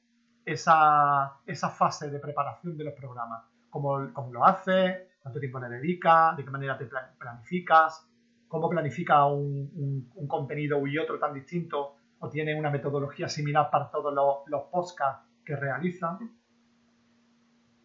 esa, 0.45 1.37
esa 1.45 1.69
fase 1.69 2.09
de 2.09 2.19
preparación 2.19 2.75
de 2.77 2.85
los 2.85 2.93
programas. 2.95 3.43
¿Cómo, 3.69 4.11
cómo 4.13 4.33
lo 4.33 4.45
haces? 4.45 5.03
¿Cuánto 5.23 5.39
tiempo 5.39 5.57
le 5.59 5.69
dedicas? 5.69 6.35
¿De 6.35 6.43
qué 6.43 6.51
manera 6.51 6.77
te 6.77 6.85
planificas? 7.17 8.05
¿Cómo 8.49 8.69
planifica 8.69 9.25
un, 9.25 10.11
un, 10.13 10.27
contenido 10.27 10.85
y 10.85 10.97
otro 10.97 11.17
tan 11.17 11.33
distinto? 11.33 11.95
¿O 12.19 12.29
tiene 12.29 12.59
una 12.59 12.69
metodología 12.69 13.29
similar 13.29 13.69
para 13.71 13.89
todos 13.89 14.13
los, 14.13 14.43
los 14.47 14.63
podcasts 14.63 15.25
que 15.45 15.55
realizan? 15.55 16.19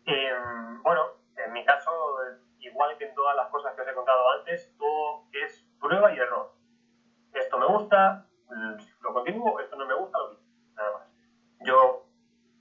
Eh, 0.05 0.33
bueno, 0.83 1.03
en 1.37 1.53
mi 1.53 1.65
caso, 1.65 1.91
igual 2.59 2.99
que 2.99 3.07
en 3.07 3.15
todas 3.15 3.37
las 3.37 3.49
cosas 3.51 3.73
que 3.77 3.83
os 3.83 3.89
he 3.89 3.95
contado 3.95 4.31
antes, 4.39 4.75
todo 4.77 5.29
es 5.33 5.65
prueba 5.81 6.13
y 6.13 6.19
error. 6.19 6.55
Esto 7.33 7.57
me 7.57 7.67
gusta, 7.67 8.27
lo 9.01 9.13
continúo, 9.13 9.61
esto 9.61 9.77
no 9.77 9.87
me 9.87 9.95
gusta, 9.95 10.19
lo 10.19 10.31
quito. 10.31 10.43
Nada 10.75 10.93
más. 10.93 11.09
Yo 11.65 12.05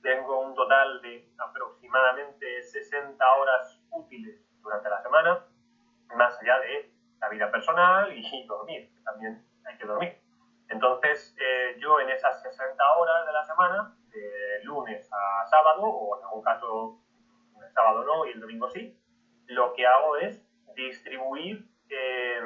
tengo 0.04 0.42
un 0.42 0.54
total 0.54 1.02
de 1.02 1.34
aproximadamente 1.40 2.62
60 2.62 3.26
horas 3.34 3.82
útiles 3.90 4.48
durante 4.68 4.90
la 4.90 5.02
semana, 5.02 5.46
más 6.16 6.38
allá 6.42 6.60
de 6.60 6.92
la 7.22 7.30
vida 7.88 8.08
personal 8.08 8.18
y 8.18 8.48
dormir, 8.48 8.90
que 8.94 9.02
también 9.04 9.46
hay 9.66 9.78
que 9.78 9.86
dormir. 9.86 10.18
Entonces, 10.70 11.36
eh, 11.40 11.78
yo 11.80 12.00
en 12.00 12.10
esas 12.10 12.42
60 12.42 12.92
horas 12.98 13.26
de 13.26 13.34
la 13.34 13.46
semana, 13.46 13.96
de 14.10 14.64
lunes 14.64 15.10
a 15.12 15.46
sábado, 15.48 15.84
o 15.84 16.18
en 16.18 16.26
algún 16.26 16.44
caso 16.44 17.00
el 17.62 17.72
sábado 17.74 18.04
no 18.04 18.26
y 18.26 18.32
el 18.32 18.40
domingo 18.40 18.70
sí, 18.70 19.00
lo 19.48 19.74
que 19.74 19.86
hago 19.86 20.18
es 20.18 20.46
distribuir, 20.76 21.66
eh, 21.90 22.42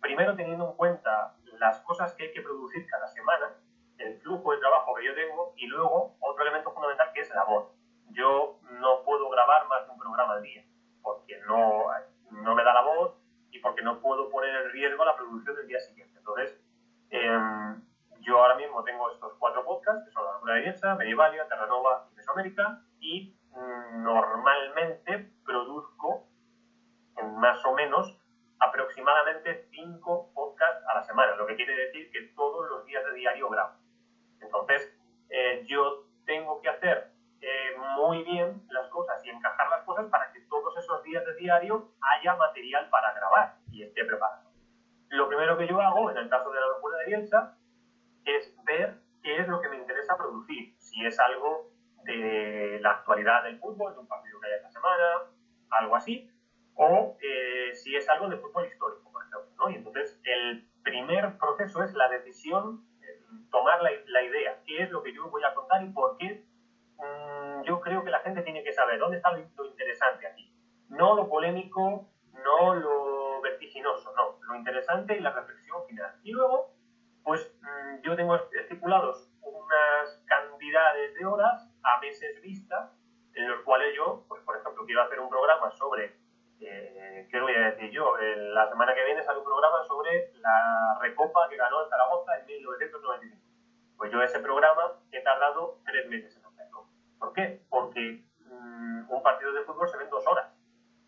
primero 0.00 0.34
teniendo 0.34 0.70
en 0.70 0.76
cuenta 0.76 1.36
las 1.58 1.80
cosas 1.80 2.14
que 2.14 2.24
hay 2.24 2.32
que 2.32 2.42
producir 2.42 2.86
cada 2.88 3.06
semana, 3.06 3.54
el 3.98 4.18
flujo 4.20 4.52
de 4.52 4.58
trabajo 4.58 4.94
que 4.94 5.04
yo 5.04 5.14
tengo 5.14 5.54
y 5.56 5.66
luego 5.66 6.16
otro 6.18 6.42
elemento 6.42 6.72
fundamental 6.72 7.12
que 7.14 7.20
es 7.20 7.30
la 7.30 7.44
voz. 7.44 7.72
Yo 8.10 8.58
no 8.80 9.04
puedo 9.04 9.30
grabar 9.30 9.68
más 9.68 9.86
de 9.86 9.92
un 9.92 9.98
programa 9.98 10.34
al 10.34 10.42
día 10.42 10.64
porque 11.02 11.38
no, 11.46 11.84
no 12.30 12.54
me 12.54 12.64
da 12.64 12.74
la 12.74 12.82
voz 12.82 13.22
y 13.52 13.58
porque 13.60 13.82
no 13.82 14.00
puedo 14.00 14.30
poner 14.30 14.54
en 14.56 14.70
riesgo 14.70 15.04
la 15.04 15.14
producción 15.14 15.54
del 15.56 15.68
día 15.68 15.78
siguiente. 15.78 16.18
Entonces, 16.18 16.58
em, 17.10 17.82
yo 18.20 18.38
ahora 18.38 18.56
mismo 18.56 18.82
tengo 18.82 19.10
estos 19.10 19.34
cuatro 19.38 19.64
podcasts, 19.64 20.04
que 20.06 20.10
son 20.10 20.24
La 20.24 20.32
Locura 20.32 20.54
de 20.54 20.60
Bielsa, 20.62 20.94
Medivalia, 20.94 21.46
Terranova 21.46 22.08
y 22.10 22.16
Mesoamérica, 22.16 22.80
y 22.98 23.36
mm, 23.50 24.02
normalmente 24.02 25.30
produzco 25.44 26.26
en 27.16 27.36
más 27.38 27.62
o 27.66 27.74
menos 27.74 28.18
aproximadamente 28.58 29.68
cinco 29.70 30.30
podcasts 30.34 30.84
a 30.88 30.94
la 30.94 31.02
semana, 31.02 31.36
lo 31.36 31.46
que 31.46 31.56
quiere 31.56 31.74
decir 31.74 32.10
que 32.10 32.22
todos 32.34 32.68
los 32.70 32.86
días 32.86 33.04
de 33.04 33.12
diario 33.14 33.50
grabo. 33.50 33.74
Entonces, 34.40 34.96
eh, 35.28 35.64
yo 35.66 36.06
tengo 36.24 36.62
que 36.62 36.70
hacer 36.70 37.12
eh, 37.42 37.76
muy 37.96 38.22
bien 38.22 38.62
las 38.70 38.88
cosas 38.88 39.20
y 39.24 39.30
encajar 39.30 39.68
las 39.68 39.82
cosas 39.82 40.06
para 40.10 40.30
que 40.32 40.40
todos 40.42 40.76
esos 40.78 41.02
días 41.02 41.26
de 41.26 41.34
diario 41.34 41.88
haya 42.00 42.36
material 42.36 42.88
para 42.88 43.12
grabar 43.14 43.56
y 43.72 43.82
esté 43.82 44.04
preparado. 44.04 44.48
Lo 45.08 45.26
primero 45.26 45.58
que 45.58 45.66
yo 45.66 45.80
hago, 45.80 46.08
en 46.10 46.18
el 46.18 46.28
caso 46.28 46.52
de 46.52 46.60
la 46.60 46.68
locura 46.68 46.98
de 46.98 47.06
Bielsa, 47.06 47.58
es 48.24 48.54
ver 48.64 48.94
qué 49.24 49.38
es 49.40 49.48
lo 49.48 49.60
que 49.60 49.68
me 49.70 49.76
interesa 49.76 50.16
producir. 50.16 50.76
Si 50.78 51.04
es 51.04 51.18
algo 51.18 51.72
de 52.04 52.78
la 52.80 52.92
actualidad 52.92 53.42
del 53.42 53.58
fútbol, 53.58 53.92
de 53.92 53.98
un 53.98 54.06
partido 54.06 54.38
que 54.40 54.46
haya 54.46 54.56
esta 54.56 54.70
semana, 54.70 55.04
algo 55.70 55.96
así, 55.96 56.30
o 56.74 57.16
de 58.28 58.36
fútbol 58.38 58.66
histórico, 58.66 59.10
por 59.12 59.22
ejemplo. 59.22 59.50
¿no? 59.58 59.70
Y 59.70 59.76
entonces 59.76 60.20
el 60.24 60.68
primer 60.82 61.38
proceso 61.38 61.82
es 61.82 61.94
la 61.94 62.08
decisión 62.08 62.84
tomar 63.50 63.82
la, 63.82 64.22
idea, 64.22 64.60
qué 64.66 64.82
es 64.82 64.90
lo 64.90 65.02
que 65.02 65.12
yo 65.12 65.28
voy 65.30 65.42
a 65.44 65.54
contar 65.54 65.82
y 65.82 65.90
por 65.90 66.16
qué 66.16 66.44
mm, 66.98 67.62
yo 67.62 67.80
creo 67.80 68.02
que 68.04 68.10
la 68.10 68.20
gente 68.20 68.42
tiene 68.42 68.62
que 68.62 68.72
saber 68.72 68.98
dónde 68.98 69.18
está 69.18 69.30
lo, 69.30 69.38
interesante 69.38 70.26
aquí. 70.26 70.52
No 70.88 71.14
lo 71.14 71.28
polémico, 71.28 72.08
no 72.32 72.74
lo 72.74 73.40
vertiginoso, 73.40 74.12
no, 74.14 74.38
lo 74.46 74.54
interesante 74.56 75.16
y 75.16 75.20
la 75.20 75.32
reflexión 75.32 75.84
final. 75.86 76.14
Y 76.22 76.32
luego, 76.32 76.74
pues 77.22 77.54
mm, 77.60 78.02
yo 78.02 78.16
tengo 78.16 78.36
estipulados 78.36 79.28
unas 79.42 80.22
cantidades 80.26 81.14
de 81.14 81.26
horas 81.26 81.70
a 81.82 82.00
meses 82.00 82.40
vista 82.42 82.92
en 83.34 83.48
los 83.48 83.60
cuales 83.62 83.94
yo, 83.96 84.24
pues 84.28 84.42
por 84.42 84.56
ejemplo, 84.56 84.84
quiero 84.84 85.02
hacer 85.02 85.20
un 85.20 85.30
programa 85.30 85.70
sobre 85.70 86.22
eh, 86.64 87.26
¿qué 87.30 87.40
voy 87.40 87.54
a 87.54 87.70
decir 87.70 87.90
yo? 87.90 88.16
la 88.16 88.68
semana 88.68 88.94
que 88.94 89.04
viene 89.04 89.22
sale 89.22 89.38
un 89.38 89.44
programa 89.44 89.82
sobre 89.84 90.32
la 90.36 90.98
recopa 91.00 91.48
que 91.48 91.56
ganó 91.56 91.82
el 91.82 91.90
Zaragoza 91.90 92.38
en 92.38 92.46
1995. 92.46 93.42
Pues 93.96 94.12
yo 94.12 94.22
ese 94.22 94.38
programa 94.38 95.00
he 95.10 95.20
tardado 95.22 95.80
tres 95.84 96.08
meses 96.08 96.36
en 96.36 96.44
hacerlo. 96.44 96.86
¿Por 97.18 97.32
qué? 97.32 97.62
Porque 97.68 98.24
mm, 98.46 99.10
un 99.10 99.22
partido 99.22 99.52
de 99.52 99.64
fútbol 99.64 99.88
se 99.88 99.96
ve 99.96 100.04
en 100.04 100.10
dos 100.10 100.26
horas 100.26 100.52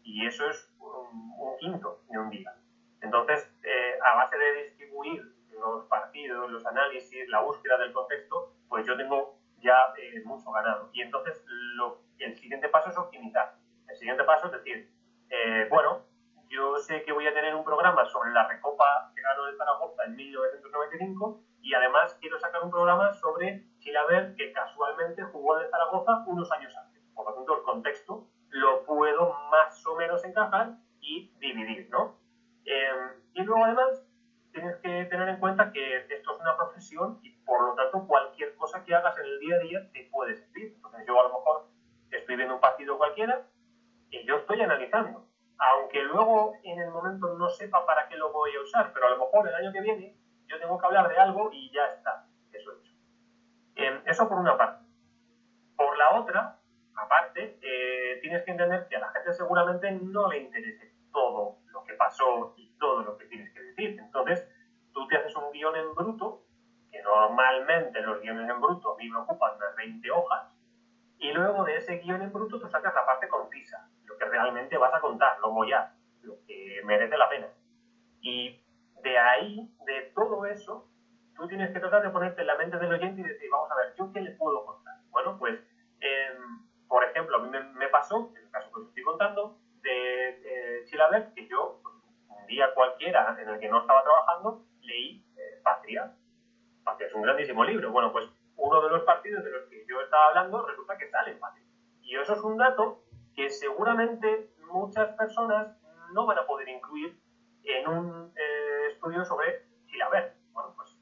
y 0.03 0.27
eso 0.27 0.49
es 0.49 0.73
un, 0.79 1.57
quinto 1.61 2.03
de 2.09 2.19
un 2.19 2.31
día. 2.31 2.53
Entonces, 3.01 3.49
eh, 3.63 3.99
a 4.03 4.17
base 4.17 4.37
de 4.37 4.65
distribuir 4.65 5.23
los 5.51 5.87
partidos, 5.87 6.51
los 6.51 6.67
análisis, 6.67 7.29
la 7.29 7.41
búsqueda 7.41 7.79
del 7.79 7.93
contexto, 7.93 8.55
pues 8.69 8.85
yo 8.87 8.97
tengo 8.97 9.39
ya 9.59 9.77
eh, 9.99 10.21
mucho 10.25 10.51
ganado. 10.51 10.91
Y 10.93 11.03
entonces 11.03 11.45
lo, 11.77 12.03
el 12.19 12.35
siguiente 12.37 12.69
paso 12.69 12.91
es 12.91 12.99
optimizar. 12.99 13.55
El 13.89 13.94
siguiente 14.05 14.25
paso 14.25 14.49
es 14.49 14.53
decir, 14.53 14.87
eh, 15.31 15.67
bueno, 15.71 16.05
yo 16.51 16.77
sé 16.77 17.03
que 17.05 17.13
voy 17.13 17.27
a 17.27 17.33
tener 17.33 17.55
un 17.55 17.65
programa 17.65 18.05
sobre 18.05 18.33
la 18.33 18.47
recopa 18.47 19.11
que 19.17 19.23
ganó 19.23 19.47
de 19.47 19.57
Zaragoza 19.57 20.05
en 20.05 20.15
1995 20.15 21.41
y 21.63 21.73
además 21.73 22.15
quiero 22.21 22.39
sacar 22.39 22.63
un 22.63 22.71
programa 22.71 23.15
sobre 23.15 23.65
Chilaver 23.79 24.35
que 24.37 24.53
casualmente 24.53 25.23
jugó 25.23 25.57
de 25.57 25.71
Zaragoza 25.71 26.23
unos 26.27 26.53
años 26.53 26.77
antes. 26.77 27.03
Por 27.15 27.25
lo 27.25 27.35
tanto, 27.35 27.57
el 27.57 27.63
contexto 27.63 28.27
lo 28.51 28.85
puedo 28.85 29.33
más 29.51 29.87
o 29.87 29.97
menos 29.97 30.23
encajar 30.23 30.75
y 31.01 31.33
dividir, 31.39 31.89
¿no? 31.89 32.19
Em, 32.67 33.23
y 33.33 33.43
luego 33.43 33.65
además 33.65 34.07
tienes 34.53 34.77
que 34.83 35.07
tener 35.07 35.31
en 35.31 35.41
cuenta 35.41 35.73
que 35.73 35.97
esto 35.97 36.35
es 36.35 36.41
una 36.41 36.59
profesión 36.59 37.21
y 37.23 37.31
por 37.47 37.69
lo 37.69 37.75
tanto 37.75 38.07
cualquier 38.07 38.55
cosa 38.57 38.85
que 38.85 38.95
hagas 38.95 39.17
en 39.17 39.25
el 39.25 39.39
día 39.39 39.57
a 39.57 39.61
día 39.61 39.91
te 39.95 40.11
puede 40.13 40.35
servir. 40.35 40.75
Entonces 40.75 41.07
yo 41.07 41.19
a 41.19 41.29
lo 41.29 41.39
mejor 41.39 41.69
estoy 42.11 42.37
viendo 42.37 42.57
un 42.57 42.61
partido 42.61 42.99
cualquiera 42.99 43.47
y 44.15 44.27
yo 44.27 44.37
estoy 44.37 44.61
analizando. 44.61 45.27
Aunque 45.59 46.03
luego 46.03 46.53
en 46.63 46.81
el 46.81 46.91
momento 46.91 47.35
no 47.35 47.49
sepa 47.49 47.85
para 47.87 48.09
qué 48.09 48.17
lo 48.17 48.33
voy 48.33 48.51
a 48.55 48.63
usar, 48.63 48.93
pero 48.93 49.07
a 49.07 49.11
lo 49.11 49.19
mejor 49.35 49.49
el 49.49 49.55
año 49.55 49.73
que 49.73 49.81
viene 49.81 50.17
yo 50.47 50.59
tengo 50.59 50.79
que 50.79 50.87
hablar 50.87 51.09
de 51.09 51.19
algo 51.19 51.51
y 51.53 51.73
ya 51.73 51.87
está, 51.87 52.27
eso 52.53 52.73
hecho. 52.73 52.93
Eh, 53.77 54.03
eso 54.07 54.29
por 54.29 54.39
una 54.39 54.57
parte. 54.57 54.85
Por 55.77 55.97
la 55.99 56.21
otra, 56.21 56.59
aparte, 56.95 57.59
eh, 57.61 58.19
tienes 58.21 58.45
que 58.45 58.53
entender 58.53 58.87
que 58.89 58.97
a 58.97 59.01
la 59.01 59.11
gente 59.11 59.33
seguramente 59.33 59.91
no 59.91 60.29
le 60.29 60.39
interese 60.39 60.93
todo 61.13 61.59
lo 61.73 61.83
que 61.85 61.95
pasó 61.95 62.55
y 62.57 62.69
todo 62.79 63.03
lo 63.03 63.17
que 63.17 63.25
tienes 63.27 63.53
que 63.53 63.63
decir. 63.63 63.99
Entonces, 63.99 64.49
tú 64.93 65.09
te 65.09 65.17
haces 65.17 65.35
un 65.35 65.51
guion 65.51 65.75
en 65.77 65.95
bruto, 65.95 66.43
que 66.93 67.03
normalmente 67.03 68.01
los 68.03 68.21
guiones 68.21 68.49
en 68.49 68.61
bruto 68.61 68.95
a 68.95 68.97
mí 68.99 69.09
me 69.09 69.19
ocupan 69.19 69.57
unas 69.57 69.75
20 69.77 70.11
hojas, 70.11 70.53
y 71.19 71.33
luego 71.33 71.65
de 71.65 71.77
ese 71.79 71.99
guion 71.99 72.23
en 72.23 72.33
bruto 72.33 72.61
tú 72.61 72.69
sacas 72.69 72.95
la 72.95 73.07
parte 73.07 73.29
concisa, 73.29 73.89
lo 74.05 74.17
que 74.19 74.27
realmente 74.27 74.77
vas 74.77 74.95
a 74.95 75.01
contar, 75.01 75.39
lo 75.41 75.51
mollar, 75.51 75.95
lo 76.23 76.37
que 76.47 76.81
merece 76.85 77.17
la 77.17 77.29
pena. 77.29 77.49
Y 78.21 78.65
de 79.05 79.19
ahí, 79.19 79.71
de 79.87 80.13
todo 80.15 80.47
eso, 80.47 80.89
que 81.75 81.81
tratar 81.81 82.03
de 82.03 82.11
ponerte 82.11 82.41
en 82.41 82.47
la 82.47 82.57
mente 82.57 82.79
del 82.79 82.93
oyente 82.93 83.21
y 83.21 83.25
decir, 83.25 83.51
vamos 83.51 83.71
a 83.71 83.75
ver, 83.75 83.95
¿yo 83.99 84.11
qué 84.13 84.21
le 84.21 84.31
puedo 84.33 84.65
contar? 84.65 84.95
Bueno, 85.11 85.37
pues 85.39 85.61
em, 86.01 86.65
me, 87.75 87.89
pasó, 87.89 88.31
en 88.37 88.45
el 88.45 88.51
caso 88.51 88.71
que 88.73 88.81
os 88.81 88.89
estoy 88.89 89.03
contando, 89.03 89.59
de 89.83 90.29
eh, 90.29 90.85
Chilaver, 90.87 91.35
que 91.35 91.47
yo, 91.49 91.81
un 92.29 92.47
día 92.47 92.73
cualquiera 92.75 93.37
en 93.41 93.49
el 93.49 93.59
que 93.59 93.69
no 93.69 93.81
estaba 93.81 94.03
trabajando, 94.03 94.65
leí 94.81 95.25
eh, 95.37 95.61
Patria. 95.63 96.15
Patria 96.85 97.09
es 97.09 97.15
un 97.15 97.23
grandísimo 97.23 97.65
libro. 97.65 97.91
Bueno, 97.91 98.13
pues 98.13 98.29
uno 98.57 98.81
de 98.83 98.91
los 98.91 99.03
partidos 99.03 99.45
de 99.45 99.51
los 99.51 99.65
que 99.69 99.85
yo 99.87 100.01
estaba 100.01 100.29
hablando 100.29 100.65
resulta 100.67 100.97
que 100.97 101.11
sale 101.11 101.33
en 101.33 101.41
Patria. 101.41 101.67
Y 102.03 102.17
eso 102.17 102.35
es 102.35 102.41
un 102.41 102.57
dato 102.57 103.03
que 103.35 103.51
seguramente 103.51 104.55
muchas 104.73 105.11
personas 105.17 105.77
no 106.13 106.27
van 106.27 106.39
a 106.39 106.47
poder 106.47 106.69
incluir 106.69 107.21
en 107.65 107.89
un 107.89 108.33
eh, 108.37 108.89
estudio 108.93 109.25
sobre 109.25 109.67
Chilaver. 109.87 110.35
Bueno, 110.53 110.73
pues 110.77 110.97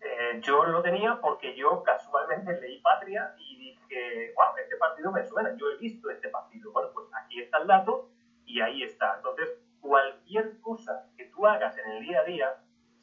eh, 0.00 0.40
yo 0.42 0.64
lo 0.64 0.82
tenía 0.82 1.20
porque 1.20 1.54
yo 1.54 1.82
casualmente 1.82 2.60
leí 2.60 2.80
Patria 2.80 3.34
y 3.38 3.58
dije, 3.58 4.32
wow, 4.34 4.56
este 4.62 4.76
partido 4.76 5.12
me 5.12 5.24
suena, 5.24 5.54
yo 5.56 5.70
he 5.70 5.76
visto 5.76 6.10
este 6.10 6.28
partido. 6.28 6.72
Bueno, 6.72 6.90
pues 6.92 7.06
aquí 7.22 7.40
está 7.40 7.58
el 7.58 7.66
dato 7.66 8.08
y 8.44 8.60
ahí 8.60 8.82
está. 8.82 9.16
Entonces, 9.16 9.48
cualquier 9.80 10.60
cosa 10.60 11.06
que 11.16 11.26
tú 11.26 11.46
hagas 11.46 11.76
en 11.78 11.90
el 11.92 12.02
día 12.02 12.20
a 12.20 12.24
día, 12.24 12.56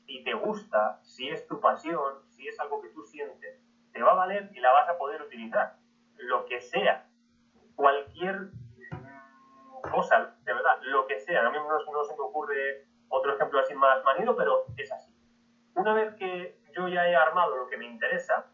si 0.05 0.24
te 0.24 0.34
gusta, 0.34 0.99
si 1.03 1.30
es 1.30 1.47
tu 1.47 1.59
pasión, 1.59 2.15
si 2.30 2.47
es 2.47 2.59
algo 2.59 2.82
que 2.82 2.89
tú 2.89 3.03
sientes, 3.03 3.61
te 3.91 4.01
va 4.01 4.11
a 4.11 4.15
valer 4.15 4.49
y 4.53 4.59
la 4.59 4.72
vas 4.72 4.89
a 4.89 4.97
poder 4.97 5.22
utilizar. 5.22 5.76
Lo 6.15 6.45
que 6.45 6.61
sea, 6.61 7.05
cualquier 7.76 8.36
mm, 8.91 9.82
cosa, 9.91 10.36
de 10.43 10.53
verdad, 10.53 10.80
lo 10.82 11.05
que 11.05 11.20
sea. 11.20 11.45
A 11.45 11.49
mí 11.51 11.57
no, 11.57 11.91
no 11.91 12.03
se 12.03 12.15
me 12.15 12.22
ocurre 12.22 12.88
otro 13.09 13.36
ejemplo 13.36 13.59
así 13.59 13.76
más 13.76 14.03
manido, 14.03 14.36
pero 14.36 14.65
es 14.78 14.91
así. 14.91 15.13
Una 15.76 15.93
vez 15.93 16.15
que 16.15 16.59
yo 16.78 16.88
ya 16.88 17.07
he 17.07 17.15
armado 17.15 17.55
lo 17.55 17.68
que 17.68 17.78
me 17.78 17.86
interesa, 17.86 18.45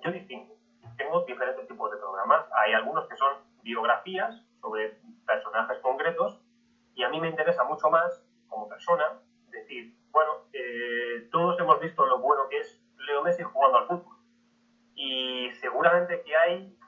yo 0.00 0.12
distingo. 0.12 0.56
Tengo 0.96 1.24
diferentes 1.24 1.66
tipos 1.66 1.90
de 1.90 1.96
programas. 1.96 2.46
Hay 2.62 2.74
algunos 2.74 3.08
que 3.08 3.16
son 3.16 3.32
biografías 3.62 4.42
sobre 4.60 5.00
personajes 5.26 5.78
concretos 5.80 6.40
y 6.94 7.02
a 7.02 7.08
mí 7.08 7.20
me 7.20 7.28
interesa 7.28 7.64
mucho 7.64 7.90
más, 7.90 8.22
como 8.48 8.68
persona, 8.68 9.20
decir, 9.48 9.96
bueno, 10.10 10.32
eh, 10.52 11.28
todos 11.32 11.58
hemos 11.58 11.80
visto 11.80 12.06
lo 12.06 12.18
bueno 12.20 12.48
que 12.48 12.58
es 12.58 12.80
Leo 12.98 13.22
Messi 13.22 13.42
jugando 13.42 13.78
al 13.78 13.86
fútbol. 13.86 14.16
Y 14.94 15.50
seguramente 16.14 16.22
que 16.22 16.36
hay 16.36 16.78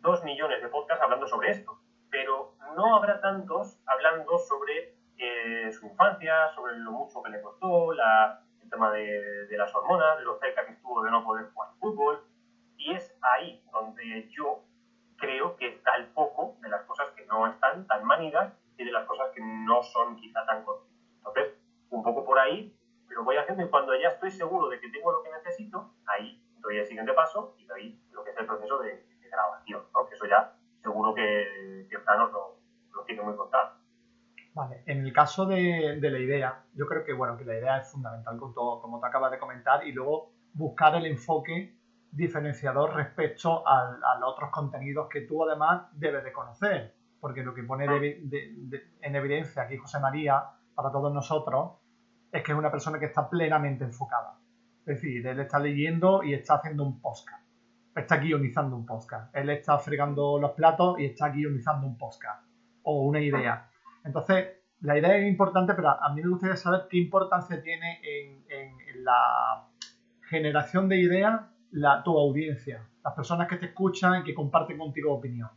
dos 0.00 0.22
millones 0.24 0.62
de 0.62 0.68
podcasts 0.68 1.02
hablando 1.02 1.26
sobre 1.26 1.50
esto, 1.50 1.78
pero 2.10 2.54
no 2.76 2.96
habrá 2.96 3.20
tantos 3.20 3.78
hablando 3.86 4.38
sobre 4.38 4.94
eh, 5.18 5.72
su 5.72 5.86
infancia, 5.86 6.52
sobre 6.54 6.76
lo 6.78 6.92
mucho 6.92 7.22
que 7.22 7.30
le 7.30 7.40
costó, 7.40 7.92
la, 7.92 8.42
el 8.62 8.70
tema 8.70 8.92
de, 8.92 9.46
de, 9.46 9.56
las 9.56 9.74
hormonas, 9.74 10.18
de 10.18 10.24
lo 10.24 10.38
cerca 10.38 10.66
que 10.66 10.72
estuvo 10.72 11.02
de 11.02 11.10
no 11.10 11.24
poder 11.24 11.46
jugar 11.52 11.70
fútbol. 11.78 12.24
Y 12.76 12.92
es 12.92 13.16
ahí 13.22 13.62
donde 13.72 14.28
yo 14.30 14.62
creo 15.16 15.56
que 15.56 15.68
está 15.68 15.96
el 15.96 16.06
foco 16.08 16.56
de 16.60 16.68
las 16.68 16.82
cosas 16.82 17.10
que 17.16 17.24
no 17.26 17.46
están 17.46 17.86
tan 17.86 18.04
manidas 18.04 18.52
y 18.76 18.84
de 18.84 18.92
las 18.92 19.06
cosas 19.06 19.30
que 19.34 19.40
no 19.40 19.82
son 19.82 20.16
quizá 20.16 20.44
tan 20.44 20.62
conscientes. 20.64 20.96
Entonces, 21.18 21.54
un 21.90 22.02
poco 22.02 22.24
por 22.24 22.38
ahí 22.38 22.76
lo 23.08 23.24
voy 23.24 23.36
haciendo 23.36 23.64
y 23.64 23.70
cuando 23.70 23.94
ya 23.96 24.08
estoy 24.08 24.30
seguro 24.30 24.68
de 24.68 24.78
que 24.78 24.90
tengo 24.90 25.10
lo 25.10 25.22
que 25.22 25.30
necesito, 25.30 25.94
ahí 26.06 26.45
doy 26.66 26.78
el 26.78 26.86
siguiente 26.86 27.12
paso 27.12 27.54
y 27.58 27.66
doy 27.66 28.00
lo 28.12 28.22
que 28.24 28.30
es 28.30 28.36
el 28.38 28.46
proceso 28.46 28.78
de, 28.78 28.90
de 28.90 29.28
grabación, 29.30 29.82
¿no? 29.94 30.06
que 30.06 30.14
eso 30.14 30.26
ya 30.26 30.52
seguro 30.82 31.14
que, 31.14 31.86
que 31.90 31.98
Fran 32.00 32.18
lo, 32.18 32.58
lo 32.94 33.04
tiene 33.04 33.22
muy 33.22 33.36
contado. 33.36 33.76
Vale, 34.54 34.82
en 34.86 35.04
el 35.04 35.12
caso 35.12 35.46
de, 35.46 35.98
de, 36.00 36.10
la 36.10 36.18
idea, 36.18 36.64
yo 36.74 36.86
creo 36.86 37.04
que 37.04 37.12
bueno, 37.12 37.36
que 37.36 37.44
la 37.44 37.58
idea 37.58 37.78
es 37.78 37.90
fundamental 37.90 38.38
con 38.38 38.54
todo, 38.54 38.80
como 38.80 39.00
te 39.00 39.06
acabas 39.06 39.30
de 39.30 39.38
comentar, 39.38 39.86
y 39.86 39.92
luego 39.92 40.32
buscar 40.54 40.94
el 40.94 41.04
enfoque 41.06 41.76
diferenciador 42.10 42.94
respecto 42.94 43.66
a, 43.68 43.90
a 43.90 44.18
los 44.18 44.32
otros 44.32 44.50
contenidos 44.50 45.08
que 45.10 45.22
tú 45.22 45.44
además 45.44 45.88
debes 45.92 46.24
de 46.24 46.32
conocer 46.32 46.94
porque 47.20 47.42
lo 47.42 47.54
que 47.54 47.62
pone 47.62 47.86
de, 47.88 48.92
en 49.00 49.16
evidencia 49.16 49.62
aquí 49.62 49.76
José 49.76 49.98
María 49.98 50.44
para 50.74 50.92
todos 50.92 51.12
nosotros 51.12 51.78
es 52.30 52.42
que 52.42 52.52
es 52.52 52.58
una 52.58 52.70
persona 52.70 52.98
que 52.98 53.06
está 53.06 53.28
plenamente 53.28 53.84
enfocada. 53.84 54.38
Es 54.86 55.02
decir, 55.02 55.26
él 55.26 55.40
está 55.40 55.58
leyendo 55.58 56.22
y 56.22 56.32
está 56.32 56.54
haciendo 56.54 56.84
un 56.84 57.00
podcast. 57.00 57.44
Está 57.96 58.18
guionizando 58.18 58.76
un 58.76 58.86
podcast. 58.86 59.34
Él 59.34 59.50
está 59.50 59.78
fregando 59.78 60.38
los 60.38 60.52
platos 60.52 61.00
y 61.00 61.06
está 61.06 61.30
guionizando 61.30 61.88
un 61.88 61.98
podcast. 61.98 62.46
O 62.84 63.02
una 63.02 63.20
idea. 63.20 63.68
Entonces, 64.04 64.46
la 64.82 64.96
idea 64.96 65.16
es 65.16 65.26
importante, 65.26 65.74
pero 65.74 65.88
a 65.88 66.08
mí 66.14 66.22
me 66.22 66.30
gustaría 66.30 66.54
saber 66.54 66.86
qué 66.88 66.98
importancia 66.98 67.60
tiene 67.60 68.00
en, 68.04 69.04
la 69.04 69.66
generación 70.28 70.88
de 70.88 70.96
ideas 70.98 71.40
la, 71.72 72.02
tu 72.04 72.16
audiencia, 72.16 72.88
las 73.04 73.14
personas 73.14 73.48
que 73.48 73.56
te 73.56 73.66
escuchan 73.66 74.20
y 74.20 74.24
que 74.24 74.34
comparten 74.34 74.78
contigo 74.78 75.12
opinión. 75.14 75.50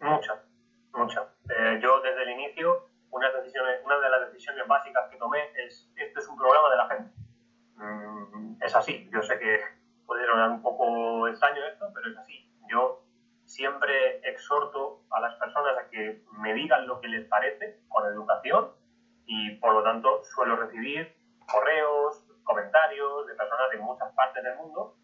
Mucha, 0.00 0.42
mucha. 0.94 1.20
Eh, 1.48 1.78
yo 1.82 2.00
desde 2.00 2.22
el 2.22 2.30
inicio, 2.40 2.88
una 3.10 3.28
de 3.28 4.10
las 4.10 4.32
decisiones 4.32 4.66
básicas 4.66 5.04
que 5.10 5.16
tomé 5.18 5.38
es, 5.66 5.90
este 5.94 6.20
es 6.20 6.28
un 6.28 6.36
programa 6.36 6.70
de 6.70 6.76
la 6.76 6.88
gente. 6.88 7.15
Mm, 7.76 8.62
es 8.62 8.74
así. 8.74 9.08
Yo 9.12 9.22
sé 9.22 9.38
que 9.38 9.60
puede 10.06 10.26
sonar 10.26 10.50
un 10.50 10.62
poco 10.62 11.28
extraño 11.28 11.64
esto, 11.66 11.90
pero 11.94 12.10
es 12.10 12.16
así. 12.18 12.50
Yo 12.68 13.02
siempre 13.44 14.20
exhorto 14.28 15.02
a 15.10 15.20
las 15.20 15.34
personas 15.36 15.76
a 15.78 15.88
que 15.88 16.22
me 16.32 16.52
digan 16.54 16.86
lo 16.86 17.00
que 17.00 17.08
les 17.08 17.26
parece 17.28 17.80
con 17.88 18.06
educación 18.06 18.72
y 19.26 19.56
por 19.56 19.72
lo 19.72 19.82
tanto 19.82 20.22
suelo 20.24 20.56
recibir 20.56 21.14
correos, 21.46 22.24
comentarios 22.44 23.26
de 23.26 23.34
personas 23.34 23.70
de 23.70 23.78
muchas 23.78 24.12
partes 24.14 24.42
del 24.42 24.56
mundo 24.56 24.96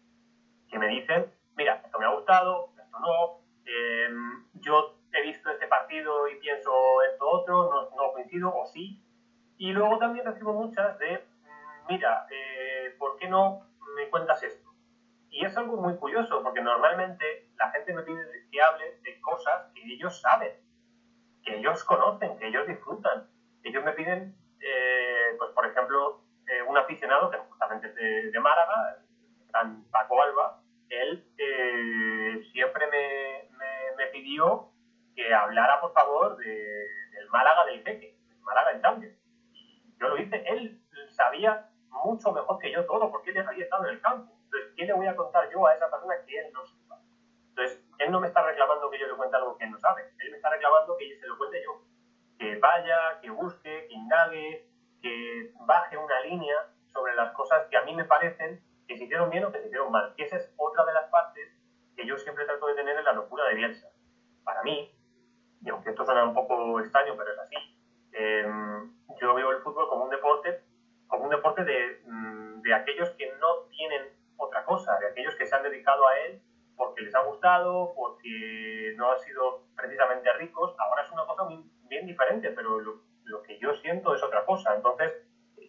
que 0.69 0.79
me 0.79 0.87
dicen, 0.87 1.31
mira, 1.55 1.81
esto 1.85 1.99
me 1.99 2.05
ha 2.05 2.09
gustado, 2.09 2.69
esto 2.77 2.99
no, 2.99 3.41
eh, 3.65 4.09
yo 4.53 4.97
he 5.11 5.21
visto 5.21 5.49
este 5.51 5.67
partido 5.67 6.27
y 6.27 6.39
pienso 6.39 6.71
esto 7.03 7.29
otro, 7.29 7.69
no, 7.69 7.89
no, 7.95 8.11
coincido, 8.13 8.53
o 8.53 8.65
sí. 8.65 8.99
Y 9.57 9.71
luego 9.71 9.99
también 9.99 10.25
recibo 10.25 10.53
muchas 10.53 10.97
de, 10.97 11.23
mira, 11.89 12.25
eh, 12.29 12.95
¿por 12.97 13.17
qué 13.17 13.27
no 13.27 13.67
me 13.95 14.09
cuentas 14.09 14.41
esto? 14.43 14.73
Y 15.29 15.45
es 15.45 15.57
algo 15.57 15.77
muy 15.77 15.95
curioso, 15.97 16.43
porque 16.43 16.61
normalmente 16.61 17.49
la 17.57 17.71
gente 17.71 17.93
me 17.93 18.03
pide 18.03 18.23
que 18.51 18.61
hable 18.61 18.99
de 19.01 19.19
cosas 19.19 19.71
que 19.73 19.81
ellos 19.81 20.21
saben, 20.21 20.53
que 21.43 21.57
ellos 21.57 21.83
conocen, 21.85 22.37
que 22.37 22.47
ellos 22.47 22.67
disfrutan. 22.67 23.27
Ellos 23.63 23.83
me 23.83 23.93
piden, 23.93 24.35
eh, 24.59 25.35
pues 25.39 25.49
por 25.51 25.65
ejemplo, 25.65 26.21
eh, 26.47 26.61
un 26.61 26.77
aficionado 26.77 27.31
que 27.31 27.37
justamente 27.37 27.87
es 27.87 27.95
de, 27.95 28.31
de 28.31 28.39
Málaga, 28.39 28.99
Paco 29.91 30.21
Alba, 30.21 30.61
él 30.89 31.25
eh, 31.37 32.43
siempre 32.51 32.85
me, 32.87 33.49
me, 33.97 34.05
pidió 34.07 34.69
que 35.15 35.33
hablara, 35.33 35.81
por 35.81 35.93
favor, 35.93 36.37
de, 36.37 36.45
del 36.45 37.29
Málaga 37.29 37.65
del 37.65 37.83
Jeque, 37.83 38.15
del 38.27 38.39
Málaga 38.41 38.71
en 38.71 38.81
Champions. 38.81 39.17
Yo 39.99 40.09
lo 40.09 40.17
hice, 40.17 40.43
él 40.47 40.79
sabía 41.09 41.69
mucho 41.93 42.31
mejor 42.31 42.57
que 42.59 42.71
yo 42.71 42.85
todo, 42.85 43.09
porque 43.09 43.31
él 43.31 43.47
había 43.47 43.63
estado 43.63 43.85
en 43.85 43.91
el 43.91 44.01
campo. 44.01 44.33
Entonces, 44.45 44.71
¿qué 44.75 44.85
le 44.85 44.93
voy 44.93 45.07
a 45.07 45.15
contar 45.15 45.49
yo 45.49 45.65
a 45.65 45.73
esa 45.73 45.89
persona 45.89 46.15
que 46.25 46.39
él 46.39 46.51
no 46.51 46.65
sepa? 46.65 46.99
Entonces, 47.49 47.83
él 47.99 48.11
no 48.11 48.19
me 48.19 48.27
está 48.27 48.43
reclamando 48.43 48.89
que 48.89 48.99
yo 48.99 49.07
le 49.07 49.15
cuente 49.15 49.37
algo 49.37 49.57
que 49.57 49.65
él 49.65 49.71
no 49.71 49.79
sabe, 49.79 50.11
él 50.19 50.31
me 50.31 50.37
está 50.37 50.49
reclamando 50.49 50.97
que 50.97 51.15
se 51.15 51.27
lo 51.27 51.37
cuente 51.37 51.61
yo. 51.63 51.81
Que 52.37 52.57
vaya, 52.57 53.19
que 53.21 53.29
busque, 53.29 53.87
que 53.87 53.93
indague, 53.93 54.67
que 55.01 55.53
baje 55.61 55.97
una 55.97 56.19
línea 56.21 56.55
sobre 56.91 57.15
las 57.15 57.31
cosas 57.33 57.67
que 57.69 57.77
a 57.77 57.83
mí 57.83 57.95
me 57.95 58.05
parecen 58.05 58.61
que 58.87 58.97
se 58.97 59.05
hicieron 59.05 59.29
bien 59.29 59.45
o 59.45 59.51
que 59.51 59.59
se 59.59 59.67
hicieron 59.67 59.91
mal. 59.91 60.13
Que 60.15 60.23
esa 60.23 60.37
es 60.37 60.53
otra 60.57 60.83
de 60.85 60.93
las 60.93 61.09
partes 61.09 61.49
que 61.95 62.05
yo 62.05 62.17
siempre 62.17 62.45
trato 62.45 62.67
de 62.67 62.75
tener 62.75 62.97
en 62.97 63.05
la 63.05 63.13
locura 63.13 63.45
de 63.45 63.55
Bielsa. 63.55 63.87
Para 64.43 64.61
mí, 64.63 64.93
y 65.61 65.69
aunque 65.69 65.91
esto 65.91 66.05
suena 66.05 66.25
un 66.25 66.33
poco 66.33 66.79
extraño, 66.79 67.15
pero 67.17 67.31
es 67.31 67.39
así, 67.39 67.55
eh, 68.13 68.45
yo 69.21 69.33
veo 69.33 69.51
el 69.51 69.61
fútbol 69.61 69.87
como 69.87 70.05
un 70.05 70.09
deporte, 70.09 70.62
un 71.23 71.29
deporte 71.29 71.63
de, 71.63 72.01
mm, 72.05 72.61
de 72.61 72.73
aquellos 72.73 73.09
que 73.11 73.31
no 73.39 73.67
tienen 73.69 74.03
otra 74.37 74.63
cosa, 74.63 74.97
de 74.99 75.07
aquellos 75.07 75.35
que 75.35 75.45
se 75.45 75.55
han 75.55 75.63
dedicado 75.63 76.07
a 76.07 76.17
él 76.19 76.41
porque 76.75 77.01
les 77.01 77.15
ha 77.15 77.21
gustado, 77.21 77.93
porque 77.95 78.93
no 78.97 79.11
han 79.11 79.19
sido 79.19 79.63
precisamente 79.75 80.31
ricos. 80.33 80.75
Ahora 80.79 81.03
es 81.03 81.11
una 81.11 81.25
cosa 81.25 81.43
bien 81.87 82.05
diferente, 82.05 82.49
pero 82.51 82.79
lo, 82.79 83.01
lo 83.25 83.41
que 83.43 83.59
yo 83.59 83.73
siento 83.75 84.13
es 84.15 84.23
otra 84.23 84.43
cosa. 84.45 84.75
Entonces, 84.75 85.11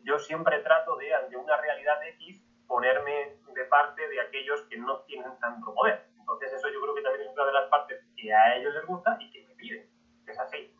yo 0.02 0.18
siempre 0.18 0.58
trato 0.60 0.96
de, 0.96 1.14
ante 1.14 1.36
una 1.36 1.56
realidad 1.56 2.02
X, 2.18 2.42
ponerme 2.66 3.36
de 3.54 3.64
parte 3.66 4.08
de 4.08 4.20
aquellos 4.20 4.62
que 4.62 4.76
no 4.78 5.00
tienen 5.02 5.38
tanto 5.40 5.74
poder. 5.74 6.06
Entonces 6.18 6.52
eso 6.52 6.68
yo 6.68 6.80
creo 6.80 6.94
que 6.94 7.02
también 7.02 7.28
es 7.28 7.32
una 7.34 7.46
de 7.46 7.52
las 7.52 7.68
partes 7.68 8.00
que 8.16 8.32
a 8.32 8.56
ellos 8.56 8.74
les 8.74 8.86
gusta 8.86 9.16
y 9.20 9.30
que 9.30 9.46
me 9.46 9.54
piden. 9.54 9.86
Es 10.26 10.38
así. 10.38 10.73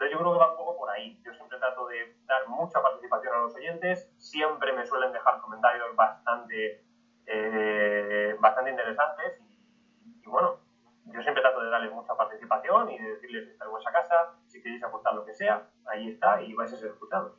Entonces 0.00 0.16
yo 0.16 0.18
creo 0.20 0.32
que 0.32 0.38
va 0.38 0.50
un 0.52 0.56
poco 0.56 0.78
por 0.78 0.88
ahí. 0.88 1.20
Yo 1.22 1.34
siempre 1.34 1.58
trato 1.58 1.86
de 1.88 2.16
dar 2.24 2.48
mucha 2.48 2.80
participación 2.80 3.34
a 3.34 3.38
los 3.40 3.54
oyentes. 3.54 4.10
Siempre 4.16 4.72
me 4.72 4.86
suelen 4.86 5.12
dejar 5.12 5.42
comentarios 5.42 5.94
bastante, 5.94 6.82
eh, 7.26 8.34
bastante 8.40 8.70
interesantes 8.70 9.38
y, 9.42 10.22
y, 10.24 10.26
bueno, 10.26 10.56
yo 11.04 11.20
siempre 11.20 11.42
trato 11.42 11.60
de 11.60 11.68
darles 11.68 11.92
mucha 11.92 12.14
participación 12.16 12.90
y 12.90 12.98
de 12.98 13.10
decirles 13.10 13.48
esta 13.48 13.66
es 13.66 13.70
vuestra 13.70 13.92
casa, 13.92 14.14
si 14.46 14.62
queréis 14.62 14.82
aportar 14.82 15.12
lo 15.14 15.26
que 15.26 15.34
sea, 15.34 15.68
ahí 15.84 16.08
está 16.08 16.40
y 16.40 16.54
vais 16.54 16.72
a 16.72 16.78
ser 16.78 16.92
escuchados. 16.92 17.34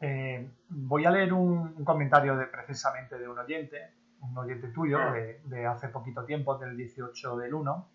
Eh, 0.00 0.48
voy 0.68 1.06
a 1.06 1.10
leer 1.10 1.32
un, 1.32 1.74
un 1.76 1.84
comentario 1.84 2.36
de, 2.36 2.46
precisamente 2.46 3.18
de 3.18 3.26
un 3.28 3.36
oyente, 3.36 3.94
un 4.20 4.38
oyente 4.38 4.68
tuyo 4.68 4.98
Ah. 5.00 5.10
de, 5.10 5.40
de 5.42 5.66
hace 5.66 5.88
poquito 5.88 6.24
tiempo, 6.24 6.56
del 6.56 6.76
18 6.76 7.36
del 7.38 7.52
1, 7.52 7.88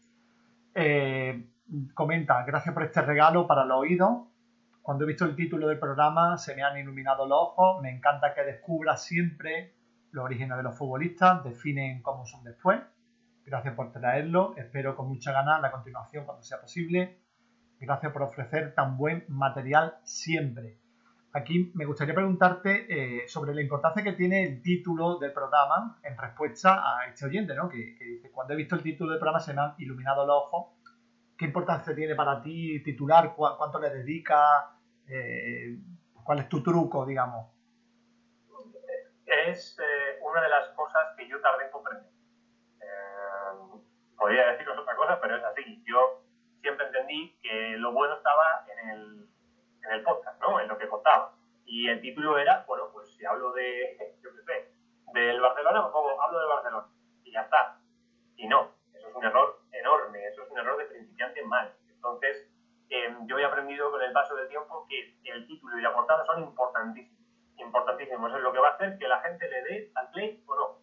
eh, 0.75 1.45
comenta, 1.93 2.43
gracias 2.43 2.73
por 2.73 2.83
este 2.83 3.01
regalo 3.01 3.47
para 3.47 3.65
los 3.65 3.79
oídos. 3.79 4.27
Cuando 4.81 5.03
he 5.03 5.07
visto 5.07 5.25
el 5.25 5.35
título 5.35 5.67
del 5.67 5.79
programa 5.79 6.37
se 6.37 6.55
me 6.55 6.63
han 6.63 6.77
iluminado 6.77 7.27
los 7.27 7.37
ojos. 7.39 7.81
Me 7.81 7.91
encanta 7.91 8.33
que 8.33 8.43
descubras 8.43 9.03
siempre 9.03 9.75
los 10.11 10.25
orígenes 10.25 10.57
de 10.57 10.63
los 10.63 10.77
futbolistas, 10.77 11.43
definen 11.43 12.01
cómo 12.01 12.25
son 12.25 12.43
después. 12.43 12.81
Gracias 13.45 13.75
por 13.75 13.91
traerlo. 13.91 14.55
Espero 14.57 14.95
con 14.95 15.07
mucha 15.07 15.31
ganas 15.31 15.61
la 15.61 15.71
continuación 15.71 16.25
cuando 16.25 16.43
sea 16.43 16.59
posible. 16.59 17.19
Gracias 17.79 18.11
por 18.11 18.23
ofrecer 18.23 18.73
tan 18.75 18.97
buen 18.97 19.25
material 19.27 19.95
siempre. 20.03 20.79
Aquí 21.33 21.71
me 21.75 21.85
gustaría 21.85 22.13
preguntarte 22.13 23.21
eh, 23.23 23.27
sobre 23.27 23.55
la 23.55 23.61
importancia 23.61 24.03
que 24.03 24.13
tiene 24.13 24.43
el 24.43 24.61
título 24.61 25.17
del 25.17 25.31
programa 25.31 25.97
en 26.03 26.17
respuesta 26.17 26.83
a 26.83 27.07
este 27.07 27.25
oyente, 27.25 27.55
¿no? 27.55 27.69
Que, 27.69 27.95
que 27.95 28.03
dice, 28.03 28.31
cuando 28.31 28.53
he 28.53 28.57
visto 28.57 28.75
el 28.75 28.83
título 28.83 29.11
del 29.11 29.19
programa 29.19 29.39
se 29.39 29.53
me 29.53 29.61
han 29.61 29.73
iluminado 29.77 30.25
los 30.25 30.35
ojos. 30.35 30.80
¿Qué 31.41 31.45
importancia 31.47 31.95
tiene 31.95 32.13
para 32.13 32.39
ti 32.39 32.83
titular? 32.83 33.33
¿Cu- 33.33 33.57
¿Cuánto 33.57 33.79
le 33.79 33.89
dedicas? 33.89 34.63
Eh, 35.09 35.75
¿Cuál 36.23 36.37
es 36.37 36.47
tu 36.47 36.61
truco, 36.61 37.03
digamos? 37.03 37.47
Es 39.25 39.75
eh, 39.79 40.19
una 40.21 40.39
de 40.39 40.49
las 40.49 40.69
cosas 40.75 41.15
que 41.17 41.27
yo 41.27 41.41
tardé 41.41 41.65
en 41.65 41.71
comprender. 41.71 42.11
Eh, 42.79 43.81
podría 44.15 44.51
deciros 44.51 44.77
otra 44.77 44.95
cosa, 44.95 45.19
pero 45.19 45.37
es 45.37 45.43
así. 45.43 45.83
Yo 45.83 46.21
siempre 46.61 46.85
entendí 46.85 47.35
que 47.41 47.75
lo 47.77 47.91
bueno 47.91 48.17
estaba 48.17 48.63
en 48.71 48.89
el, 48.91 49.29
en 49.83 49.91
el 49.93 50.03
podcast, 50.03 50.39
¿no? 50.41 50.59
En 50.59 50.67
lo 50.67 50.77
que 50.77 50.87
contaba. 50.87 51.33
Y 51.65 51.87
el 51.87 52.01
título 52.01 52.37
era, 52.37 52.65
bueno, 52.67 52.91
pues 52.93 53.15
si 53.15 53.25
hablo 53.25 53.51
de, 53.53 53.97
yo 54.21 54.29
qué 54.35 54.43
sé, 54.43 54.73
del 55.19 55.41
Barcelona, 55.41 55.89
pues 55.91 56.15
hablo 56.23 56.39
del 56.39 56.49
Barcelona. 56.49 56.87
Y 57.23 57.31
ya 57.31 57.41
está. 57.41 57.81
Y 58.35 58.47
no, 58.47 58.75
eso 58.93 59.07
es 59.09 59.15
un 59.15 59.25
error 59.25 59.60
eso 60.31 60.43
es 60.43 60.49
un 60.49 60.59
error 60.59 60.77
de 60.77 60.85
principiante 60.85 61.43
mal. 61.43 61.73
Entonces, 61.87 62.47
eh, 62.89 63.15
yo 63.25 63.37
he 63.37 63.45
aprendido 63.45 63.91
con 63.91 64.01
el 64.01 64.11
paso 64.11 64.35
del 64.35 64.47
tiempo 64.47 64.85
que 64.89 65.17
el 65.23 65.47
título 65.47 65.77
y 65.77 65.81
la 65.81 65.93
portada 65.93 66.25
son 66.25 66.41
importantísimos. 66.41 67.19
Importantísimos. 67.57 68.33
Es 68.33 68.41
lo 68.41 68.51
que 68.51 68.59
va 68.59 68.69
a 68.69 68.71
hacer 68.71 68.97
que 68.97 69.07
la 69.07 69.21
gente 69.21 69.49
le 69.49 69.63
dé 69.63 69.91
al 69.95 70.09
play 70.11 70.43
o 70.47 70.55
no. 70.55 70.81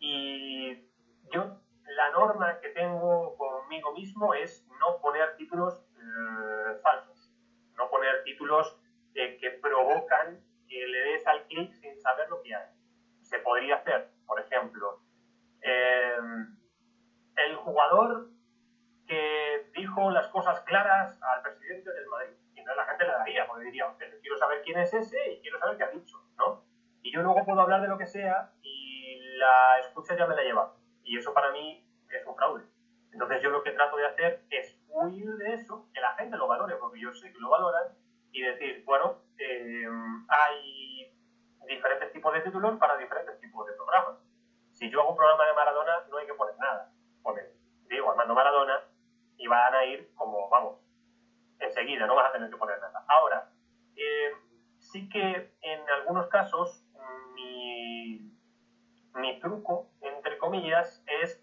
Y 0.00 0.88
yo, 1.32 1.60
la 1.96 2.10
norma 2.10 2.58
que 2.60 2.70
tengo 2.70 3.36
conmigo 3.36 3.92
mismo 3.92 4.34
es 4.34 4.66
no 4.80 5.00
poner 5.00 5.36
títulos 5.36 5.80
eh, 5.96 6.80
falsos. 6.82 7.32
No 7.76 7.88
poner 7.90 8.24
títulos 8.24 8.76
eh, 9.14 9.38
que 9.40 9.50
provocan 9.50 10.40
que 10.68 10.86
le 10.86 10.98
des 11.12 11.26
al 11.26 11.44
clic 11.44 11.72
sin 11.74 11.98
saber 12.00 12.28
lo 12.28 12.42
que 12.42 12.54
hay. 12.54 12.66
Se 13.22 13.38
podría 13.38 13.76
hacer, 13.76 14.10
por 14.26 14.40
ejemplo, 14.40 15.00
eh, 15.62 16.16
el 17.36 17.56
jugador 17.56 18.28
que 19.08 19.70
dijo 19.74 20.10
las 20.10 20.28
cosas 20.28 20.60
claras 20.62 21.18
al 21.22 21.42
presidente 21.42 21.90
del 21.92 22.06
Madrid. 22.06 22.34
Y 22.54 22.60
entonces 22.60 22.76
la 22.76 22.90
gente 22.90 23.04
le 23.04 23.12
daría, 23.12 23.46
porque 23.46 23.64
diría, 23.64 23.86
"Hostia, 23.86 24.06
quiero 24.20 24.36
saber 24.36 24.62
quién 24.62 24.78
es 24.78 24.92
ese 24.92 25.32
y 25.32 25.40
quiero 25.40 25.58
saber 25.58 25.78
qué 25.78 25.84
ha 25.84 25.90
dicho, 25.90 26.16
¿no? 26.36 26.64
Y 27.02 27.12
yo 27.12 27.22
luego 27.22 27.44
puedo 27.44 27.60
hablar 27.60 27.80
de 27.80 27.88
lo 27.88 27.96
que 27.96 27.97
sea 28.08 28.52
y 28.62 29.18
la 29.36 29.78
escucha 29.80 30.16
ya 30.16 30.26
me 30.26 30.34
la 30.34 30.42
lleva. 30.42 30.74
Y 31.04 31.16
eso 31.18 31.32
para 31.32 31.52
mí 31.52 31.86
es 32.10 32.26
un 32.26 32.34
fraude. 32.34 32.64
Entonces 33.12 33.42
yo 33.42 33.50
lo 33.50 33.62
que 33.62 33.72
trato 33.72 33.96
de 33.96 34.06
hacer 34.06 34.44
es 34.50 34.78
huir 34.88 35.26
de 35.36 35.54
eso, 35.54 35.88
que 35.92 36.00
la 36.00 36.14
gente 36.14 36.36
lo 36.36 36.48
valore, 36.48 36.76
porque 36.76 37.00
yo 37.00 37.12
sé 37.12 37.32
que 37.32 37.38
lo 37.38 37.50
valoran, 37.50 37.94
y 38.32 38.42
decir, 38.42 38.84
bueno, 38.84 39.22
eh, 39.38 39.86
hay 40.28 41.16
diferentes 41.66 42.12
tipos 42.12 42.32
de 42.34 42.40
títulos 42.40 42.78
para 42.78 42.96
diferentes 42.96 43.38
tipos 43.40 43.66
de 43.66 43.72
programas. 43.74 44.18
Si 44.72 44.90
yo 44.90 45.00
hago 45.00 45.10
un 45.10 45.16
programa 45.16 45.46
de 45.46 45.54
Maradona, 45.54 46.04
no 46.10 46.18
hay 46.18 46.26
que 46.26 46.34
poner 46.34 46.56
nada. 46.58 46.92
Pone, 47.22 47.42
digo, 47.88 48.10
Armando 48.10 48.34
Maradona, 48.34 48.80
y 49.36 49.46
van 49.46 49.74
a 49.74 49.84
ir 49.84 50.12
como, 50.14 50.48
vamos, 50.48 50.78
enseguida, 51.58 52.06
no 52.06 52.14
vas 52.14 52.28
a 52.28 52.32
tener 52.32 52.50
que 52.50 52.56
poner 52.56 52.78
nada. 52.80 53.04
Ahora, 53.08 53.50
eh, 53.96 54.32
sí 54.78 55.08
que 55.08 55.54
en 55.60 55.90
algunos 55.90 56.28
casos 56.28 56.84
mi, 57.34 58.32
mi 59.14 59.40
truco, 59.40 59.90
entre 60.00 60.38
comillas, 60.38 61.02
es 61.22 61.42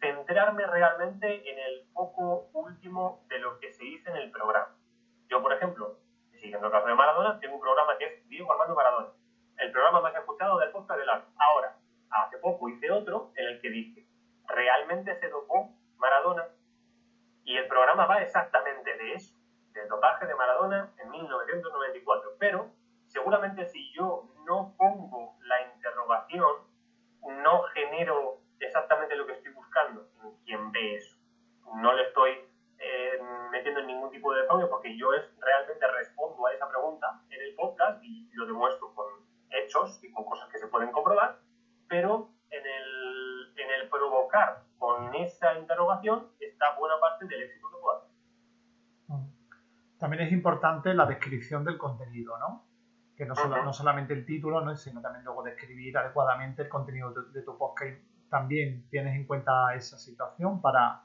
centrarme 0.00 0.66
realmente 0.66 1.50
en 1.50 1.58
el 1.58 1.88
foco 1.92 2.48
último 2.52 3.24
de 3.28 3.38
lo 3.38 3.58
que 3.58 3.72
se 3.72 3.84
dice 3.84 4.10
en 4.10 4.16
el 4.16 4.30
programa. 4.30 4.76
Yo, 5.28 5.42
por 5.42 5.52
ejemplo, 5.52 5.98
siguiendo 6.38 6.66
el 6.66 6.72
caso 6.72 6.86
de 6.86 6.94
Maradona, 6.94 7.38
tengo 7.40 7.54
un 7.54 7.60
programa 7.60 7.98
que 7.98 8.06
es 8.06 8.28
Diego 8.28 8.52
Armando 8.52 8.74
Maradona, 8.74 9.08
el 9.58 9.72
programa 9.72 10.00
más 10.00 10.14
escuchado 10.14 10.58
del 10.58 10.70
podcast 10.70 11.00
del 11.00 11.10
año. 11.10 11.24
Ahora, 11.36 11.76
hace 12.10 12.38
poco 12.38 12.68
hice 12.68 12.90
otro 12.90 13.32
en 13.36 13.46
el 13.46 13.60
que 13.60 13.70
dije, 13.70 14.06
¿realmente 14.46 15.14
se 15.16 15.28
dopó 15.28 15.74
Maradona? 15.96 16.46
Y 17.44 17.56
el 17.56 17.66
programa 17.66 18.06
va 18.06 18.22
exactamente 18.22 18.96
de 18.96 19.14
eso, 19.14 19.36
del 19.72 19.88
dopaje 19.88 20.26
de 20.26 20.34
Maradona 20.34 20.92
en 20.98 21.10
1994. 21.10 22.36
Pero 22.38 22.70
seguramente 23.06 23.66
si 23.66 23.92
yo 23.94 24.28
no 24.46 24.74
pongo 24.76 25.36
la 25.40 25.74
interrogación, 25.74 26.68
no 27.42 27.62
genero 27.74 28.40
exactamente 28.60 29.16
lo 29.16 29.26
que 29.26 29.32
estoy 29.32 29.52
buscando 29.52 30.08
en 30.22 30.36
quien 30.44 30.72
ve 30.72 30.94
eso. 30.94 31.16
No 31.74 31.92
le 31.94 32.04
estoy 32.04 32.30
eh, 32.78 33.20
metiendo 33.50 33.80
en 33.80 33.86
ningún 33.88 34.10
tipo 34.10 34.32
de 34.32 34.44
fraude 34.44 34.66
porque 34.66 34.96
yo 34.96 35.12
es, 35.14 35.24
realmente 35.40 35.86
respondo 35.88 36.46
a 36.46 36.52
esa 36.52 36.68
pregunta 36.68 37.22
en 37.30 37.40
el 37.40 37.54
podcast 37.54 38.02
y 38.02 38.28
lo 38.34 38.46
demuestro 38.46 38.94
con 38.94 39.06
hechos 39.50 39.98
y 40.02 40.12
con 40.12 40.24
cosas 40.24 40.48
que 40.48 40.58
se 40.58 40.68
pueden 40.68 40.92
comprobar, 40.92 41.38
pero 41.88 42.30
en 42.50 42.64
el, 42.64 43.52
en 43.56 43.70
el 43.70 43.88
provocar 43.88 44.62
con 44.78 45.14
esa 45.14 45.58
interrogación 45.58 46.28
está 46.40 46.76
buena 46.78 46.98
parte 47.00 47.26
del 47.26 47.42
éxito 47.42 47.68
que 47.70 47.78
puedo 47.80 47.98
hacer. 47.98 48.10
También 49.98 50.22
es 50.22 50.32
importante 50.32 50.94
la 50.94 51.06
descripción 51.28 51.64
del 51.64 51.76
contenido, 51.76 52.38
¿no? 52.38 52.64
Que 53.16 53.26
no, 53.26 53.34
solo, 53.34 53.62
no 53.62 53.72
solamente 53.72 54.14
el 54.14 54.24
título, 54.24 54.60
¿no? 54.60 54.74
sino 54.76 55.00
también 55.02 55.24
luego 55.24 55.42
describir 55.42 55.98
adecuadamente 55.98 56.62
el 56.62 56.68
contenido 56.68 57.12
de, 57.12 57.32
de 57.32 57.42
tu 57.42 57.58
podcast. 57.58 57.98
También 58.30 58.88
tienes 58.90 59.14
en 59.14 59.26
cuenta 59.26 59.74
esa 59.74 59.98
situación 59.98 60.60
para, 60.62 61.02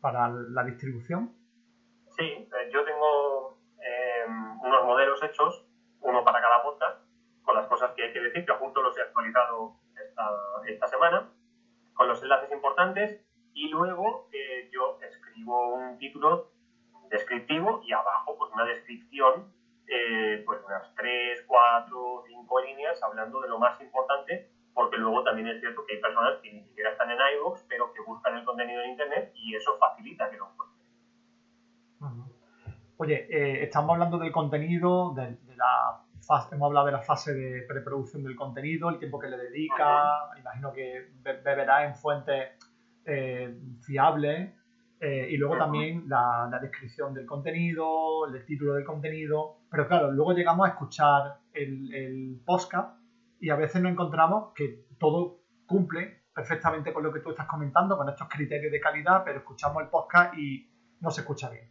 para 0.00 0.28
la 0.28 0.64
distribución. 0.64 1.32
Sí, 2.08 2.24
eh, 2.24 2.70
yo 2.72 2.84
tengo 2.84 3.58
eh, 3.80 4.24
unos 4.62 4.84
modelos 4.84 5.22
hechos, 5.22 5.64
uno 6.00 6.24
para 6.24 6.40
cada 6.40 6.62
podcast, 6.62 6.98
con 7.42 7.54
las 7.54 7.66
cosas 7.68 7.92
que 7.94 8.02
hay 8.02 8.12
que 8.12 8.20
decir, 8.20 8.44
que 8.44 8.52
justo 8.54 8.82
los 8.82 8.98
he 8.98 9.02
actualizado 9.02 9.76
esta, 9.94 10.30
esta 10.66 10.88
semana, 10.88 11.30
con 11.94 12.08
los 12.08 12.20
enlaces 12.22 12.50
importantes, 12.50 13.24
y 13.54 13.68
luego 13.68 14.28
eh, 14.32 14.68
yo 14.72 14.98
escribo 15.00 15.74
un 15.74 15.96
título 15.98 16.50
descriptivo 17.10 17.80
y 17.82 17.92
abajo 17.92 18.36
pues 18.38 18.50
una 18.54 18.64
descripción, 18.64 19.52
eh, 19.86 20.42
pues 20.46 20.60
unas 20.64 20.94
3, 20.94 21.44
4, 21.46 22.22
5 22.26 22.60
líneas 22.60 23.02
hablando 23.02 23.40
de 23.40 23.48
lo 23.48 23.58
más 23.58 23.80
importante, 23.80 24.48
porque 24.72 24.96
luego 24.96 25.22
también 25.24 25.48
es 25.48 25.60
cierto 25.60 25.84
que 25.84 25.94
hay 25.96 26.00
personas 26.00 26.38
que 26.42 26.52
ni 26.52 26.62
siquiera 26.62 26.90
están 26.92 27.10
en 27.10 27.18
iVoox, 27.36 27.64
pero 27.68 27.92
que 27.92 28.00
buscan 28.02 28.36
el 28.36 28.44
contenido 28.44 28.80
en 28.82 28.90
Internet 28.90 29.32
y 29.34 29.54
eso 29.56 29.76
facilita 29.78 30.30
que 30.30 30.36
lo 30.36 30.48
encuentren. 30.50 30.80
Oye, 32.96 33.26
eh, 33.30 33.64
estamos 33.64 33.90
hablando 33.94 34.18
del 34.18 34.30
contenido, 34.30 35.12
de, 35.14 35.34
de 35.36 35.56
la 35.56 36.02
fase, 36.26 36.54
hemos 36.54 36.66
hablado 36.66 36.86
de 36.86 36.92
la 36.92 37.00
fase 37.00 37.32
de 37.32 37.62
preproducción 37.62 38.22
del 38.22 38.36
contenido, 38.36 38.90
el 38.90 38.98
tiempo 38.98 39.18
que 39.18 39.28
le 39.28 39.38
dedica, 39.38 40.28
imagino 40.38 40.72
que 40.72 41.08
be- 41.22 41.40
beberá 41.40 41.84
en 41.84 41.94
fuentes 41.94 42.50
eh, 43.06 43.58
fiables, 43.86 44.54
eh, 45.00 45.28
y 45.30 45.36
luego 45.38 45.54
también 45.58 46.04
la, 46.08 46.46
la 46.50 46.58
descripción 46.58 47.14
del 47.14 47.26
contenido, 47.26 48.26
el 48.26 48.44
título 48.44 48.74
del 48.74 48.84
contenido, 48.84 49.62
pero 49.70 49.86
claro, 49.88 50.10
luego 50.12 50.32
llegamos 50.32 50.66
a 50.66 50.72
escuchar 50.72 51.38
el, 51.52 51.92
el 51.94 52.40
podcast 52.44 53.00
y 53.40 53.48
a 53.50 53.56
veces 53.56 53.80
nos 53.82 53.92
encontramos 53.92 54.52
que 54.54 54.84
todo 54.98 55.40
cumple 55.66 56.24
perfectamente 56.34 56.92
con 56.92 57.02
lo 57.02 57.12
que 57.12 57.20
tú 57.20 57.30
estás 57.30 57.46
comentando, 57.46 57.96
con 57.96 58.08
estos 58.08 58.28
criterios 58.28 58.70
de 58.70 58.80
calidad, 58.80 59.22
pero 59.24 59.38
escuchamos 59.38 59.82
el 59.82 59.88
podcast 59.88 60.36
y 60.36 60.70
no 61.00 61.10
se 61.10 61.22
escucha 61.22 61.48
bien. 61.50 61.70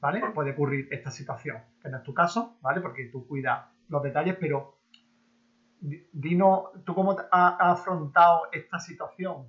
¿Vale? 0.00 0.20
Puede 0.32 0.52
ocurrir 0.52 0.86
esta 0.92 1.10
situación, 1.10 1.56
que 1.82 1.88
no 1.88 1.96
es 1.96 2.02
tu 2.04 2.14
caso, 2.14 2.58
¿vale? 2.60 2.80
Porque 2.80 3.08
tú 3.10 3.26
cuidas 3.26 3.66
los 3.88 4.00
detalles, 4.00 4.36
pero 4.38 4.78
di- 5.80 6.06
dinos, 6.12 6.70
¿tú 6.84 6.94
cómo 6.94 7.16
has 7.32 7.54
afrontado 7.58 8.42
esta 8.52 8.78
situación? 8.78 9.48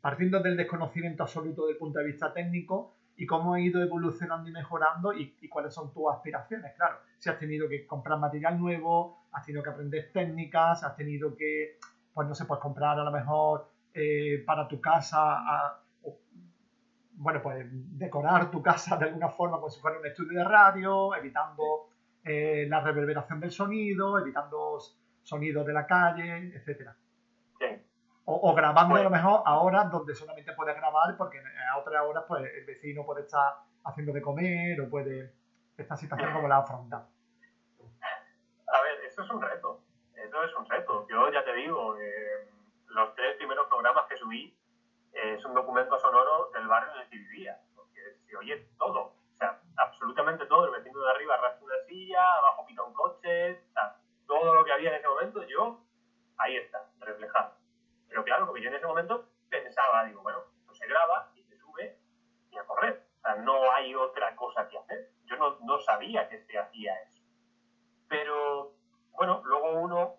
Partiendo 0.00 0.40
del 0.40 0.56
desconocimiento 0.56 1.24
absoluto 1.24 1.66
del 1.66 1.76
punto 1.76 1.98
de 1.98 2.06
vista 2.06 2.32
técnico 2.32 2.96
y 3.16 3.26
cómo 3.26 3.54
ha 3.54 3.60
ido 3.60 3.82
evolucionando 3.82 4.48
y 4.48 4.52
mejorando 4.52 5.12
y, 5.12 5.48
cuáles 5.48 5.74
son 5.74 5.92
tus 5.92 6.04
aspiraciones, 6.10 6.72
claro. 6.74 6.96
Si 7.18 7.28
has 7.28 7.38
tenido 7.38 7.68
que 7.68 7.86
comprar 7.86 8.18
material 8.18 8.58
nuevo, 8.58 9.26
has 9.32 9.44
tenido 9.44 9.62
que 9.62 9.70
aprender 9.70 10.10
técnicas, 10.10 10.82
has 10.82 10.96
tenido 10.96 11.36
que, 11.36 11.78
pues 12.14 12.26
no 12.26 12.34
sé, 12.34 12.46
pues 12.46 12.58
comprar 12.60 12.98
a 12.98 13.04
lo 13.04 13.10
mejor 13.10 13.68
eh, 13.92 14.42
para 14.46 14.66
tu 14.66 14.80
casa, 14.80 15.80
bueno, 17.20 17.42
pues 17.42 17.66
decorar 17.70 18.50
tu 18.50 18.62
casa 18.62 18.96
de 18.96 19.04
alguna 19.04 19.28
forma 19.28 19.58
como 19.58 19.68
si 19.68 19.78
fuera 19.80 19.98
un 19.98 20.06
estudio 20.06 20.38
de 20.38 20.44
radio, 20.44 21.14
evitando 21.14 21.90
eh, 22.24 22.66
la 22.68 22.80
reverberación 22.80 23.38
del 23.40 23.50
sonido, 23.50 24.18
evitando 24.18 24.78
sonidos 25.22 25.66
de 25.66 25.72
la 25.74 25.86
calle, 25.86 26.54
etcétera. 26.56 26.96
O, 28.32 28.54
grabando 28.54 28.94
a 28.94 29.02
lo 29.02 29.10
mejor 29.10 29.42
a 29.44 29.58
horas 29.58 29.90
donde 29.90 30.14
solamente 30.14 30.52
puedes 30.52 30.76
grabar 30.76 31.16
porque 31.16 31.38
a 31.38 31.78
otras 31.78 32.04
horas 32.04 32.24
pues 32.28 32.44
el 32.54 32.64
vecino 32.64 33.04
puede 33.04 33.22
estar 33.22 33.56
haciendo 33.84 34.12
de 34.12 34.22
comer 34.22 34.80
o 34.80 34.88
puede 34.88 35.34
esta 35.76 35.96
situación 35.96 36.32
como 36.32 36.46
la 36.46 36.58
afronta. 36.58 37.08
A 38.68 38.82
ver, 38.82 39.04
eso 39.04 39.22
es 39.24 39.30
un 39.30 39.42
reto. 39.42 39.80
Eso 40.14 40.44
es 40.44 40.54
un 40.54 40.68
reto. 40.68 41.08
Yo 41.08 41.32
ya 41.32 41.44
te 41.44 41.54
digo, 41.54 41.96
eh, 41.98 42.48
los 42.86 43.14
tres 43.16 43.36
primeros 43.36 43.66
programas 43.66 44.04
que 44.08 44.16
subí 44.16 44.56
eh, 45.12 45.34
es 45.36 45.44
un 45.44 45.54
documento 45.54 45.98
sonoro 45.98 46.50
del 46.54 46.68
barrio 46.68 46.94
en 46.94 47.00
el 47.00 47.08
que 47.08 47.16
vivía. 47.16 47.58
Porque 47.74 48.00
se 48.26 48.36
oye 48.36 48.68
todo. 48.78 49.06
O 49.06 49.36
sea, 49.38 49.60
absolutamente 49.76 50.46
todo. 50.46 50.66
El 50.66 50.82
vecino 50.82 51.00
de 51.00 51.10
arriba 51.10 51.34
arrastra 51.34 51.64
una 51.64 51.82
silla, 51.88 52.36
abajo 52.36 52.64
pita 52.66 52.84
un 52.84 52.92
coche. 52.92 53.58
O 53.70 53.72
sea, 53.72 53.96
todo 54.26 54.54
lo 54.54 54.64
que 54.64 54.72
había 54.72 54.90
en 54.90 54.96
ese 54.96 55.08
momento, 55.08 55.42
yo, 55.48 55.80
ahí 56.38 56.56
está, 56.58 56.86
reflejado. 57.00 57.59
Claro, 58.24 58.46
porque 58.46 58.62
yo 58.62 58.68
en 58.68 58.74
ese 58.74 58.86
momento 58.86 59.28
pensaba, 59.48 60.04
digo, 60.04 60.22
bueno, 60.22 60.44
esto 60.58 60.74
se 60.74 60.86
graba 60.86 61.30
y 61.34 61.42
se 61.44 61.56
sube 61.56 61.96
y 62.50 62.56
a 62.56 62.64
correr. 62.64 63.02
O 63.18 63.20
sea, 63.20 63.34
no 63.36 63.72
hay 63.72 63.94
otra 63.94 64.34
cosa 64.34 64.68
que 64.68 64.78
hacer. 64.78 65.08
Yo 65.24 65.36
no, 65.36 65.58
no 65.60 65.78
sabía 65.78 66.28
que 66.28 66.38
se 66.38 66.58
hacía 66.58 66.94
eso. 67.02 67.22
Pero, 68.08 68.72
bueno, 69.12 69.40
luego 69.44 69.72
uno 69.72 70.16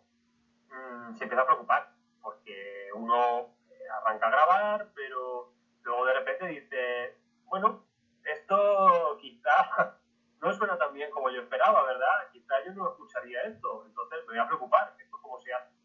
mmm, 0.70 1.16
se 1.16 1.24
empieza 1.24 1.44
a 1.44 1.46
preocupar, 1.46 1.90
porque 2.22 2.90
uno 2.96 3.54
eh, 3.70 3.90
arranca 3.90 4.28
a 4.28 4.32
grabar, 4.32 4.88
pero 4.96 5.52
luego 5.84 6.06
de 6.06 6.14
repente 6.14 6.48
dice, 6.48 7.18
bueno, 7.46 7.84
esto 8.24 9.18
quizá 9.20 9.52
no 10.42 10.54
suena 10.54 10.78
tan 10.78 10.94
bien 10.94 11.12
como 11.12 11.30
yo 11.30 11.42
esperaba, 11.42 11.84
¿verdad? 11.84 12.30
Quizá 12.32 12.64
yo 12.66 12.74
no 12.74 12.90
escucharía 12.92 13.42
esto, 13.44 13.86
entonces 13.86 14.20
me 14.22 14.34
voy 14.34 14.40
a 14.40 14.48
preocupar, 14.48 14.96
esto 14.98 15.18
cómo 15.22 15.40
se 15.42 15.54
hace. 15.54 15.81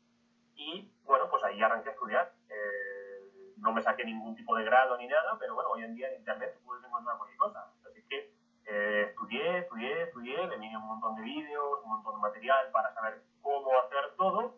Y 0.57 0.91
bueno, 1.05 1.29
pues 1.31 1.45
ahí 1.45 1.63
arranqué 1.63 1.91
a 1.91 1.93
estudiar. 1.93 2.33
Eh, 2.49 3.53
no 3.59 3.73
me 3.73 3.83
saqué 3.83 4.05
ningún 4.05 4.35
tipo 4.35 4.57
de 4.57 4.65
grado 4.65 4.97
ni 4.97 5.07
nada, 5.07 5.37
pero 5.39 5.55
bueno, 5.55 5.71
hoy 5.71 5.85
en 5.85 5.95
día 5.95 6.09
en 6.09 6.17
internet 6.17 6.59
puedes 6.65 6.85
encontrar 6.85 7.17
cualquier 7.19 7.39
cosa. 7.39 7.73
Así 7.87 8.03
que 8.09 8.33
eh, 8.65 9.07
estudié, 9.11 9.59
estudié, 9.59 10.03
estudié, 10.03 10.47
me 10.47 10.57
miré 10.57 10.77
un 10.77 10.87
montón 10.87 11.15
de 11.17 11.23
vídeos, 11.23 11.81
un 11.85 11.91
montón 11.91 12.17
de 12.17 12.21
material 12.23 12.71
para 12.73 12.93
saber 12.95 13.23
cómo 13.43 13.79
hacer 13.79 14.17
todo. 14.17 14.57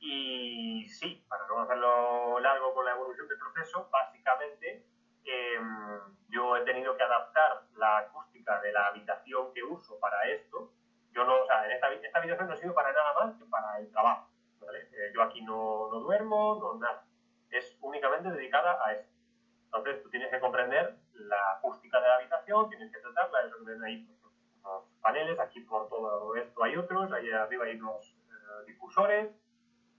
Y 0.00 0.86
sí, 0.88 1.24
para 1.28 1.46
no 1.46 1.60
hacerlo 1.60 2.40
largo 2.40 2.74
con 2.74 2.84
la 2.84 2.92
evolución 2.92 3.28
del 3.28 3.38
proceso, 3.38 3.88
básicamente 3.90 4.84
em, 5.24 6.00
yo 6.28 6.56
he 6.56 6.62
tenido 6.62 6.96
que 6.96 7.02
adaptar 7.02 7.62
la 7.76 7.98
acústica 7.98 8.60
de 8.60 8.72
la 8.72 8.88
habitación 8.88 9.54
que 9.54 9.62
uso 9.62 9.98
para 10.00 10.22
esto. 10.28 10.72
Yo 11.12 11.24
no, 11.24 11.40
o 11.42 11.46
sea, 11.46 11.64
en 11.64 11.72
esta, 11.72 11.92
esta 11.92 12.18
habitación 12.18 12.48
no 12.48 12.56
sirve 12.56 12.74
para 12.74 12.92
nada 12.92 13.14
más 13.14 13.34
que 13.36 13.44
para 13.46 13.78
el 13.78 13.90
trabajo. 13.90 14.28
Eh, 14.74 15.12
yo 15.14 15.22
aquí 15.22 15.42
no, 15.42 15.88
no 15.90 16.00
duermo, 16.00 16.58
no 16.60 16.78
nada. 16.78 17.04
Es 17.50 17.76
únicamente 17.80 18.30
dedicada 18.30 18.78
a 18.84 18.92
esto. 18.92 19.12
Entonces 19.66 20.02
tú 20.02 20.10
tienes 20.10 20.30
que 20.30 20.40
comprender 20.40 20.96
la 21.14 21.52
acústica 21.52 22.00
de 22.00 22.08
la 22.08 22.16
habitación, 22.16 22.68
tienes 22.68 22.90
que 22.92 22.98
tratarla, 23.00 23.42
eso 23.42 23.56
que 23.64 23.86
ahí 23.86 24.04
pues, 24.04 24.32
unos 24.62 24.84
paneles, 25.00 25.38
aquí 25.38 25.60
por 25.60 25.88
todo 25.88 26.34
esto 26.36 26.64
hay 26.64 26.76
otros, 26.76 27.12
ahí 27.12 27.30
arriba 27.30 27.64
hay 27.64 27.78
unos 27.78 28.16
eh, 28.30 28.66
difusores, 28.66 29.30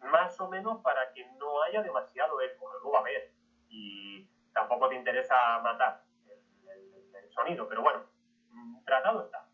más 0.01 0.39
o 0.39 0.49
menos 0.49 0.81
para 0.81 1.11
que 1.13 1.25
no 1.37 1.61
haya 1.63 1.81
demasiado 1.81 2.41
eco, 2.41 2.71
luego 2.71 2.91
va 2.91 2.99
a 2.99 3.01
haber. 3.01 3.31
Y 3.69 4.27
tampoco 4.53 4.89
te 4.89 4.95
interesa 4.95 5.59
matar 5.59 6.03
el, 6.67 7.15
el 7.15 7.31
sonido, 7.31 7.67
pero 7.67 7.81
bueno, 7.81 8.03
mm, 8.51 8.83
tratado 8.83 9.25
está. 9.25 9.47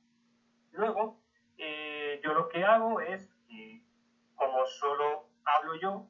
Luego, 0.71 1.19
eh, 1.57 2.21
yo 2.23 2.33
lo 2.33 2.47
que 2.47 2.63
hago 2.63 3.01
es 3.01 3.33
como 4.43 4.65
solo 4.65 5.27
hablo 5.45 5.75
yo, 5.75 6.05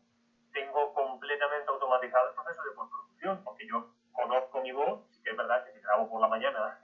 tengo 0.54 0.94
completamente 0.94 1.70
automatizado 1.70 2.30
el 2.30 2.36
proceso 2.36 2.64
de 2.64 2.72
postproducción, 2.72 3.44
porque 3.44 3.68
yo 3.68 3.92
conozco 4.12 4.62
mi 4.62 4.72
voz, 4.72 5.06
sí 5.12 5.22
que 5.24 5.32
es 5.32 5.38
verdad 5.38 5.64
que 5.66 5.72
si 5.72 5.80
grabo 5.80 6.10
por 6.10 6.22
la 6.22 6.28
mañana 6.28 6.80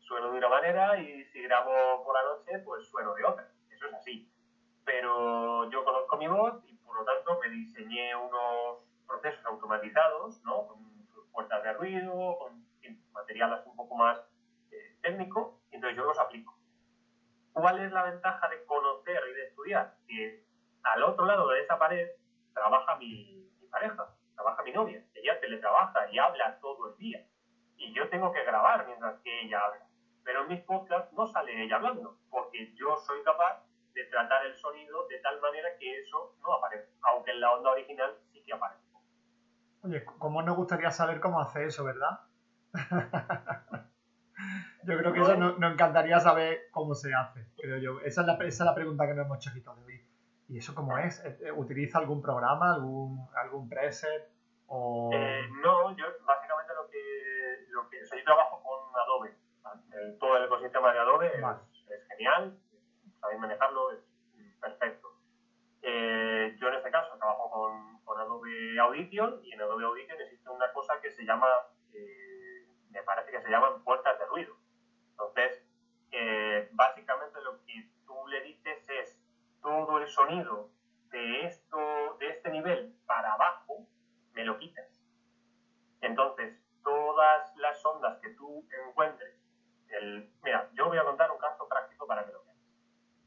sueno 0.00 0.30
de 0.30 0.38
una 0.38 0.48
manera 0.48 0.98
y 0.98 1.24
si 1.26 1.42
grabo 1.42 2.04
por 2.04 2.14
la 2.14 2.22
noche 2.22 2.58
pues 2.60 2.88
sueno 2.88 3.14
de 3.14 3.24
otra, 3.24 3.48
eso 3.70 3.86
es 3.86 3.94
así. 3.94 4.32
Pero 4.84 5.68
yo 5.70 5.84
conozco 5.84 6.16
mi 6.16 6.28
voz 6.28 6.62
y 6.66 6.74
por 6.76 6.96
lo 6.96 7.04
tanto 7.04 7.38
me 7.40 7.48
diseñé 7.48 8.14
unos 8.14 8.78
procesos 9.06 9.44
automatizados, 9.46 10.42
¿no? 10.44 10.66
Con 10.68 10.78
sus 11.12 11.26
puertas 11.28 11.62
de 11.62 11.72
ruido, 11.72 12.38
con 12.38 12.64
materiales 13.12 13.66
un 13.66 13.76
poco 13.76 13.96
más 13.96 14.18
eh, 14.70 14.96
técnico, 15.02 15.60
y 15.70 15.76
entonces 15.76 15.96
yo 15.96 16.04
los 16.04 16.18
aplico. 16.18 16.54
¿Cuál 17.52 17.80
es 17.80 17.90
la 17.90 18.04
ventaja 18.04 18.48
de 18.48 18.64
conocer 18.66 19.20
y 19.30 19.34
de 19.34 19.46
estudiar? 19.46 19.96
Que 20.06 20.46
al 20.86 21.02
otro 21.02 21.26
lado 21.26 21.48
de 21.48 21.62
esa 21.62 21.78
pared 21.78 22.08
trabaja 22.54 22.96
mi, 22.96 23.50
pareja, 23.70 24.08
trabaja 24.34 24.62
mi 24.62 24.72
novia. 24.72 25.04
Ella 25.14 25.40
teletrabaja 25.40 26.10
y 26.10 26.18
habla 26.18 26.58
todo 26.60 26.90
el 26.90 26.96
día. 26.96 27.26
Y 27.76 27.92
yo 27.92 28.08
tengo 28.08 28.32
que 28.32 28.44
grabar 28.44 28.86
mientras 28.86 29.20
que 29.20 29.42
ella 29.42 29.60
habla. 29.60 29.86
Pero 30.24 30.42
en 30.42 30.48
mis 30.48 30.60
podcasts 30.62 31.12
no 31.12 31.26
sale 31.26 31.62
ella 31.62 31.76
hablando, 31.76 32.18
porque 32.30 32.72
yo 32.74 32.96
soy 32.98 33.22
capaz 33.22 33.64
de 33.94 34.04
tratar 34.04 34.46
el 34.46 34.56
sonido 34.56 35.06
de 35.08 35.18
tal 35.18 35.40
manera 35.40 35.68
que 35.78 36.00
eso 36.00 36.34
no 36.42 36.54
aparece, 36.54 36.88
aunque 37.02 37.30
en 37.30 37.40
la 37.40 37.52
onda 37.52 37.70
original 37.70 38.16
sí 38.32 38.42
que 38.44 38.52
aparece. 38.52 38.82
Oye, 39.82 40.04
¿cómo 40.18 40.42
nos 40.42 40.56
gustaría 40.56 40.90
saber 40.90 41.20
cómo 41.20 41.35
hace 41.46 41.64
eso, 41.66 41.84
verdad? 41.84 42.20
yo 44.84 44.98
creo 44.98 45.12
que 45.12 45.20
eso 45.20 45.36
nos, 45.36 45.72
encantaría 45.72 46.20
saber 46.20 46.68
cómo 46.70 46.94
se 46.94 47.14
hace. 47.14 47.46
Pero 47.60 47.78
yo, 47.78 48.00
esa 48.00 48.20
es 48.20 48.26
la, 48.26 48.34
esa 48.34 48.46
es 48.46 48.66
la 48.66 48.74
pregunta 48.74 49.06
que 49.06 49.14
nos 49.14 49.26
hemos 49.26 49.38
hecho 49.38 49.50
aquí 49.50 49.60
todavía. 49.60 50.06
¿Y 50.48 50.58
eso 50.58 50.74
cómo 50.74 50.96
es? 50.98 51.24
Eh, 51.24 51.38
eh, 51.40 51.52
¿Utiliza 51.52 51.98
algún 51.98 52.22
programa, 52.22 52.74
algún, 52.74 53.28
algún 53.34 53.68
preset? 53.68 54.30
O... 54.68 55.10
Eh, 55.12 55.48
no, 55.62 55.96
yo 55.96 56.06
básicamente 56.24 56.72
lo 56.74 56.88
que, 56.88 57.66
lo 57.70 57.88
que 57.88 58.02
o 58.02 58.06
sea, 58.06 58.18
yo 58.18 58.24
trabajo 58.24 58.62
con 58.62 59.00
Adobe. 59.00 59.36
todo 60.18 60.36
el 60.36 60.44
ecosistema 60.44 60.92
de 60.92 60.98
Adobe 61.00 61.26
es, 61.26 62.08
genial, 62.08 62.56
sabéis 63.20 63.40
manejarlo, 63.40 63.92
es 63.92 64.00
perfecto. 64.60 65.08
yo 65.82 66.68
en 66.68 66.74
este 66.74 66.90
caso 66.90 67.16
trabajo 67.16 67.50
con, 67.50 67.98
con, 68.04 68.20
Adobe 68.20 68.78
Audition 68.80 69.40
y 69.44 69.52
en 69.52 69.60
Adobe 69.60 69.84
Audition 69.84 70.20
existe 70.20 70.48
una 70.48 70.72
cosa 70.72 71.00
que 71.00 71.10
se 71.10 71.24
llama, 71.24 71.48
me 72.90 73.02
parece 73.02 73.30
que 73.30 73.42
se 73.42 73.50
llaman 73.50 73.82
puertas 73.84 74.18
de 74.18 74.26
ruido. 74.26 74.56
Entonces, 75.10 75.64
básicamente 76.72 77.40
lo 77.42 77.64
que 77.64 77.88
tú 78.06 78.26
le 78.28 78.40
dices 78.42 78.88
es 78.88 79.26
todo 79.66 79.98
el 79.98 80.06
sonido 80.06 80.70
de, 81.10 81.44
esto, 81.44 82.16
de 82.20 82.28
este 82.28 82.50
nivel 82.50 82.94
para 83.04 83.32
abajo, 83.34 83.84
me 84.32 84.44
lo 84.44 84.58
quitas. 84.58 84.86
Entonces, 86.00 86.56
todas 86.84 87.52
las 87.56 87.84
ondas 87.84 88.16
que 88.20 88.30
tú 88.30 88.64
encuentres, 88.86 89.34
el, 89.88 90.30
mira, 90.44 90.70
yo 90.74 90.86
voy 90.86 90.98
a 90.98 91.04
contar 91.04 91.32
un 91.32 91.38
caso 91.38 91.68
práctico 91.68 92.06
para 92.06 92.24
que 92.24 92.30
lo 92.30 92.44
veas. 92.44 92.56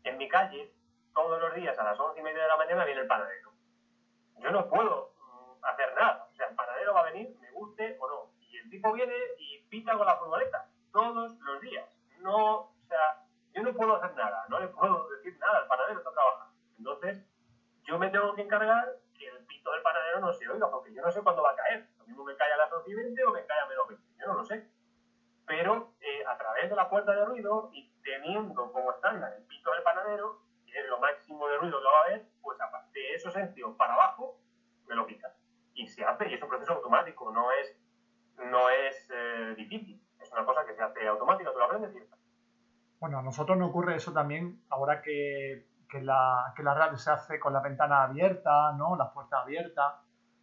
En 0.05 0.17
mi 0.17 0.29
calle, 0.29 0.73
todos 1.13 1.41
los 1.41 1.53
días 1.55 1.77
a 1.77 1.83
las 1.83 1.99
once 1.99 2.21
y 2.21 2.23
media 2.23 2.43
de 2.43 2.47
la 2.47 2.55
mañana 2.55 2.85
viene 2.85 3.01
el 3.01 3.07
panadero. 3.07 3.51
Yo 4.37 4.49
no 4.51 4.69
puedo 4.69 5.11
mm, 5.17 5.65
hacer 5.65 5.93
nada. 5.95 6.29
O 6.31 6.35
sea, 6.35 6.47
el 6.47 6.55
panadero 6.55 6.93
va 6.93 7.01
a 7.01 7.11
venir, 7.11 7.35
me 7.41 7.51
guste 7.51 7.97
o 7.99 8.07
no. 8.07 8.31
Y 8.39 8.57
el 8.59 8.69
tipo 8.69 8.93
viene 8.93 9.15
y 9.39 9.61
pita 9.63 9.97
con 9.97 10.05
la 10.05 10.15
furgoneta 10.15 10.69
todos 10.93 11.37
los 11.37 11.59
días. 11.59 11.85
No, 12.19 12.59
o 12.59 12.85
sea, 12.87 13.25
yo 13.53 13.63
no 13.63 13.73
puedo 13.73 13.95
hacer 13.95 14.15
nada, 14.15 14.45
no 14.49 14.59
le 14.59 14.67
puedo 14.67 15.09
decir 15.09 15.37
nada 15.39 15.59
al 15.59 15.67
panadero, 15.67 15.99
está 15.99 16.11
trabajando. 16.11 16.55
Entonces, 16.77 17.25
yo 17.83 17.97
me 17.97 18.09
tengo 18.09 18.33
que 18.35 18.43
encargar 18.43 18.95
que 19.17 19.27
el 19.27 19.45
pito 19.45 19.71
del 19.71 19.81
panadero 19.81 20.19
no 20.19 20.31
se 20.33 20.47
oiga, 20.47 20.69
porque 20.69 20.93
yo 20.93 21.01
no 21.01 21.11
sé 21.11 21.21
cuándo 21.21 21.43
va 21.43 21.51
a 21.51 21.55
caer. 21.55 21.87
Lo 21.97 22.05
mismo 22.05 22.23
me 22.23 22.35
cae 22.35 22.53
a 22.53 22.57
las 22.57 22.71
11 22.71 22.89
y 22.89 22.93
20 22.93 23.25
o 23.25 23.31
me 23.31 23.45
cae 23.45 23.59
a 23.59 23.65
menos 23.65 23.87
20, 23.87 24.03
yo 24.19 24.27
no 24.27 24.33
lo 24.35 24.45
sé. 24.45 24.69
Pero 25.45 25.93
eh, 25.99 26.23
a 26.27 26.37
través 26.37 26.69
de 26.69 26.75
la 26.75 26.89
puerta 26.89 27.11
de 27.11 27.25
ruido 27.25 27.69
y 27.73 27.91
teniendo 28.03 28.71
como 28.71 28.91
estándar 28.91 29.33
el 29.35 29.43
pito 29.43 29.71
del 29.71 29.83
panadero, 29.83 30.43
que 30.65 30.79
es 30.79 30.87
lo 30.87 30.99
máximo 30.99 31.47
de 31.47 31.57
ruido 31.57 31.79
que 31.79 31.85
va 31.85 31.99
a 31.99 32.05
haber, 32.05 32.27
pues 32.41 32.57
de 32.93 33.13
esos 33.13 33.33
sentidos 33.33 33.75
para 33.75 33.95
abajo, 33.95 34.37
me 34.87 34.95
lo 34.95 35.07
quita. 35.07 35.35
Y 35.73 35.87
se 35.87 36.05
hace, 36.05 36.29
y 36.29 36.35
es 36.35 36.41
un 36.41 36.49
proceso 36.49 36.73
automático, 36.73 37.31
no 37.31 37.51
es, 37.51 37.75
no 38.37 38.69
es 38.69 39.09
eh, 39.11 39.55
difícil. 39.57 40.01
Es 40.19 40.31
una 40.31 40.45
cosa 40.45 40.65
que 40.65 40.75
se 40.75 40.83
hace 40.83 41.07
automática, 41.07 41.51
tú 41.51 41.59
lo 41.59 41.65
aprendes 41.65 41.95
y 41.95 41.99
bueno, 42.99 43.19
a 43.19 43.21
nosotros 43.21 43.57
nos 43.57 43.69
ocurre 43.69 43.88
eso 43.99 44.11
también 44.11 44.63
ahora 44.69 45.01
que, 45.01 45.67
la, 46.01 46.53
que 46.55 46.63
la 46.63 46.73
radio 46.73 46.97
se 46.97 47.11
hace 47.11 47.39
con 47.39 47.53
la 47.53 47.61
ventana 47.61 48.03
abierta, 48.03 48.71
¿no? 48.73 48.95
Las 48.95 49.11
puertas 49.11 49.41
abiertas. 49.43 49.93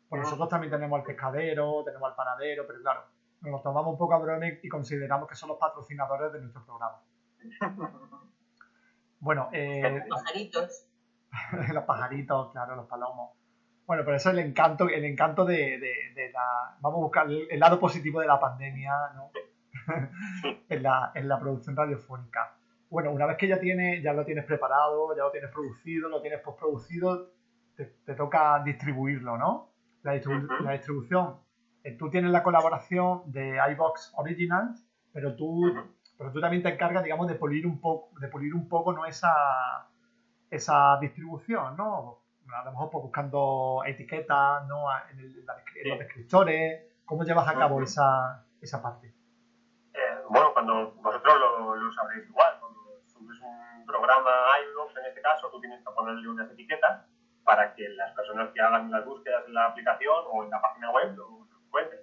Pues 0.09 0.23
nosotros 0.23 0.49
también 0.49 0.71
tenemos 0.71 1.01
al 1.01 1.05
pescadero, 1.05 1.83
tenemos 1.85 2.09
al 2.09 2.15
panadero, 2.15 2.65
pero 2.67 2.81
claro, 2.81 3.05
nos 3.41 3.53
lo 3.53 3.61
tomamos 3.61 3.93
un 3.93 3.99
poco 3.99 4.15
a 4.15 4.19
broma 4.19 4.47
y 4.63 4.69
consideramos 4.69 5.29
que 5.29 5.35
son 5.35 5.49
los 5.49 5.59
patrocinadores 5.59 6.33
de 6.33 6.41
nuestro 6.41 6.65
programa. 6.65 7.01
Bueno, 9.19 9.49
eh, 9.51 10.05
los 10.07 10.21
pajaritos. 10.21 10.87
los 11.73 11.85
pajaritos, 11.85 12.53
claro, 12.53 12.77
los 12.77 12.87
palomos. 12.87 13.33
Bueno, 13.87 14.03
pero 14.05 14.17
eso 14.17 14.31
es 14.31 14.37
el 14.37 14.45
encanto, 14.45 14.89
el 14.89 15.05
encanto 15.05 15.45
de, 15.45 15.81
la. 16.33 16.77
Vamos 16.81 16.99
a 16.99 17.03
buscar 17.03 17.27
el, 17.29 17.59
lado 17.59 17.81
positivo 17.81 18.21
de 18.21 18.27
la 18.27 18.39
pandemia, 18.39 18.93
¿no? 19.15 19.31
en, 20.69 20.83
la, 20.83 21.13
en 21.15 21.29
la 21.29 21.41
producción 21.41 21.75
radiofónica. 21.75 22.46
Bueno, 22.97 23.11
una 23.11 23.27
vez 23.27 23.37
que 23.37 23.47
ya, 23.47 23.61
tiene, 23.61 24.01
ya 24.01 24.15
lo 24.15 24.25
tienes 24.25 24.47
preparado, 24.47 25.15
ya 25.15 25.25
lo 25.25 25.31
tienes 25.31 25.51
producido, 25.51 26.09
lo 26.09 26.23
tienes 26.23 26.41
postproducido, 26.41 27.31
te, 27.77 27.85
te 28.07 28.15
toca 28.15 28.63
distribuirlo, 28.65 29.37
¿no? 29.37 29.69
la, 30.03 30.13
distribución, 30.73 31.37
eh, 31.85 31.93
tú 31.99 32.09
tienes 32.09 32.31
la 32.31 32.43
colaboración 32.43 33.31
de 33.31 33.59
iBox 33.73 34.15
Originals, 34.17 34.89
pero 35.13 35.37
tú, 35.37 35.75
pero 36.17 36.33
tú 36.33 36.41
también 36.41 36.63
te 36.63 36.71
encargas, 36.71 37.05
digamos, 37.05 37.29
de 37.29 37.35
pulir 37.35 37.67
un 37.67 37.83
poco, 37.83 38.19
de 38.19 38.29
pulir 38.29 38.55
un 38.55 38.67
poco 38.67 38.95
¿no? 38.95 39.05
esa, 39.05 39.31
esa 40.51 40.97
distribución, 40.99 41.77
¿no? 41.77 42.23
A 42.51 42.65
lo 42.65 42.71
mejor 42.71 42.89
pues, 42.89 43.03
buscando 43.03 43.83
etiquetas, 43.85 44.67
¿no? 44.69 44.87
En, 45.11 45.37
los 45.85 45.99
descriptores. 45.99 46.83
¿Cómo 47.05 47.25
llevas 47.25 47.47
a 47.47 47.59
cabo 47.59 47.83
esa, 47.83 48.47
esa 48.63 48.81
parte? 48.83 49.09
Eh, 49.93 50.23
bueno, 50.31 50.55
cuando 50.55 50.93
vosotros 50.95 51.35
lo, 51.39 51.77
lo 51.77 51.93
sabréis 51.93 52.27
igual, 52.27 52.46
programa 54.07 54.31
iBox, 54.71 54.97
en 54.99 55.07
este 55.07 55.21
caso, 55.21 55.51
tú 55.51 55.61
tienes 55.61 55.81
que 55.81 55.93
ponerle 55.93 56.29
unas 56.29 56.49
etiquetas 56.53 57.05
para 57.43 57.75
que 57.75 57.89
las 57.89 58.13
personas 58.15 58.51
que 58.55 58.61
hagan 58.61 58.91
las 58.91 59.05
búsquedas 59.05 59.45
en 59.47 59.55
la 59.55 59.67
aplicación 59.67 60.25
o 60.31 60.45
en 60.45 60.51
la 60.51 60.61
página 60.61 60.93
web 60.93 61.17
lo, 61.17 61.49
encuentren. 61.67 62.01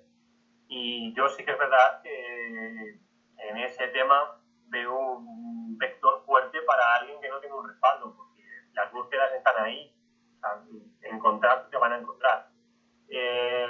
Y 0.68 1.14
yo 1.14 1.30
sí 1.30 1.46
que 1.46 1.52
es 1.52 1.58
verdad 1.58 2.02
que 2.02 3.00
en 3.38 3.58
ese 3.58 3.88
tema 3.90 4.38
veo 4.68 4.94
un 4.96 5.78
vector 5.78 6.24
fuerte 6.26 6.62
para 6.64 6.96
alguien 6.96 7.22
que 7.22 7.30
no 7.30 7.40
tiene 7.40 7.56
un 7.56 7.70
respaldo, 7.70 8.14
porque 8.18 8.44
las 8.74 8.92
búsquedas 8.92 9.32
están 9.34 9.64
ahí, 9.64 9.96
o 10.36 10.40
sea, 10.40 11.10
encontrar 11.10 11.70
te 11.70 11.78
van 11.78 11.94
a 11.94 12.00
encontrar. 12.00 12.50
Eh, 13.08 13.68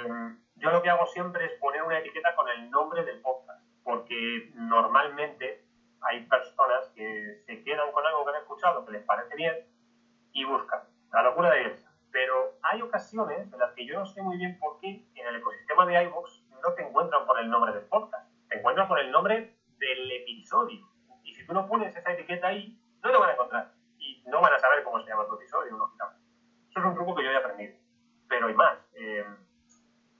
yo 0.56 0.70
lo 0.70 0.82
que 0.82 0.90
hago 0.90 1.06
siempre 1.06 1.44
es 1.44 1.52
poner 1.60 1.82
una 1.82 1.98
etiqueta 1.98 2.34
con 2.34 2.48
el 2.48 2.68
nombre 2.70 3.04
del 3.04 3.20
podcast, 3.20 3.62
porque 3.84 4.50
normalmente 4.54 5.63
hay 6.04 6.26
personas 6.26 6.88
que 6.94 7.42
se 7.46 7.62
quedan 7.62 7.90
con 7.92 8.06
algo 8.06 8.24
que 8.24 8.30
han 8.30 8.42
escuchado 8.42 8.84
que 8.84 8.92
les 8.92 9.04
parece 9.04 9.34
bien 9.36 9.54
y 10.32 10.44
buscan 10.44 10.80
la 11.12 11.22
locura 11.22 11.50
de 11.50 11.62
Elsa. 11.62 11.90
Pero 12.10 12.58
hay 12.62 12.82
ocasiones 12.82 13.52
en 13.52 13.58
las 13.58 13.72
que 13.72 13.86
yo 13.86 13.98
no 13.98 14.06
sé 14.06 14.22
muy 14.22 14.36
bien 14.36 14.58
por 14.58 14.78
qué 14.80 15.04
en 15.14 15.26
el 15.26 15.36
ecosistema 15.36 15.86
de 15.86 16.02
iVoox 16.04 16.42
no 16.62 16.72
te 16.74 16.82
encuentran 16.82 17.26
por 17.26 17.38
el 17.40 17.50
nombre 17.50 17.72
del 17.72 17.84
podcast, 17.86 18.28
te 18.48 18.58
encuentran 18.58 18.88
por 18.88 18.98
el 19.00 19.10
nombre 19.10 19.56
del 19.78 20.12
episodio. 20.12 20.86
Y 21.24 21.34
si 21.34 21.46
tú 21.46 21.54
no 21.54 21.66
pones 21.66 21.94
esa 21.96 22.12
etiqueta 22.12 22.48
ahí, 22.48 22.78
no 23.02 23.10
lo 23.10 23.20
van 23.20 23.30
a 23.30 23.32
encontrar. 23.32 23.72
Y 23.98 24.22
no 24.26 24.40
van 24.40 24.52
a 24.52 24.58
saber 24.58 24.82
cómo 24.84 25.02
se 25.02 25.08
llama 25.08 25.26
tu 25.26 25.34
episodio, 25.34 25.76
lógicamente. 25.76 26.22
Eso 26.70 26.80
es 26.80 26.86
un 26.86 26.94
truco 26.94 27.14
que 27.14 27.24
yo 27.24 27.30
he 27.30 27.36
aprendido. 27.36 27.76
Pero 28.28 28.46
hay 28.46 28.54
más. 28.54 28.78
Eh, 28.94 29.24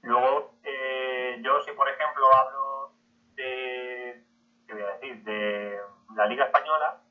luego, 0.01 0.55
eh, 0.63 1.39
yo 1.41 1.61
si 1.61 1.71
por 1.71 1.87
ejemplo 1.89 2.25
hablo 2.33 2.93
de, 3.35 4.23
¿qué 4.67 4.73
voy 4.73 4.83
a 4.83 4.97
decir? 4.97 5.23
De 5.23 5.54
la 6.15 6.25
Liga 6.25 6.45
Española, 6.45 7.01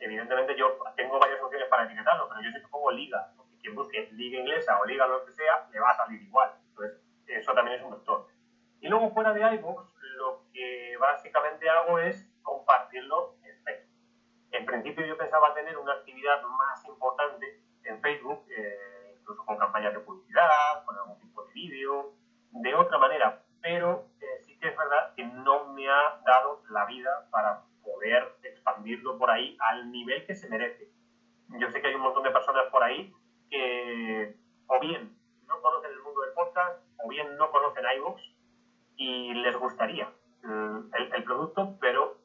evidentemente 0.00 0.56
yo 0.56 0.78
tengo 0.96 1.18
varias 1.18 1.42
opciones 1.42 1.68
para 1.68 1.84
etiquetarlo, 1.84 2.28
pero 2.28 2.40
yo 2.40 2.50
siempre 2.50 2.70
pongo 2.70 2.90
liga, 2.90 3.32
porque 3.36 3.58
quien 3.58 3.74
busque 3.74 4.08
liga 4.12 4.40
inglesa 4.40 4.78
o 4.80 4.84
liga 4.84 5.06
lo 5.06 5.24
que 5.24 5.32
sea, 5.32 5.66
le 5.70 5.80
va 5.80 5.90
a 5.90 5.96
salir 5.96 6.22
igual. 6.22 6.52
Entonces, 6.70 7.00
eso 7.26 7.52
también 7.52 7.78
es 7.78 7.84
un 7.84 7.90
vector. 7.92 8.28
Y 8.80 8.88
luego 8.88 9.10
fuera 9.10 9.32
de 9.32 9.40
iVoox, 9.56 9.88
lo 10.16 10.44
que 10.52 10.96
básicamente 10.98 11.68
hago 11.68 11.98
es 11.98 12.30
compartirlo 12.42 13.34
en 13.42 13.62
Facebook. 13.64 13.96
En 14.52 14.66
principio 14.66 15.04
yo 15.04 15.16
pensaba 15.16 15.54
tener 15.54 15.76
una 15.76 15.94
actividad 15.94 16.42
más 16.42 16.84
importante 16.84 17.60
en 17.84 18.00
Facebook, 18.00 18.46
eh, 18.56 19.16
incluso 19.20 19.44
con 19.44 19.58
campañas 19.58 19.92
de 19.94 20.00
publicidad, 20.00 20.84
con 20.84 20.96
algún 20.96 21.18
tipo 21.20 21.44
de 21.44 21.52
vídeo, 21.52 22.14
de 22.50 22.74
otra 22.74 22.98
manera, 22.98 23.42
pero 23.60 24.06
eh, 24.20 24.40
sí 24.40 24.58
que 24.58 24.68
es 24.68 24.76
verdad 24.76 25.14
que 25.14 25.24
no 25.24 25.72
me 25.72 25.88
ha 25.88 26.20
dado 26.24 26.62
la 26.70 26.86
vida 26.86 27.28
para 27.30 27.62
poder 27.92 28.36
expandirlo 28.42 29.18
por 29.18 29.30
ahí 29.30 29.56
al 29.60 29.90
nivel 29.90 30.24
que 30.26 30.34
se 30.34 30.48
merece. 30.48 30.88
Yo 31.58 31.70
sé 31.70 31.80
que 31.80 31.88
hay 31.88 31.94
un 31.94 32.02
montón 32.02 32.22
de 32.22 32.30
personas 32.30 32.66
por 32.70 32.82
ahí 32.82 33.12
que 33.50 34.34
o 34.66 34.80
bien 34.80 35.16
no 35.46 35.60
conocen 35.60 35.90
el 35.90 36.02
mundo 36.02 36.20
del 36.20 36.34
podcast 36.34 36.82
o 36.98 37.08
bien 37.08 37.36
no 37.36 37.50
conocen 37.50 37.84
iVoox 37.96 38.20
y 38.96 39.32
les 39.34 39.56
gustaría 39.56 40.12
el, 41.14 41.24
producto, 41.24 41.76
pero 41.80 42.18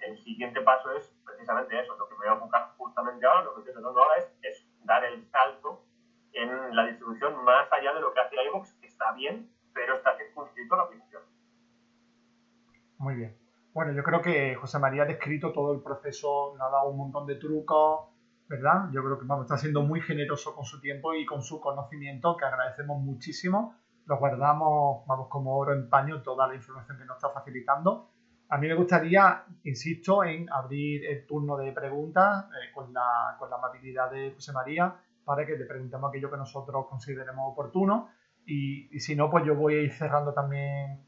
el, 0.00 0.18
siguiente 0.24 0.60
paso 0.60 0.90
es 0.96 1.14
precisamente 1.24 1.80
eso, 1.80 1.96
lo 1.96 2.08
que 2.08 2.14
me 2.14 2.20
voy 2.20 2.28
a 2.28 2.32
enfocar 2.32 2.74
justamente 2.76 3.26
ahora, 3.26 3.44
lo 3.44 3.54
que 3.54 3.60
estoy 3.60 3.74
tratando 3.74 4.02
ahora 4.02 4.24
es, 4.42 4.66
dar 4.84 5.04
el 5.04 5.24
salto 5.30 5.84
en 6.32 6.76
la 6.76 6.86
distribución 6.86 7.44
más 7.44 7.72
allá 7.72 7.92
de 7.92 8.00
lo 8.00 8.12
que 8.12 8.20
hace 8.20 8.36
iVoox, 8.46 8.72
que 8.80 8.86
está 8.86 9.12
bien, 9.12 9.50
pero 9.72 9.96
está 9.96 10.16
circunscrito 10.16 10.74
a 10.74 10.78
la 10.78 10.84
aplicación. 10.84 11.22
Muy 12.98 13.14
bien. 13.14 13.45
Bueno, 13.76 13.92
yo 13.92 14.02
creo 14.02 14.22
que 14.22 14.54
José 14.54 14.78
María 14.78 15.02
ha 15.02 15.04
descrito 15.04 15.52
todo 15.52 15.74
el 15.74 15.82
proceso, 15.82 16.54
nos 16.56 16.66
ha 16.66 16.70
dado 16.70 16.88
un 16.88 16.96
montón 16.96 17.26
de 17.26 17.34
trucos, 17.34 18.08
¿verdad? 18.48 18.88
Yo 18.90 19.04
creo 19.04 19.18
que 19.18 19.26
vamos, 19.26 19.44
está 19.44 19.58
siendo 19.58 19.82
muy 19.82 20.00
generoso 20.00 20.54
con 20.54 20.64
su 20.64 20.80
tiempo 20.80 21.14
y 21.14 21.26
con 21.26 21.42
su 21.42 21.60
conocimiento, 21.60 22.38
que 22.38 22.46
agradecemos 22.46 22.98
muchísimo. 23.02 23.76
Lo 24.06 24.16
guardamos, 24.16 25.06
vamos, 25.06 25.28
como 25.28 25.58
oro 25.58 25.74
en 25.74 25.90
paño 25.90 26.22
toda 26.22 26.48
la 26.48 26.54
información 26.54 26.96
que 26.96 27.04
nos 27.04 27.18
está 27.18 27.28
facilitando. 27.28 28.08
A 28.48 28.56
mí 28.56 28.66
me 28.66 28.74
gustaría, 28.76 29.44
insisto, 29.64 30.24
en 30.24 30.50
abrir 30.50 31.04
el 31.04 31.26
turno 31.26 31.58
de 31.58 31.70
preguntas 31.72 32.46
eh, 32.46 32.72
con, 32.72 32.94
la, 32.94 33.36
con 33.38 33.50
la 33.50 33.56
amabilidad 33.56 34.10
de 34.10 34.32
José 34.32 34.54
María 34.54 34.96
para 35.22 35.44
que 35.44 35.54
le 35.54 35.66
preguntemos 35.66 36.08
aquello 36.08 36.30
que 36.30 36.38
nosotros 36.38 36.86
consideremos 36.88 37.52
oportuno. 37.52 38.08
Y, 38.46 38.88
y 38.96 39.00
si 39.00 39.14
no, 39.14 39.28
pues 39.28 39.44
yo 39.44 39.54
voy 39.54 39.74
a 39.74 39.82
ir 39.82 39.92
cerrando 39.92 40.32
también 40.32 41.04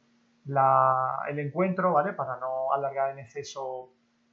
el 1.28 1.38
encuentro, 1.38 1.92
¿vale? 1.92 2.12
Para 2.12 2.38
no 2.38 2.72
alargar 2.72 3.11
en 3.11 3.20
exceso 3.20 3.92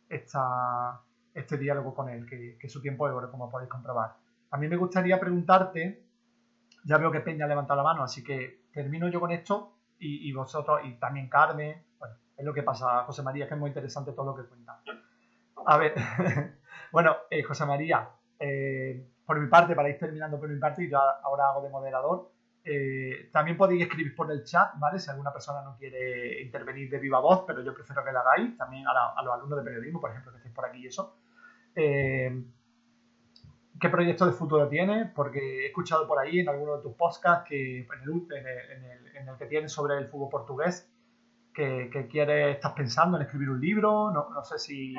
esta, 0.09 1.01
este 1.33 1.57
diálogo 1.57 1.93
con 1.93 2.09
él, 2.09 2.25
que, 2.25 2.69
su 2.69 2.81
tiempo 2.81 3.07
es 3.07 3.13
oro, 3.13 3.29
como 3.29 3.49
podéis 3.49 3.69
comprobar. 3.69 4.15
A 4.51 4.57
mí 4.57 4.67
me 4.67 4.77
gustaría 4.77 5.19
preguntarte, 5.19 6.05
ya 6.85 6.97
veo 6.97 7.11
que 7.11 7.19
Peña 7.19 7.47
levanta 7.47 7.75
la 7.75 7.83
mano, 7.83 8.03
así 8.03 8.23
que 8.23 8.65
termino 8.71 9.07
yo 9.09 9.19
con 9.19 9.31
esto 9.31 9.73
y, 9.99 10.31
vosotros, 10.33 10.81
y 10.83 10.93
también 10.93 11.29
Carmen, 11.29 11.83
bueno, 11.97 12.15
es 12.37 12.45
lo 12.45 12.53
que 12.53 12.63
pasa, 12.63 13.03
José 13.03 13.23
María, 13.23 13.47
que 13.47 13.53
es 13.53 13.59
muy 13.59 13.69
interesante 13.69 14.11
todo 14.11 14.27
lo 14.27 14.35
que 14.35 14.47
cuenta. 14.47 14.81
A 15.65 15.77
ver, 15.77 15.93
bueno, 16.91 17.15
eh, 17.29 17.43
José 17.43 17.65
María, 17.65 18.09
eh, 18.39 19.09
por 19.25 19.39
mi 19.39 19.47
parte, 19.47 19.75
para 19.75 19.89
ir 19.89 19.97
terminando 19.97 20.39
por 20.39 20.49
mi 20.49 20.59
parte, 20.59 20.87
yo 20.89 20.99
ahora 20.99 21.49
hago 21.49 21.61
de 21.63 21.69
moderador, 21.69 22.31
eh, 22.67 23.29
también 23.31 23.57
podéis 23.57 23.83
escribir 23.83 24.15
por 24.15 24.31
el 24.31 24.43
chat, 24.43 24.71
¿vale? 24.79 24.99
Si 24.99 25.11
alguna 25.11 25.31
persona 25.31 25.61
no 25.61 25.77
quiere 25.77 26.41
intervenir 26.41 26.89
de 26.89 26.97
viva 26.97 27.19
voz, 27.19 27.43
pero 27.45 27.61
yo 27.61 27.75
prefiero 27.75 28.03
que 28.03 28.11
lo 28.11 28.19
hagáis. 28.19 28.57
También 28.57 28.85
a, 28.87 29.21
los 29.23 29.33
alumnos 29.35 29.59
de 29.59 29.65
periodismo, 29.65 30.01
por 30.01 30.09
ejemplo, 30.09 30.31
que 30.31 30.37
estéis 30.37 30.55
por 30.55 30.65
aquí 30.65 30.79
y 30.79 30.87
eso. 30.87 31.15
Eh, 31.75 32.43
¿Qué 33.79 33.89
proyecto 33.89 34.25
de 34.25 34.31
futuro 34.31 34.67
tienes? 34.67 35.11
Porque 35.11 35.63
he 35.63 35.67
escuchado 35.67 36.07
por 36.07 36.17
ahí 36.17 36.39
en 36.39 36.49
alguno 36.49 36.77
de 36.77 36.81
tus 36.81 36.95
podcasts 36.95 37.47
que 37.47 37.81
en 37.81 39.29
el, 39.29 39.37
que 39.37 39.45
tienes 39.45 39.71
sobre 39.71 39.97
el 39.97 40.07
fútbol 40.07 40.29
portugués, 40.29 40.91
que, 41.53 41.89
que 41.91 42.07
quieres, 42.07 42.55
estás 42.55 42.71
pensando 42.71 43.17
en 43.17 43.23
escribir 43.23 43.51
un 43.51 43.61
libro. 43.61 44.09
No, 44.11 44.43
sé 44.43 44.57
si, 44.57 44.95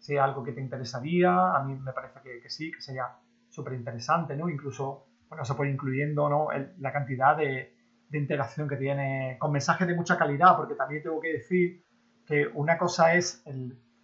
si, 0.00 0.16
es 0.16 0.20
algo 0.20 0.42
que 0.42 0.50
te 0.50 0.60
interesaría. 0.60 1.54
A 1.54 1.62
mí 1.62 1.76
me 1.76 1.92
parece 1.92 2.20
que, 2.24 2.40
que 2.40 2.50
sí, 2.50 2.72
que 2.72 2.80
sería 2.80 3.06
súper 3.50 3.74
interesante, 3.74 4.34
¿no? 4.34 4.48
Incluso 4.48 5.06
bueno, 5.34 5.44
se 5.44 5.54
puede 5.54 5.72
incluyendo 5.72 6.28
¿no? 6.28 6.48
la 6.78 6.92
cantidad 6.92 7.36
de, 7.36 7.74
de, 8.08 8.18
interacción 8.18 8.68
que 8.68 8.76
tiene 8.76 9.36
con 9.40 9.50
mensajes 9.50 9.84
de 9.88 9.94
mucha 9.96 10.16
calidad, 10.16 10.56
porque 10.56 10.76
también 10.76 11.02
tengo 11.02 11.20
que 11.20 11.32
decir 11.32 11.84
que 12.24 12.46
una 12.54 12.78
cosa 12.78 13.14
es 13.14 13.44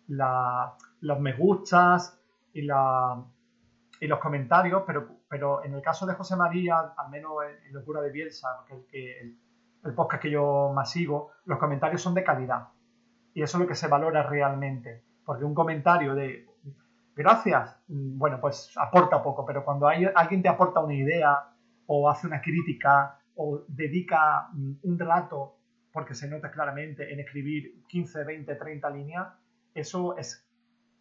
los 0.09 1.21
me 1.21 1.33
gustas 1.35 2.21
y, 2.53 2.63
los 2.63 4.19
comentarios, 4.21 4.83
pero, 4.85 5.21
pero 5.29 5.65
en 5.65 5.75
el 5.75 5.83
caso 5.83 6.05
de 6.05 6.15
José 6.15 6.35
María, 6.35 6.95
al 6.97 7.11
menos 7.11 7.33
en, 7.65 7.73
Locura 7.73 8.01
de 8.01 8.11
Bielsa, 8.11 8.49
que 8.91 9.21
el, 9.21 9.39
el 9.85 9.95
podcast 9.95 10.23
que 10.23 10.33
yo 10.33 10.73
más 10.75 10.91
sigo, 10.91 11.31
los 11.45 11.61
comentarios 11.61 12.03
son 12.03 12.15
de 12.15 12.25
calidad. 12.25 12.71
Y 13.35 13.43
eso 13.43 13.57
es 13.57 13.63
lo 13.63 13.69
que 13.69 13.77
se 13.77 13.87
valora 13.87 14.25
realmente. 14.25 15.05
Porque 15.25 15.45
un 15.45 15.55
comentario 15.55 16.17
de 16.17 16.50
gracias, 17.15 17.77
mm, 17.89 18.19
bueno, 18.19 18.41
pues 18.41 18.73
aporta 18.77 19.23
poco, 19.23 19.45
pero 19.45 19.65
cuando 19.65 19.89
hay, 19.89 20.07
alguien 20.15 20.43
te 20.43 20.49
aporta 20.49 20.81
una 20.81 20.95
idea 20.95 21.49
o 21.87 22.09
hace 22.09 22.27
una 22.27 22.41
crítica 22.41 23.19
o 23.35 23.65
dedica 23.69 24.49
mm, 24.53 24.73
un 24.83 24.99
rato, 24.99 25.57
porque 25.93 26.15
se 26.15 26.29
nota 26.29 26.51
claramente 26.51 27.13
en 27.13 27.21
escribir 27.21 27.85
15, 27.89 28.25
20, 28.25 28.55
30 28.55 28.91
líneas, 28.91 29.29
eso 29.75 30.17
es, 30.17 30.47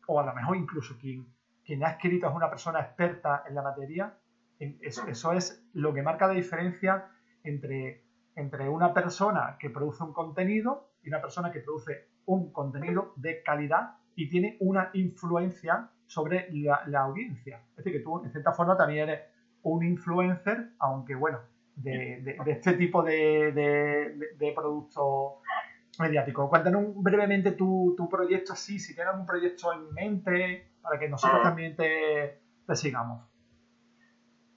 o 0.07 0.19
a 0.19 0.25
lo 0.25 0.33
mejor 0.33 0.57
incluso 0.57 0.97
quien, 0.97 1.27
quien 1.63 1.83
ha 1.83 1.91
escrito 1.91 2.27
es 2.27 2.35
una 2.35 2.49
persona 2.49 2.79
experta 2.79 3.43
en 3.47 3.55
la 3.55 3.61
materia, 3.61 4.17
eso, 4.59 5.07
eso 5.07 5.31
es 5.33 5.63
lo 5.73 5.93
que 5.93 6.01
marca 6.01 6.27
la 6.27 6.33
diferencia 6.33 7.07
entre, 7.43 8.03
entre 8.35 8.67
una 8.67 8.93
persona 8.93 9.57
que 9.59 9.69
produce 9.69 10.03
un 10.03 10.11
contenido 10.11 10.91
y 11.03 11.09
una 11.09 11.21
persona 11.21 11.51
que 11.51 11.61
produce 11.61 12.09
un 12.25 12.51
contenido 12.51 13.13
de 13.15 13.41
calidad 13.43 13.97
y 14.15 14.29
tiene 14.29 14.57
una 14.59 14.89
influencia 14.93 15.91
sobre 16.09 16.49
la, 16.51 17.01
audiencia. 17.01 17.61
Es 17.69 17.77
decir, 17.77 17.93
que 17.93 17.99
tú, 17.99 18.23
en 18.25 18.31
cierta 18.31 18.51
forma, 18.51 18.75
también 18.75 19.09
eres 19.09 19.21
un 19.61 19.85
influencer, 19.85 20.71
aunque 20.79 21.13
bueno, 21.13 21.39
de, 21.75 22.35
este 22.47 22.73
tipo 22.73 23.03
de, 23.03 23.51
de, 24.39 24.53
producto 24.55 25.41
mediático. 25.99 26.49
Cuéntanos 26.49 26.95
brevemente 26.95 27.51
tu, 27.51 28.07
proyecto 28.09 28.53
así, 28.53 28.79
si 28.79 28.95
tienes 28.95 29.13
un 29.13 29.27
proyecto 29.27 29.71
en 29.71 29.93
mente, 29.93 30.71
para 30.81 30.97
que 30.97 31.07
nosotros 31.07 31.43
también 31.43 31.75
te, 31.75 32.41
sigamos. 32.73 33.23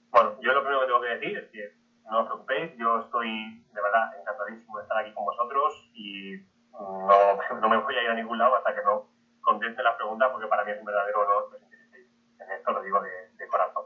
Bueno, 0.09 0.35
yo 0.41 0.53
lo 0.53 0.61
primero 0.61 0.81
que 0.81 0.87
tengo 0.87 1.01
que 1.01 1.07
decir 1.07 1.37
es 1.37 1.51
que 1.51 1.73
no 2.09 2.21
os 2.21 2.25
preocupéis, 2.25 2.71
yo 2.77 2.99
estoy 2.99 3.63
de 3.73 3.81
verdad 3.81 4.19
encantadísimo 4.19 4.77
de 4.77 4.83
estar 4.83 4.97
aquí 4.97 5.13
con 5.13 5.25
vosotros 5.25 5.91
y 5.93 6.33
no, 6.71 7.59
no 7.61 7.69
me 7.69 7.77
voy 7.77 7.95
a 7.95 8.03
ir 8.03 8.09
a 8.09 8.15
ningún 8.15 8.39
lado 8.39 8.55
hasta 8.55 8.73
que 8.73 8.81
no 8.83 9.12
conteste 9.43 9.83
las 9.83 9.95
preguntas 9.95 10.29
porque 10.31 10.47
para 10.47 10.63
mí 10.63 10.71
es 10.71 10.79
un 10.79 10.85
verdadero 10.85 11.21
honor 11.21 11.59
intereséis 11.61 12.07
en 12.39 12.51
esto, 12.51 12.71
lo 12.71 12.81
digo 12.81 12.99
de, 13.01 13.09
de 13.37 13.47
corazón. 13.47 13.85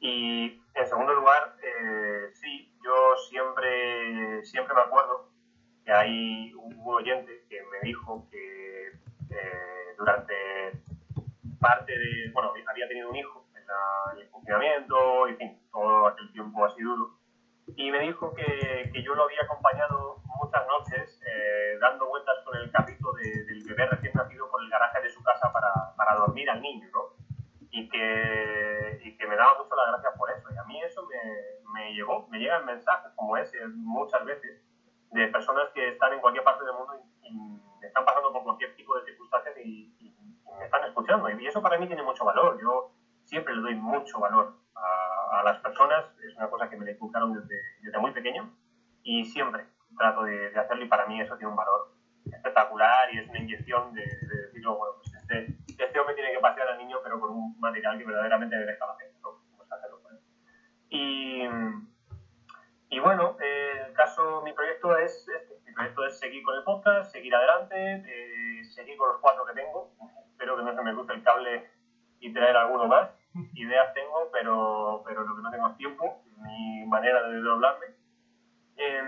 Y 0.00 0.62
en 0.74 0.86
segundo 0.86 1.14
lugar, 1.14 1.56
eh, 1.62 2.30
sí, 2.34 2.74
yo 2.84 3.16
siempre, 3.28 4.44
siempre 4.44 4.74
me 4.74 4.82
acuerdo 4.82 5.30
que 5.84 5.92
hay 5.92 6.52
un 6.54 6.82
oyente 6.84 7.44
que 7.48 7.62
me 7.64 7.80
dijo 7.82 8.26
que 8.30 8.88
eh, 9.30 9.94
durante 9.98 10.34
parte 11.60 11.92
de, 11.92 12.30
bueno, 12.32 12.52
había 12.68 12.88
tenido 12.88 13.10
un 13.10 13.16
hijo 13.16 13.46
en, 13.54 13.66
la, 13.66 14.12
en 14.14 14.18
el 14.20 14.30
confinamiento, 14.30 15.28
en 15.28 15.36
fin, 15.36 15.62
todo 15.70 16.08
aquel 16.08 16.32
tiempo 16.32 16.64
así 16.64 16.82
duro, 16.82 17.18
y 17.76 17.90
me 17.90 18.00
dijo 18.00 18.34
que, 18.34 18.90
que 18.92 19.02
yo 19.02 19.14
lo 19.14 19.24
había 19.24 19.42
acompañado 19.42 20.16
muchas 20.42 20.66
noches 20.66 21.20
eh, 21.26 21.78
dando 21.80 22.08
vueltas 22.08 22.36
con 22.44 22.56
el 22.56 22.70
carrito 22.70 22.99
de, 23.20 23.44
del 23.44 23.62
bebé 23.64 23.86
recién 23.86 24.12
nacido 24.14 24.50
por 24.50 24.62
el 24.62 24.70
garaje 24.70 25.00
de 25.02 25.10
su 25.10 25.22
casa 25.22 25.52
para, 25.52 25.94
para 25.96 26.16
dormir 26.16 26.48
al 26.50 26.60
niño, 26.60 26.88
¿no? 26.92 27.14
Y 27.70 27.88
que, 27.88 29.00
y 29.04 29.16
que 29.16 29.26
me 29.26 29.36
daba 29.36 29.58
mucho 29.58 29.76
las 29.76 29.88
gracias 29.92 30.18
por 30.18 30.30
eso. 30.30 30.48
Y 30.52 30.56
a 30.56 30.64
mí 30.64 30.82
eso 30.82 31.06
me, 31.06 31.72
me 31.72 31.92
llegó, 31.94 32.26
me 32.28 32.38
llegan 32.38 32.64
mensajes 32.66 33.12
como 33.14 33.36
ese 33.36 33.58
muchas 33.68 34.24
veces 34.24 34.60
de 35.12 35.28
personas 35.28 35.68
que 35.74 35.88
están 35.90 36.12
en 36.12 36.20
cualquier 36.20 36.44
parte 36.44 36.64
del 36.64 36.74
mundo 36.74 36.94
y, 37.22 37.28
y 37.28 37.86
están 37.86 38.04
pasando 38.04 38.32
por 38.32 38.42
cualquier 38.42 38.74
tipo 38.76 38.96
de 38.98 39.04
circunstancias 39.04 39.54
y, 39.64 39.94
y, 40.00 40.06
y, 40.08 40.56
me 40.58 40.64
están 40.64 40.84
escuchando. 40.84 41.28
Y 41.30 41.46
eso 41.46 41.62
para 41.62 41.78
mí 41.78 41.86
tiene 41.86 42.02
mucho 42.02 42.24
valor. 42.24 42.58
Yo 42.60 42.92
siempre 43.24 43.54
le 43.54 43.62
doy 43.62 43.74
mucho 43.76 44.18
valor 44.18 44.54
a, 44.74 45.40
a 45.40 45.42
las 45.44 45.58
personas. 45.60 46.06
Es 46.26 46.36
una 46.36 46.50
cosa 46.50 46.68
que 46.68 46.76
me 46.76 46.84
le 46.84 46.92
inculcaron 46.92 47.32
desde, 47.34 47.56
desde 47.82 47.98
muy 47.98 48.10
pequeño 48.10 48.50
y 49.02 49.24
siempre 49.24 49.66
trato 49.96 50.24
de, 50.24 50.50
de, 50.50 50.58
hacerlo 50.58 50.84
y 50.84 50.88
para 50.88 51.06
mí 51.06 51.20
eso 51.20 51.36
tiene 51.36 51.50
un 51.50 51.56
valor 51.56 51.92
espectacular 52.32 53.12
y 53.12 53.18
es 53.18 53.28
una 53.28 53.38
inyección 53.38 53.92
de, 53.94 54.02
de 54.02 54.42
decir, 54.46 54.66
oh, 54.66 54.76
bueno, 54.76 54.94
pues 55.02 55.14
este, 55.14 55.56
este 55.82 56.00
hombre 56.00 56.14
tiene 56.14 56.32
que 56.32 56.40
pasear 56.40 56.68
al 56.68 56.78
niño 56.78 56.98
pero 57.02 57.20
con 57.20 57.30
un 57.30 57.58
material 57.60 57.98
que 57.98 58.04
verdaderamente 58.04 58.56
merezca 58.56 58.86
la 58.86 58.96
pena. 58.96 59.10
¿no? 59.22 59.42
Pues 59.56 59.72
hacerlo. 59.72 60.00
Y, 60.88 61.42
y 62.90 62.98
bueno, 62.98 63.36
el 63.40 63.92
caso, 63.94 64.42
mi 64.42 64.52
proyecto 64.52 64.96
es 64.98 65.26
este. 65.28 65.60
Mi 65.66 65.72
proyecto 65.72 66.04
es 66.04 66.18
seguir 66.18 66.42
con 66.42 66.56
el 66.56 66.64
podcast, 66.64 67.12
seguir 67.12 67.34
adelante, 67.34 68.04
eh, 68.06 68.64
seguir 68.64 68.96
con 68.96 69.08
los 69.08 69.20
cuatro 69.20 69.44
que 69.46 69.54
tengo. 69.54 69.92
Espero 70.30 70.56
que 70.56 70.64
no 70.64 70.74
se 70.74 70.82
me 70.82 70.92
cruce 70.94 71.12
el 71.12 71.22
cable 71.22 71.70
y 72.18 72.32
traer 72.32 72.56
alguno 72.56 72.86
más. 72.86 73.10
Ideas 73.54 73.94
tengo, 73.94 74.30
pero, 74.32 75.02
pero 75.06 75.22
lo 75.24 75.36
que 75.36 75.42
no 75.42 75.50
tengo 75.50 75.68
es 75.68 75.76
tiempo 75.76 76.22
ni 76.44 76.84
manera 76.86 77.22
de 77.28 77.40
doblarme. 77.40 77.86
Eh, 78.76 79.02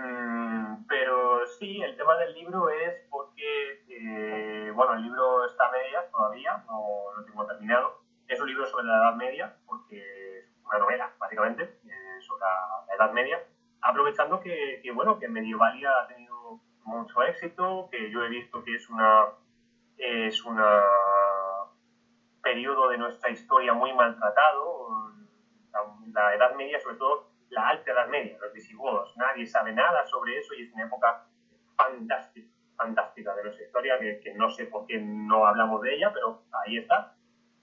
pero 0.87 1.45
sí, 1.45 1.81
el 1.81 1.95
tema 1.95 2.15
del 2.17 2.33
libro 2.33 2.69
es 2.69 2.95
porque, 3.09 3.83
eh, 3.87 4.71
bueno, 4.73 4.93
el 4.93 5.03
libro 5.03 5.45
está 5.45 5.67
a 5.67 5.71
medias 5.71 6.11
todavía, 6.11 6.63
no 6.67 7.11
lo 7.15 7.25
tengo 7.25 7.45
terminado. 7.45 8.01
Es 8.27 8.39
un 8.39 8.47
libro 8.47 8.65
sobre 8.65 8.85
la 8.85 8.97
Edad 8.97 9.15
Media, 9.15 9.55
porque 9.65 10.39
es 10.39 10.45
una 10.65 10.79
novela, 10.79 11.13
básicamente, 11.19 11.63
eh, 11.63 12.21
sobre 12.21 12.41
la 12.41 12.95
Edad 12.95 13.11
Media 13.11 13.39
aprovechando 13.83 14.39
que, 14.39 14.79
que, 14.81 14.91
bueno, 14.91 15.19
que 15.19 15.27
Medievalia 15.27 15.91
ha 15.91 16.07
tenido 16.07 16.59
mucho 16.85 17.21
éxito, 17.23 17.89
que 17.91 18.09
yo 18.09 18.23
he 18.23 18.29
visto 18.29 18.63
que 18.63 18.75
es 18.75 18.89
una 18.89 19.27
es 19.97 20.43
una 20.43 20.81
periodo 22.41 22.89
de 22.89 22.97
nuestra 22.97 23.29
historia 23.29 23.73
muy 23.73 23.93
maltratado, 23.93 25.11
la, 26.11 26.35
Edad 26.35 26.55
Media, 26.55 26.79
sobre 26.79 26.97
todo 26.97 27.32
la 27.53 27.69
Alta 27.69 27.91
Edad 27.91 28.07
Media, 28.07 28.37
los 28.41 28.51
visigodos, 28.51 29.15
nadie 29.15 29.45
sabe 29.45 29.71
nada 29.71 30.05
sobre 30.05 30.37
eso 30.37 30.53
y 30.53 30.63
es 30.63 30.73
una 30.73 30.85
época 30.85 31.25
fantástica, 31.75 32.47
fantástica 32.75 33.35
de 33.35 33.43
nuestra 33.43 33.65
historia, 33.65 33.99
que, 33.99 34.19
que 34.19 34.33
no 34.33 34.49
sé 34.49 34.65
por 34.65 34.85
qué 34.87 34.99
no 34.99 35.45
hablamos 35.45 35.81
de 35.81 35.95
ella, 35.95 36.11
pero 36.13 36.43
ahí 36.65 36.77
está. 36.77 37.15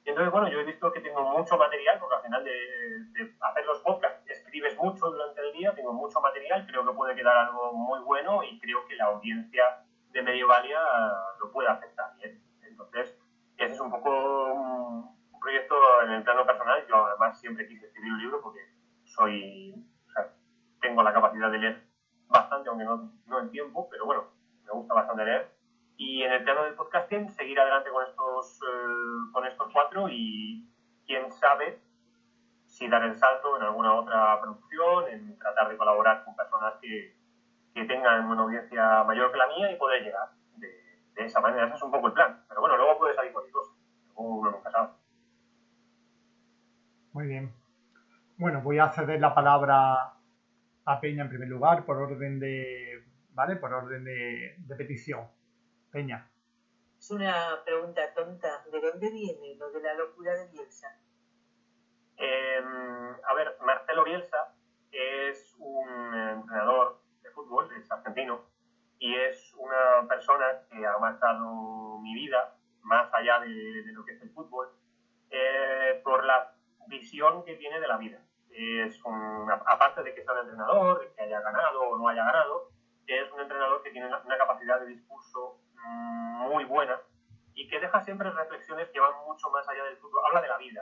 Entonces, 0.04 0.32
bueno, 0.32 0.48
yo 0.48 0.60
he 0.60 0.64
visto 0.64 0.90
que 0.92 1.00
tengo 1.00 1.22
mucho 1.22 1.58
material, 1.58 1.98
porque 1.98 2.16
al 2.16 2.22
final 2.22 2.44
de, 2.44 2.50
de, 2.50 3.34
hacer 3.40 3.66
los 3.66 3.78
podcasts 3.80 4.22
escribes 4.28 4.76
mucho 4.78 5.10
durante 5.10 5.40
el 5.40 5.52
día, 5.52 5.74
tengo 5.74 5.92
mucho 5.92 6.20
material, 6.20 6.66
creo 6.66 6.86
que 6.86 6.92
puede 6.92 7.14
quedar 7.14 7.36
algo 7.36 7.72
muy 7.72 8.00
bueno 8.00 8.42
y 8.42 8.58
creo 8.60 8.86
que 8.86 8.96
la 8.96 9.06
audiencia 9.06 9.84
de 10.10 10.22
Medievalia 10.22 10.80
lo 11.38 11.52
puede 11.52 11.68
aceptar 11.68 12.16
bien. 12.16 12.42
Entonces, 12.62 13.16
ese 13.56 13.74
es 13.74 13.80
un 13.80 13.90
poco 13.90 14.10
un 14.54 15.40
proyecto 15.40 15.76
en 16.02 16.12
el 16.12 16.22
plano 16.22 16.46
personal. 16.46 16.84
Yo 16.88 17.06
además 17.06 17.38
siempre 17.38 17.68
quise 17.68 17.86
escribir 17.86 18.12
un 18.12 18.20
libro 18.20 18.40
porque 18.40 18.60
soy, 19.14 19.74
o 20.08 20.10
sea, 20.12 20.28
tengo 20.80 21.02
la 21.02 21.12
capacidad 21.12 21.50
de 21.50 21.58
leer 21.58 21.82
bastante, 22.28 22.68
aunque 22.68 22.84
no, 22.84 23.10
no 23.26 23.40
en 23.40 23.50
tiempo, 23.50 23.88
pero 23.90 24.04
bueno, 24.04 24.24
me 24.64 24.72
gusta 24.72 24.94
bastante 24.94 25.24
leer 25.24 25.60
y 26.00 26.22
en 26.22 26.32
el 26.32 26.42
plano 26.44 26.64
del 26.64 26.74
podcasting 26.74 27.28
seguir 27.28 27.60
adelante 27.60 27.90
con 27.90 28.02
estos, 28.06 28.58
eh, 28.62 29.30
con 29.32 29.44
estos 29.44 29.70
cuatro 29.70 30.08
y 30.08 30.66
quién 31.06 31.30
sabe 31.30 31.78
si 32.64 32.88
dar 32.88 33.02
el 33.04 33.14
salto 33.14 33.54
en 33.58 33.64
alguna 33.64 33.92
otra 33.92 34.40
producción, 34.40 35.08
en 35.08 35.38
tratar 35.38 35.68
de 35.68 35.76
colaborar 35.76 36.24
con 36.24 36.34
personas 36.34 36.72
que, 36.80 37.14
que 37.74 37.84
tengan 37.84 38.24
una 38.24 38.40
audiencia 38.40 39.04
mayor 39.04 39.30
que 39.30 39.36
la 39.36 39.48
mía 39.48 39.72
y 39.72 39.76
poder 39.76 40.02
llegar 40.02 40.30
de, 40.56 41.22
esa 41.22 41.40
manera. 41.40 41.66
Ese 41.66 41.74
es 41.74 41.82
un 41.82 41.90
poco 41.90 42.06
el 42.06 42.14
plan. 42.14 42.44
Pero 42.48 42.62
bueno, 42.62 42.78
luego 42.78 42.96
puede 42.96 43.14
salir 43.14 43.32
cualquier 43.32 43.52
cosa. 43.52 43.72
Uno 44.14 44.50
nunca. 44.52 44.94
Muy 47.12 47.26
bien. 47.26 47.59
Bueno, 48.40 48.62
voy 48.62 48.78
a 48.78 48.88
ceder 48.88 49.20
la 49.20 49.34
palabra 49.34 50.14
a 50.86 50.98
Peña 50.98 51.24
en 51.24 51.28
primer 51.28 51.46
lugar 51.46 51.84
por 51.84 51.98
orden 51.98 52.40
de, 52.40 53.04
¿vale? 53.34 53.56
Por 53.56 53.70
orden 53.70 54.02
de, 54.02 54.54
de 54.56 54.76
petición. 54.76 55.28
Peña. 55.92 56.26
Es 56.98 57.10
una 57.10 57.60
pregunta 57.66 58.00
tonta. 58.14 58.64
¿De 58.72 58.80
dónde 58.80 59.10
viene 59.10 59.56
lo 59.58 59.70
de 59.70 59.82
la 59.82 59.92
locura 59.92 60.32
de 60.32 60.48
Bielsa? 60.52 60.88
Eh, 62.16 62.62
a 63.28 63.34
ver, 63.34 63.58
Marcelo 63.62 64.04
Bielsa 64.04 64.54
es 64.90 65.54
un 65.58 66.14
entrenador 66.14 67.02
de 67.22 67.30
fútbol, 67.32 67.68
es 67.76 67.92
argentino, 67.92 68.46
y 68.98 69.16
es 69.16 69.52
una 69.58 70.08
persona 70.08 70.46
que 70.70 70.86
ha 70.86 70.96
marcado 70.96 71.98
mi 71.98 72.14
vida 72.14 72.56
más 72.80 73.12
allá 73.12 73.40
de, 73.40 73.50
de 73.50 73.92
lo 73.92 74.02
que 74.06 74.12
es 74.12 74.22
el 74.22 74.30
fútbol, 74.30 74.70
eh, 75.28 76.00
por 76.02 76.24
la 76.24 76.54
visión 76.86 77.44
que 77.44 77.56
tiene 77.56 77.78
de 77.78 77.86
la 77.86 77.98
vida. 77.98 78.18
Es 78.60 79.02
un, 79.04 79.50
aparte 79.50 80.02
de 80.02 80.14
que 80.14 80.22
sea 80.22 80.34
un 80.34 80.40
entrenador, 80.40 81.12
que 81.16 81.22
haya 81.22 81.40
ganado 81.40 81.80
o 81.80 81.96
no 81.96 82.08
haya 82.08 82.24
ganado, 82.24 82.68
es 83.06 83.32
un 83.32 83.40
entrenador 83.40 83.82
que 83.82 83.90
tiene 83.90 84.06
una 84.06 84.38
capacidad 84.38 84.78
de 84.80 84.86
discurso 84.86 85.58
muy 86.50 86.64
buena 86.64 87.00
y 87.54 87.68
que 87.68 87.80
deja 87.80 88.00
siempre 88.02 88.30
reflexiones 88.30 88.88
que 88.90 89.00
van 89.00 89.14
mucho 89.26 89.50
más 89.50 89.66
allá 89.68 89.84
del 89.84 89.96
fútbol. 89.96 90.22
Habla 90.26 90.42
de 90.42 90.48
la 90.48 90.58
vida, 90.58 90.79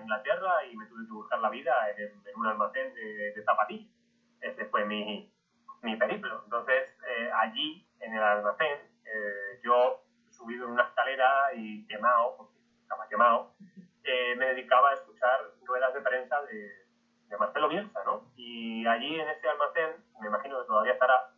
Inglaterra 0.00 0.64
y 0.64 0.76
me 0.76 0.86
tuve 0.86 1.06
que 1.06 1.12
buscar 1.12 1.38
la 1.40 1.50
vida 1.50 1.74
en, 1.96 2.12
en 2.26 2.36
un 2.36 2.46
almacén 2.46 2.94
de, 2.94 3.32
de 3.32 3.44
zapatillas. 3.44 3.92
Ese 4.40 4.66
fue 4.66 4.84
mi, 4.84 5.32
mi 5.86 5.96
periplo. 5.96 6.42
Entonces, 6.44 6.90
eh, 7.08 7.30
allí, 7.32 7.86
en 8.00 8.12
el 8.12 8.22
almacén, 8.22 8.78
eh, 9.04 9.60
yo, 9.62 10.02
subido 10.30 10.66
en 10.66 10.72
una 10.72 10.84
escalera 10.84 11.54
y 11.54 11.86
quemado, 11.86 12.36
porque 12.36 12.58
estaba 12.82 13.08
quemado, 13.08 13.54
eh, 14.04 14.34
me 14.36 14.46
dedicaba 14.46 14.90
a 14.90 14.94
escuchar 14.94 15.40
ruedas 15.64 15.94
de 15.94 16.00
prensa 16.00 16.42
de, 16.42 16.86
de, 17.28 17.36
Marcelo 17.38 17.68
Bielsa, 17.68 18.02
¿no? 18.04 18.30
Y 18.36 18.86
allí, 18.86 19.18
en 19.18 19.28
ese 19.28 19.48
almacén, 19.48 20.04
me 20.20 20.28
imagino 20.28 20.60
que 20.60 20.66
todavía 20.66 20.92
estará, 20.92 21.30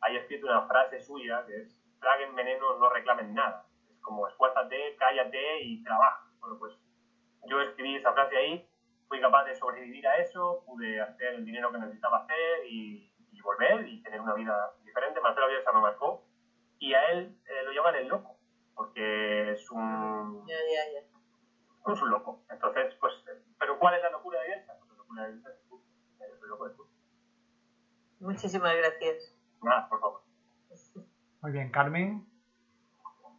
hay 0.00 0.16
escrito 0.16 0.46
una 0.46 0.66
frase 0.66 1.00
suya 1.00 1.44
que 1.46 1.62
es, 1.62 1.76
traguen 2.00 2.34
veneno, 2.34 2.78
no 2.78 2.88
reclamen 2.90 3.34
nada. 3.34 3.66
Es 3.90 4.00
como, 4.00 4.28
esfuérzate, 4.28 4.96
cállate 4.98 5.62
y 5.62 5.82
trabaja. 5.82 6.26
Bueno, 6.40 6.58
pues 6.58 6.74
yo 7.46 7.60
escribí 7.60 7.96
esa 7.96 8.12
frase 8.12 8.36
ahí, 8.36 8.68
fui 9.08 9.20
capaz 9.20 9.44
de 9.44 9.54
sobrevivir 9.56 10.06
a 10.06 10.18
eso, 10.18 10.62
pude 10.66 11.00
hacer 11.00 11.34
el 11.34 11.44
dinero 11.44 11.72
que 11.72 11.78
necesitaba 11.78 12.18
hacer 12.18 12.66
y 12.66 13.12
y 13.36 13.42
volver 13.42 13.86
y 13.86 14.02
tener 14.02 14.20
una 14.20 14.34
vida 14.34 14.72
diferente. 14.84 15.20
Marcelo 15.20 15.48
Bielsa 15.48 15.72
me 15.72 15.80
marcó 15.80 16.24
y 16.78 16.94
a 16.94 17.10
él 17.10 17.38
eh, 17.46 17.62
lo 17.64 17.72
llaman 17.72 17.94
el 17.96 18.08
loco, 18.08 18.38
porque 18.74 19.52
es 19.52 19.70
un... 19.70 20.44
Ya, 20.46 20.56
ya, 20.56 21.00
ya. 21.00 21.92
Es 21.92 22.02
un 22.02 22.10
loco. 22.10 22.42
Entonces, 22.50 22.94
pues, 23.00 23.12
¿pero 23.58 23.78
cuál 23.78 23.94
es 23.94 24.02
la 24.02 24.10
locura 24.10 24.40
de 24.40 24.46
Bielsa? 24.48 24.74
Pues 24.78 24.90
la 24.90 24.96
locura 24.96 25.22
de 25.22 25.32
Bielsa 25.32 25.50
es 25.50 25.56
el 25.56 25.68
fútbol. 25.68 25.84
Es 26.18 26.42
el 26.42 26.48
loco 26.48 26.64
del 26.64 26.76
fútbol. 26.76 26.92
Muchísimas 28.20 28.76
gracias. 28.76 29.36
Nada, 29.62 29.88
por 29.88 30.00
favor. 30.00 30.22
Muy 31.42 31.52
bien, 31.52 31.65
Carmen. 31.76 32.24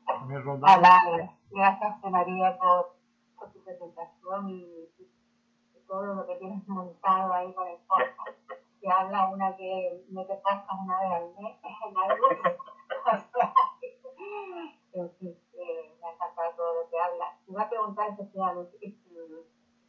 Hola, 0.06 1.34
gracias 1.50 2.04
María 2.04 2.56
por, 2.60 2.96
por 3.36 3.52
tu 3.52 3.64
presentación 3.64 4.48
y 4.52 4.92
todo 5.88 6.14
lo 6.14 6.28
que 6.28 6.36
tienes 6.36 6.68
montado 6.68 7.34
ahí 7.34 7.52
con 7.56 7.68
el 7.68 7.80
podcast. 7.88 8.38
Que 8.80 8.92
habla 8.92 9.30
una 9.30 9.58
que 9.58 10.06
mete 10.10 10.36
podcast 10.36 10.70
una 10.80 11.00
vez 11.02 11.12
al 11.14 11.30
mes 11.34 11.58
en 11.64 11.98
algo. 11.98 12.28
en 14.94 15.12
fin, 15.18 15.36
eh, 15.54 15.98
me 16.00 16.08
ha 16.08 16.12
encantado 16.14 16.54
todo 16.58 16.84
lo 16.84 16.90
que 16.92 17.00
habla. 17.00 17.40
Te 17.44 17.52
iba 17.52 17.64
a 17.64 17.70
preguntar 17.70 18.10
efectivamente 18.12 18.78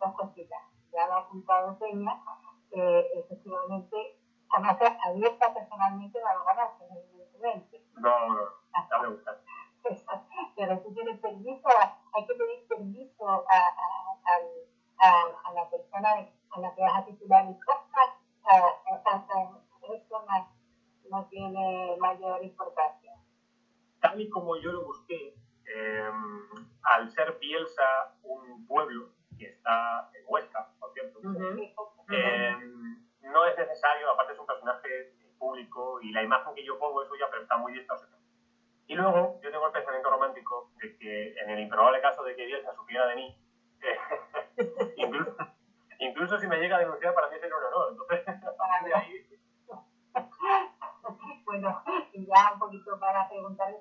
dos 0.01 0.15
cositas. 0.15 0.63
Ya 0.91 1.07
lo 1.07 1.13
ha 1.13 1.19
apuntado 1.19 1.79
Peña, 1.79 2.19
eh, 2.71 3.11
efectivamente, 3.15 4.19
conoces 4.49 4.91
abierta 5.05 5.53
personalmente 5.53 6.19
la 6.19 6.35
conoces, 6.35 6.89
evidentemente. 6.97 7.79
No, 8.01 8.29
no, 8.29 8.35
no 8.35 9.03
me 9.03 9.09
gusta. 9.09 9.41
Pero 10.57 10.79
tú 10.81 10.95
tienes 10.95 11.19
permiso, 11.21 11.69
hay 12.13 12.27
que 12.27 12.35
pedir 12.35 12.69
permiso 12.69 13.29
a, 13.29 13.43
a, 13.49 14.39
a, 14.99 15.25
a 15.45 15.53
la 15.53 15.71
persona 15.71 16.11
a 16.51 16.61
la 16.61 16.75
que 16.75 16.83
vas 16.83 16.99
a 16.99 17.05
titular 17.07 17.47
el 17.47 17.55
podcast, 17.55 18.21
eso 19.95 20.25
no, 20.27 20.49
no 21.11 21.27
tiene 21.27 21.97
mayor 21.99 22.45
importancia. 22.45 23.13
Tal 24.01 24.21
y 24.21 24.29
como 24.29 24.57
yo 24.57 24.73
lo 24.73 24.87
busqué, 24.87 25.35
eh, 25.75 26.11
al 26.89 27.11
ser 27.11 27.39
Bielsa 27.39 28.15
un 28.23 28.67
pueblo 28.67 29.11
que 29.39 29.47
está 29.47 30.11
en 30.15 30.25
Huesca, 30.27 30.69
por 30.81 30.93
cierto, 30.93 31.21
eh, 32.11 32.57
no 33.23 33.47
es 33.47 33.57
necesario, 33.57 34.11
aparte 34.11 34.33
es 34.33 34.39
un 34.39 34.47
personaje 34.47 35.15
público 35.39 36.01
y 36.01 36.13
la 36.13 36.23
imagen 36.23 36.55
que 36.55 36.65
yo 36.65 36.79
pongo 36.79 37.03
es 37.03 37.09
suya, 37.09 37.27
pero 37.31 37.43
está 37.43 37.57
muy 37.59 37.73
distorsionada. 37.73 38.23
Y 38.87 38.95
luego 38.95 39.39
yo 39.43 39.51
tengo 39.51 39.67
el 39.67 39.73
pensamiento 39.73 40.11
romántico 40.11 40.71
de 40.83 40.97
que 40.97 41.35
en 41.35 41.51
el 41.51 41.61
improbable 41.61 42.01
caso 42.01 42.23
de 42.25 42.35
que 42.35 42.47
Bielsa 42.47 42.75
supiera 42.75 43.07
de 43.07 43.17
mí, 43.17 43.39
eh, 43.83 43.99
incluso, 44.97 45.37
incluso, 45.99 46.39
si 46.39 46.47
me 46.47 46.59
llega 46.59 46.77
a 46.77 46.81
denunciar, 46.81 47.15
para 47.15 47.29
mí 47.29 47.39
sería 47.39 47.57
un 47.57 47.65
honor. 47.65 47.93
Entonces, 47.93 48.27
ahí... 48.95 49.27
Bueno, 51.45 51.83
y 52.13 52.27
ya 52.27 52.53
un 52.53 52.59
poquito 52.59 52.99
para 52.99 53.29
preguntarle 53.29 53.78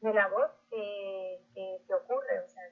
de 0.00 0.14
la 0.14 0.28
voz, 0.28 0.50
¿qué, 0.70 1.40
qué, 1.54 1.94
ocurre? 1.94 2.40
O 2.40 2.48
sea, 2.48 2.62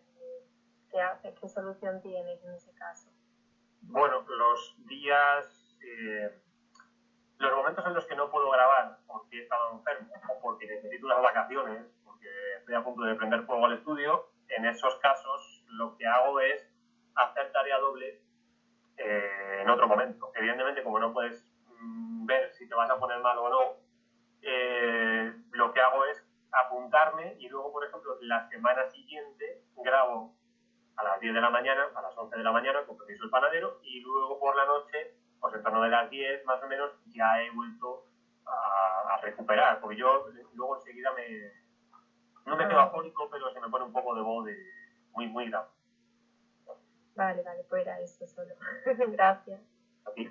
¿qué, 0.91 1.01
haces? 1.01 1.39
¿Qué 1.41 1.49
solución 1.49 2.01
tienes 2.01 2.43
en 2.45 2.55
ese 2.55 2.73
caso? 2.75 3.11
Bueno, 3.83 4.25
los 4.29 4.77
días... 4.87 5.79
Eh 5.83 6.43
los 7.39 7.55
momentos 7.55 7.85
en 7.87 7.95
los 7.95 8.07
que 8.07 8.17
no 8.17 8.31
puedo 8.31 8.51
grabar 8.51 8.99
porque 9.07 9.39
he 9.39 9.43
estado 9.43 9.73
enfermo 9.73 10.13
o 10.29 10.41
porque 10.41 10.67
necesito 10.67 11.07
unas 11.07 11.23
vacaciones, 11.23 11.87
porque 12.05 12.29
estoy 12.59 12.75
a 12.75 12.85
punto 12.85 13.03
de 13.03 13.15
prender 13.15 13.43
fuego 13.43 13.67
al 13.67 13.75
estudio, 13.75 14.31
en 14.49 14.65
esos 14.67 14.95
casos 14.97 15.65
lo 15.69 15.97
que 15.97 16.07
hago 16.07 16.41
es 16.41 16.73
hacer 17.15 17.53
tarea 17.53 17.79
doble 17.79 18.23
eh, 18.97 19.59
en 19.63 19.71
otro 19.71 19.87
momento. 19.87 20.33
Evidentemente, 20.35 20.83
como 20.83 20.99
no 20.99 21.13
puedes 21.13 21.45
mm, 21.81 22.27
ver 22.27 22.53
si 22.55 22.69
te 22.69 22.75
vas 22.75 22.91
a 22.91 22.99
poner 22.99 23.21
mal 23.21 23.37
o 23.39 23.49
no, 23.51 23.61
eh, 24.43 25.35
lo 25.53 25.73
que 25.73 25.81
hago 25.81 26.05
es 26.07 26.26
apuntarme 26.57 27.37
y 27.39 27.49
luego, 27.49 27.73
por 27.73 27.85
ejemplo, 27.85 28.17
la 28.23 28.49
semana 28.49 28.89
siguiente 28.91 29.63
grabo 29.77 30.35
a 30.97 31.05
las 31.05 31.21
10 31.21 31.35
de 31.35 31.41
la 31.41 31.51
mañana, 31.51 31.87
a 31.95 32.03
las 32.03 32.17
11 32.17 32.37
de 32.37 32.43
la 32.43 32.53
mañana, 32.53 32.85
con 32.87 32.97
permiso 32.97 33.25
el 33.25 33.31
panadero, 33.31 33.81
y 33.83 34.01
luego 34.01 34.39
por 34.41 34.57
la 34.57 34.65
noche 34.65 35.15
pues 35.41 35.55
en 35.55 35.63
torno 35.63 35.83
de 35.83 35.91
las 35.91 36.09
10 36.11 36.45
más 36.47 36.63
o 36.63 36.67
menos 36.67 36.91
ya 37.15 37.43
he 37.43 37.51
vuelto 37.51 38.07
a, 38.47 39.19
recuperar, 39.23 39.81
porque 39.81 39.97
yo 39.97 40.27
luego 40.55 40.77
enseguida 40.77 41.11
me, 41.15 41.53
no 42.45 42.57
me 42.57 42.69
quedo 42.69 42.81
afónico, 42.81 43.29
pero 43.31 43.53
se 43.53 43.61
me 43.61 43.69
pone 43.69 43.87
un 43.87 43.93
poco 43.93 44.15
de 44.15 44.23
voz 44.23 44.45
de 44.45 44.55
muy, 45.13 45.27
muy 45.27 45.51
grave. 45.51 45.67
Vale, 47.17 47.43
vale, 47.43 47.65
pues 47.69 47.83
era 47.83 47.99
eso 47.99 48.27
solo. 48.27 48.55
Gracias. 49.13 49.61
A 50.05 50.11
ti. 50.13 50.31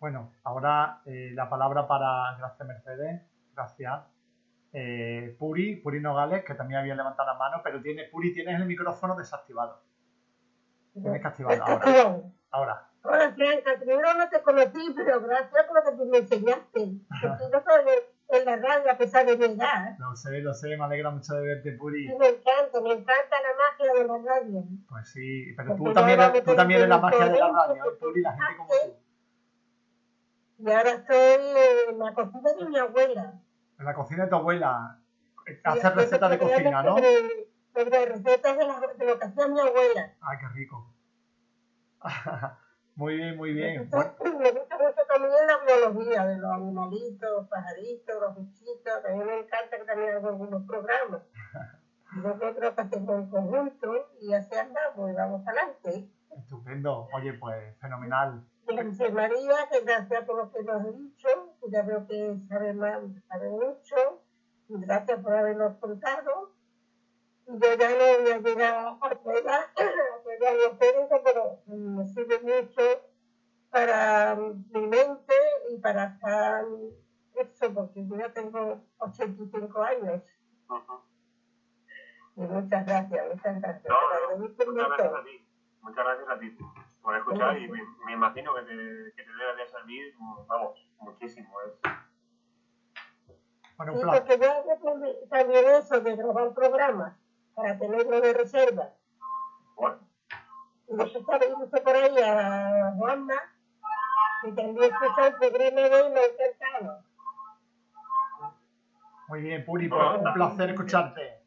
Bueno, 0.00 0.32
ahora 0.44 1.00
eh, 1.06 1.30
la 1.32 1.48
palabra 1.48 1.86
para, 1.86 2.36
gracias 2.36 2.68
Mercedes, 2.68 3.22
gracias. 3.54 4.15
Eh, 4.78 5.34
Puri, 5.38 5.76
Puri 5.76 6.02
Nogales, 6.02 6.44
que 6.44 6.52
también 6.52 6.80
había 6.80 6.94
levantado 6.94 7.32
la 7.32 7.38
mano, 7.38 7.62
pero 7.64 7.80
tiene, 7.80 8.10
Puri, 8.12 8.34
tienes 8.34 8.60
el 8.60 8.66
micrófono 8.66 9.16
desactivado. 9.16 9.80
Tienes 10.92 11.22
que 11.22 11.28
activarlo 11.28 11.64
ahora. 11.64 12.22
Ahora. 12.50 12.90
Hola, 13.02 13.32
Franca, 13.34 13.70
primero 13.80 14.12
no 14.12 14.28
te 14.28 14.42
conocí, 14.42 14.92
pero 14.94 15.22
gracias 15.22 15.64
por 15.64 15.76
lo 15.76 15.82
que 15.82 15.96
tú 15.96 16.10
me 16.10 16.18
enseñaste. 16.18 16.90
Porque 17.08 17.44
no 17.50 17.62
soy 17.64 17.84
en 18.28 18.44
la 18.44 18.56
radio 18.56 18.92
a 18.92 18.98
pesar 18.98 19.24
de 19.24 19.38
mi 19.38 19.44
edad. 19.46 19.96
Lo 19.98 20.14
sé, 20.14 20.40
lo 20.40 20.52
sé, 20.52 20.76
me 20.76 20.84
alegra 20.84 21.08
mucho 21.08 21.32
de 21.36 21.46
verte, 21.46 21.72
Puri. 21.72 22.08
me 22.18 22.28
encanta, 22.28 22.78
me 22.82 22.92
encanta 22.92 23.36
la 23.40 23.54
magia 23.56 23.94
de 23.94 24.06
la 24.06 24.18
radio. 24.30 24.64
Pues 24.90 25.08
sí, 25.10 25.54
pero 25.56 25.74
tú 25.74 25.90
también, 25.94 26.20
eres, 26.20 26.44
tú 26.44 26.54
también 26.54 26.80
eres 26.80 26.90
la 26.90 26.98
magia 26.98 27.28
de 27.28 27.38
la 27.38 27.50
radio, 27.50 27.82
¿eh? 27.82 27.96
Puri, 27.98 28.20
la 28.20 28.32
gente 28.32 28.56
como 28.58 28.68
tú. 28.68 28.96
Y 30.58 30.70
ahora 30.70 30.90
estoy 30.90 31.16
en 31.88 31.98
la 31.98 32.12
cocina 32.12 32.52
de 32.52 32.64
mi 32.66 32.76
abuela. 32.76 33.40
En 33.78 33.84
la 33.84 33.94
cocina 33.94 34.24
de 34.24 34.30
tu 34.30 34.36
abuela. 34.36 34.98
Hacer 35.64 35.94
recetas 35.94 36.30
de 36.30 36.38
cocina, 36.38 36.82
¿no? 36.82 36.96
Sobre 37.74 38.06
recetas 38.06 38.56
de, 38.56 38.64
de 38.98 39.06
lo 39.06 39.18
que 39.18 39.24
hacía 39.26 39.48
mi 39.48 39.60
abuela. 39.60 40.14
Ay, 40.20 40.38
qué 40.40 40.48
rico. 40.48 40.92
Muy 42.96 43.16
bien, 43.16 43.36
muy 43.36 43.52
bien. 43.52 43.74
Me 43.74 43.84
gusta 43.84 44.78
mucho 44.78 45.02
también 45.06 45.32
la 45.46 45.58
biología 45.66 46.24
de 46.24 46.38
los 46.38 46.50
animalitos, 46.50 47.30
los 47.30 47.46
pajaritos, 47.46 48.16
los 48.18 48.36
bichitos. 48.36 49.04
A 49.04 49.08
mí 49.10 49.22
me 49.22 49.40
encanta 49.40 49.76
que 49.76 49.84
también 49.84 50.14
hago 50.14 50.28
algunos 50.28 50.62
programas. 50.66 51.20
Nosotros 52.16 52.72
hacemos 52.74 53.18
en 53.18 53.28
conjunto 53.28 54.08
y 54.18 54.32
así 54.32 54.54
andamos 54.56 55.10
y 55.10 55.12
vamos 55.12 55.46
adelante. 55.46 56.08
Estupendo. 56.38 57.06
Oye, 57.12 57.34
pues 57.34 57.76
fenomenal. 57.80 58.42
José 58.66 59.10
María, 59.10 59.68
que 59.70 59.80
gracias 59.84 60.24
por 60.24 60.38
lo 60.38 60.50
que 60.50 60.62
nos 60.62 60.80
has 60.80 60.96
dicho, 60.96 61.28
que 61.60 61.70
ya 61.70 61.82
veo 61.82 62.06
que 62.06 62.36
sabe, 62.48 62.72
más, 62.74 63.00
sabe 63.28 63.50
mucho, 63.50 64.22
y 64.68 64.80
gracias 64.80 65.20
por 65.22 65.34
habernos 65.34 65.76
contado. 65.78 66.52
Yo 67.46 67.74
ya 67.74 67.90
no 67.90 68.22
voy 68.22 68.32
a 68.32 68.38
llegar 68.38 68.74
a 68.74 69.22
pegar, 69.22 69.60
a 69.76 70.24
pegar 70.24 70.54
los 70.56 70.78
técnicos, 70.78 71.20
pero 71.24 71.60
me 71.66 72.06
sirve 72.06 72.40
mucho 72.40 72.82
para 73.70 74.34
mi 74.34 74.86
mente 74.86 75.34
y 75.70 75.78
para 75.78 76.04
estar 76.06 76.64
eso, 77.34 77.74
porque 77.74 78.06
yo 78.06 78.16
ya 78.16 78.32
tengo 78.32 78.80
85 78.98 79.82
años. 79.82 80.22
Ujú. 80.68 81.00
Y 82.36 82.40
muchas 82.40 82.86
gracias, 82.86 83.34
muchas 83.34 83.60
gracias. 83.60 83.84
No, 83.88 84.36
no, 84.36 84.48
muchas 84.48 84.66
gracias 84.66 85.12
a 85.14 85.24
ti. 85.24 85.46
Muchas 85.82 86.04
gracias 86.04 86.28
a 86.28 86.38
ti 86.38 86.56
por 87.06 87.16
escuchar 87.16 87.56
y 87.56 87.68
me, 87.68 87.78
me 88.04 88.12
imagino 88.14 88.52
que 88.56 88.62
te, 88.62 89.12
que 89.14 89.22
te 89.22 89.32
debe 89.38 89.54
de 89.62 89.68
servir, 89.68 90.12
vamos, 90.48 90.90
muchísimo. 90.98 91.48
Es, 91.64 91.72
Bueno, 93.76 93.92
placer. 93.92 94.24
porque 94.26 94.44
yo 94.44 94.72
aprendí 94.72 95.28
también 95.30 95.64
eso 95.70 96.00
de 96.00 96.16
grabar 96.16 96.52
programas 96.52 97.16
para 97.54 97.78
tenerlo 97.78 98.20
de 98.20 98.32
reserva. 98.32 98.90
bueno, 99.76 100.00
Y 100.88 100.96
después 100.96 101.40
yendo 101.42 101.70
por 101.70 101.94
ahí 101.94 102.18
a 102.24 102.92
Juanma, 102.98 103.34
y 104.42 104.52
también 104.52 104.92
escuché 104.92 105.26
el 105.28 105.34
programa 105.36 105.80
de 106.08 106.24
encantado. 106.26 107.04
Muy 109.28 109.42
bien, 109.42 109.64
Puri, 109.64 109.88
pues 109.88 110.02
un 110.24 110.32
placer 110.34 110.70
escucharte. 110.70 111.45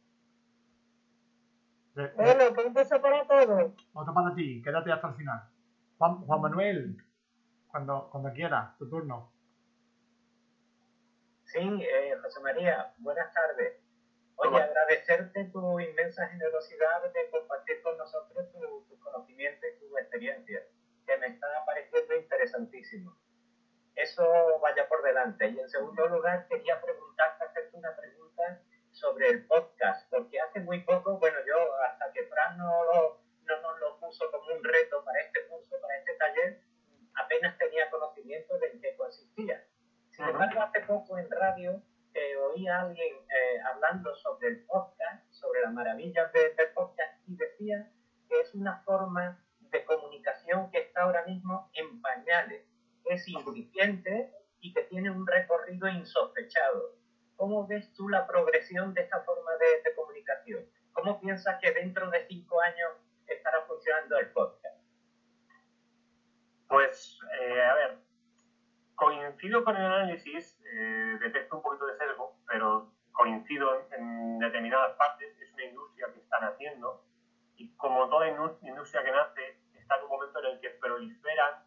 Eh, 1.99 2.03
eh, 2.05 2.11
Bueno, 2.15 2.53
pues 2.55 2.67
un 2.67 2.73
beso 2.73 3.01
para 3.01 3.26
todos. 3.27 3.73
Otro 3.93 4.13
para 4.13 4.34
ti, 4.35 4.61
quédate 4.61 4.91
hasta 4.91 5.07
el 5.09 5.15
final. 5.15 5.41
Juan, 5.97 6.15
Juan 6.26 6.41
Manuel, 6.41 6.97
cuando, 7.67 8.09
cuando 8.09 8.31
quieras, 8.31 8.77
tu 8.77 8.89
turno. 8.89 9.31
Sí, 11.45 11.59
eh, 11.59 12.15
José 12.21 12.39
María, 12.41 12.93
buenas 12.99 13.34
tardes. 13.34 13.73
Oye, 14.35 14.55
Hola. 14.55 14.63
agradecerte 14.65 15.45
tu 15.45 15.80
inmensa 15.80 16.27
generosidad 16.30 17.01
de 17.11 17.30
compartir 17.31 17.81
con 17.81 17.97
nosotros 17.97 18.49
tu- 18.53 18.85
tus 18.88 18.99
conocimientos 18.99 19.65
y 19.76 19.80
tu 19.89 19.97
experiencia, 19.97 20.61
que 21.05 21.17
me 21.17 21.27
está 21.27 21.47
pareciendo 21.65 22.15
interesantísimo. 22.15 23.17
Eso 23.95 24.23
vaya 24.61 24.88
por 24.88 25.01
delante. 25.03 25.49
Y 25.49 25.59
en 25.59 25.67
segundo 25.69 26.07
lugar, 26.07 26.47
quería 26.47 26.80
preguntarte, 26.81 27.43
hacerte 27.43 27.76
una 27.77 27.93
pregunta 27.95 28.61
sobre 28.99 29.30
el 29.30 29.45
podcast, 29.47 30.09
porque 30.09 30.39
hace 30.39 30.59
muy 30.59 30.81
poco, 30.84 31.17
bueno, 31.17 31.38
yo 31.47 31.55
hasta 31.84 32.11
que 32.11 32.23
Fran 32.27 32.57
no, 32.57 32.84
lo- 32.85 33.21
no 33.43 33.61
nos 33.61 33.80
lo 33.80 33.99
puso 33.99 34.30
como 34.31 34.53
un 34.53 34.63
reto 34.63 35.03
para 35.03 35.19
este 35.21 35.47
curso, 35.47 35.76
para 35.81 35.97
este 35.97 36.13
taller, 36.15 36.61
apenas 37.15 37.57
tenía 37.57 37.89
conocimiento 37.89 38.57
de 38.59 38.67
en 38.67 38.81
qué 38.81 38.95
consistía. 38.97 39.63
Sin 40.11 40.26
embargo, 40.26 40.61
hace 40.61 40.81
poco 40.81 41.17
en 41.17 41.30
radio 41.31 41.81
eh, 42.13 42.35
oí 42.35 42.67
a 42.67 42.81
alguien 42.81 43.15
eh, 43.15 43.59
hablando 43.71 44.13
sobre 44.15 44.49
el 44.49 44.65
podcast, 44.65 45.23
sobre 45.31 45.61
las 45.61 45.71
maravillas 45.73 46.31
de- 46.34 46.53
del 46.55 46.73
podcast, 46.73 47.13
y 47.27 47.35
decía 47.38 47.89
que 48.27 48.41
es 48.41 48.53
una 48.53 48.81
forma 48.84 49.43
de 49.59 49.85
comunicación 49.85 50.69
que 50.71 50.80
está 50.80 51.03
ahora 51.03 51.23
mismo 51.26 51.69
en 51.73 52.01
pañales, 52.01 52.65
es 53.05 53.27
incipiente 53.27 54.34
y 54.59 54.73
que 54.73 54.84
tiene 54.84 55.09
un 55.09 55.26
recorrido 55.26 55.88
insospechado. 55.88 56.98
¿Cómo 57.39 57.65
ves 57.65 57.93
tú 57.93 58.09
la 58.09 58.27
progresión 58.27 58.93
de 58.93 58.99
esta 58.99 59.21
forma 59.21 59.51
de, 59.53 59.81
de 59.89 59.95
comunicación? 59.95 60.65
¿Cómo 60.91 61.21
piensas 61.21 61.57
que 61.61 61.71
dentro 61.71 62.09
de 62.09 62.27
cinco 62.27 62.59
años 62.59 62.91
estará 63.27 63.61
funcionando 63.61 64.17
el 64.17 64.27
podcast? 64.33 64.77
Pues, 66.67 67.17
eh, 67.39 67.61
a 67.61 67.75
ver, 67.75 67.97
coincido 68.93 69.63
con 69.63 69.77
el 69.77 69.85
análisis, 69.85 70.61
eh, 70.65 71.17
detecto 71.21 71.55
un 71.55 71.63
poquito 71.63 71.85
de 71.85 71.97
sesgo, 71.97 72.35
pero 72.45 72.91
coincido 73.13 73.87
en, 73.93 73.93
en 73.93 74.39
determinadas 74.39 74.97
partes, 74.97 75.33
es 75.39 75.53
una 75.53 75.63
industria 75.63 76.07
que 76.13 76.19
está 76.19 76.41
naciendo 76.41 77.05
y 77.55 77.73
como 77.77 78.09
toda 78.09 78.27
industria 78.27 79.01
que 79.01 79.11
nace, 79.13 79.61
está 79.79 79.95
en 79.95 80.03
un 80.03 80.09
momento 80.09 80.39
en 80.39 80.45
el 80.45 80.59
que 80.59 80.71
proliferan 80.71 81.63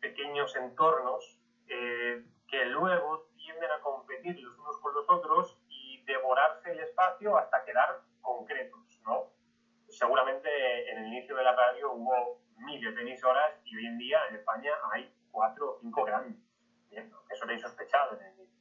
pequeños 0.00 0.56
entornos 0.56 1.38
eh, 1.68 2.24
que 2.48 2.64
luego 2.64 3.28
tienden 3.42 3.70
a 3.70 3.80
competir 3.80 4.38
los 4.40 4.56
unos 4.58 4.78
con 4.78 4.94
los 4.94 5.08
otros 5.08 5.58
y 5.68 6.02
devorarse 6.04 6.70
el 6.70 6.80
espacio 6.80 7.36
hasta 7.36 7.64
quedar 7.64 8.00
concretos, 8.20 9.00
¿no? 9.04 9.32
Seguramente 9.88 10.48
en 10.90 10.98
el 10.98 11.06
inicio 11.08 11.36
de 11.36 11.42
la 11.42 11.52
radio 11.52 11.92
hubo 11.92 12.40
miles 12.56 12.94
de 12.94 13.02
emisoras 13.02 13.60
y 13.64 13.76
hoy 13.76 13.86
en 13.86 13.98
día 13.98 14.18
en 14.28 14.36
España 14.36 14.72
hay 14.92 15.12
cuatro 15.30 15.72
o 15.72 15.78
cinco 15.80 16.04
grandes. 16.04 16.36
Bien. 16.88 17.12
Eso 17.28 17.44
era 17.44 17.54
insospechado 17.54 18.16
en 18.16 18.26
el 18.26 18.34
inicio. 18.34 18.58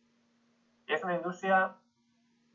Es 0.87 1.03
una 1.03 1.15
industria 1.15 1.75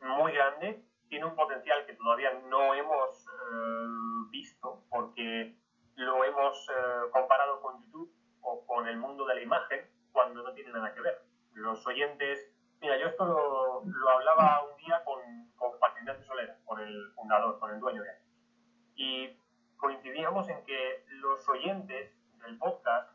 muy 0.01 0.32
grande, 0.32 0.85
tiene 1.09 1.24
un 1.24 1.36
potencial 1.36 1.86
que 1.86 1.94
todavía 1.94 2.32
no 2.48 2.74
hemos 2.74 3.27
eh, 3.27 4.31
visto 4.31 4.85
porque 4.90 5.57
lo 5.94 6.24
hemos 6.24 6.69
eh, 6.69 7.11
comparado 7.12 7.61
con 7.61 7.82
YouTube 7.82 8.12
o 8.43 8.66
con 8.66 8.86
el 8.89 8.98
mundo 8.98 9.24
de 9.27 9.36
la 9.36 9.43
imagen 9.43 9.89
cuando 10.12 10.43
no 10.43 10.53
tiene 10.53 10.73
nada 10.73 10.93
que 10.94 11.01
ver. 11.01 11.23
Los 11.57 11.87
oyentes, 11.87 12.51
mira, 12.81 12.97
yo 12.99 13.09
esto 13.09 13.24
lo, 13.24 14.11
hablaba 14.11 14.62
un 14.70 14.77
día 14.77 15.03
con, 15.05 15.20
con 15.57 15.73
Ignacio 16.07 16.24
Solera, 16.24 16.57
con 16.65 16.81
el 16.81 17.12
fundador, 17.15 17.59
con 17.59 17.74
el 17.74 17.81
dueño 17.81 18.03
de 18.03 18.11
Años. 18.11 18.23
Y 18.95 19.37
coincidíamos 19.77 20.49
en 20.49 20.65
que 20.65 21.05
los 21.09 21.49
oyentes 21.49 22.16
del 22.45 22.59
podcast 22.59 23.11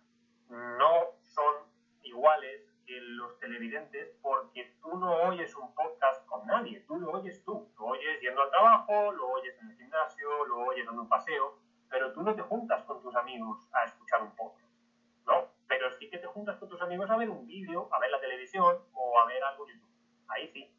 no 0.50 1.16
son 1.22 1.56
iguales 2.04 2.70
que 2.86 3.00
los 3.00 3.40
televidentes 3.40 4.14
porque 4.22 4.76
tú 4.82 4.98
no 4.98 5.14
oyes 5.24 5.56
un 5.56 5.74
podcast 5.74 6.26
con 6.26 6.46
nadie, 6.46 6.82
tú 6.82 6.98
lo 7.00 7.12
oyes 7.12 7.44
tú, 7.46 7.72
lo 7.80 7.86
oyes 7.86 8.20
yendo 8.22 8.42
al 8.42 8.50
trabajo, 8.50 9.12
lo 9.14 9.30
oyes 9.30 9.58
en 9.62 9.70
el 9.70 9.78
gimnasio, 9.78 10.46
lo 10.48 10.66
oyes 10.66 10.86
dando 10.86 11.04
un 11.04 11.10
paseo, 11.10 11.60
pero 11.90 12.12
tú 12.12 12.22
no 12.24 12.36
te 12.36 12.42
juntas 12.42 12.84
con 12.84 13.02
tus 13.02 13.16
amigos 13.16 13.70
a 13.72 13.86
escuchar 13.86 14.22
un 14.24 14.36
podcast, 14.36 14.70
¿no? 15.26 15.48
Pero 15.68 15.90
sí 15.92 16.10
que 16.10 16.18
te 16.18 16.28
juntas 16.28 16.58
con 16.58 16.68
tus 16.68 16.82
amigos 16.82 17.10
a 17.10 17.16
ver 17.16 17.30
un 17.30 17.48
vídeo, 17.48 17.88
a 17.94 18.00
ver 18.00 18.12
la 18.12 18.20
televisión 18.20 18.80
o 18.94 19.20
a 19.20 19.26
ver 19.26 19.42
algo 19.44 19.68
en 19.70 19.76
YouTube, 19.76 19.90
ahí 20.28 20.50
sí. 20.50 20.76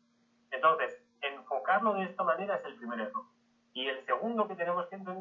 Entonces, 0.51 1.02
manera 2.23 2.57
es 2.57 2.65
el 2.65 2.77
primer 2.77 3.01
error. 3.01 3.24
Y 3.74 3.86
el 3.86 4.05
segundo 4.05 4.47
que 4.47 4.55
tenemos 4.55 4.86
que 4.89 4.97
entender 4.97 5.11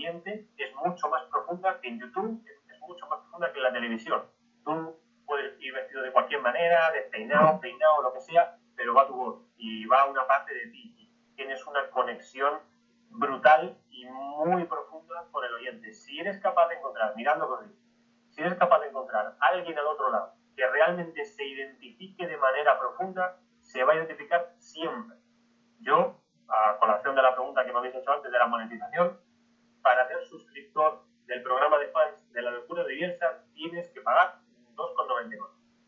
oyente 0.00 0.46
es 0.56 0.74
mucho 0.76 1.08
más 1.08 1.24
profunda 1.30 1.78
que 1.80 1.88
en 1.88 2.00
YouTube, 2.00 2.42
es 2.46 2.80
mucho 2.80 3.06
más 3.08 3.20
profunda 3.20 3.52
que 3.52 3.58
en 3.58 3.64
la 3.64 3.72
televisión. 3.72 4.22
Tú 4.64 4.96
puedes 5.26 5.60
ir 5.60 5.74
vestido 5.74 6.02
de 6.02 6.12
cualquier 6.12 6.40
manera, 6.40 6.90
despeinado, 6.92 7.60
peinado, 7.60 8.02
lo 8.02 8.12
que 8.12 8.20
sea, 8.20 8.56
pero 8.76 8.94
va 8.94 9.06
tu 9.06 9.14
voz 9.14 9.42
y 9.56 9.84
va 9.86 10.06
una 10.06 10.26
parte 10.26 10.54
de 10.54 10.66
ti. 10.68 11.10
tienes 11.36 11.66
una 11.66 11.88
conexión 11.90 12.60
brutal 13.10 13.76
y 13.90 14.06
muy 14.06 14.64
profunda 14.64 15.26
con 15.30 15.44
el 15.44 15.54
oyente. 15.54 15.92
Si 15.92 16.18
eres 16.18 16.38
capaz 16.40 16.68
de 16.68 16.76
encontrar, 16.76 17.14
mirando 17.16 17.48
con 17.48 17.72
si 18.28 18.42
eres 18.42 18.54
capaz 18.54 18.80
de 18.80 18.88
encontrar 18.88 19.36
a 19.40 19.46
alguien 19.48 19.76
al 19.78 19.86
otro 19.86 20.10
lado 20.10 20.34
que 20.56 20.66
realmente 20.66 21.24
se 21.24 21.44
identifique 21.44 22.26
de 22.26 22.36
manera 22.36 22.78
profunda, 22.78 23.38
se 23.60 23.82
va 23.82 23.92
a 23.92 23.96
identificar 23.96 24.54
siempre. 24.58 25.16
Yo, 25.80 26.20
a 26.48 26.76
colación 26.78 27.14
de 27.14 27.22
la 27.22 27.34
pregunta 27.34 27.64
que 27.64 27.72
me 27.72 27.78
habéis 27.78 27.94
hecho 27.94 28.12
antes 28.12 28.30
de 28.30 28.38
la 28.38 28.46
monetización, 28.46 29.18
para 29.82 30.06
ser 30.06 30.22
suscriptor 30.24 31.04
del 31.26 31.42
programa 31.42 31.78
de 31.78 31.88
fans 31.88 32.30
de 32.32 32.42
la 32.42 32.50
locura 32.50 32.84
de 32.84 32.94
Bielsa 32.94 33.44
tienes 33.54 33.88
que 33.90 34.00
pagar 34.00 34.40
2,99, 34.74 35.38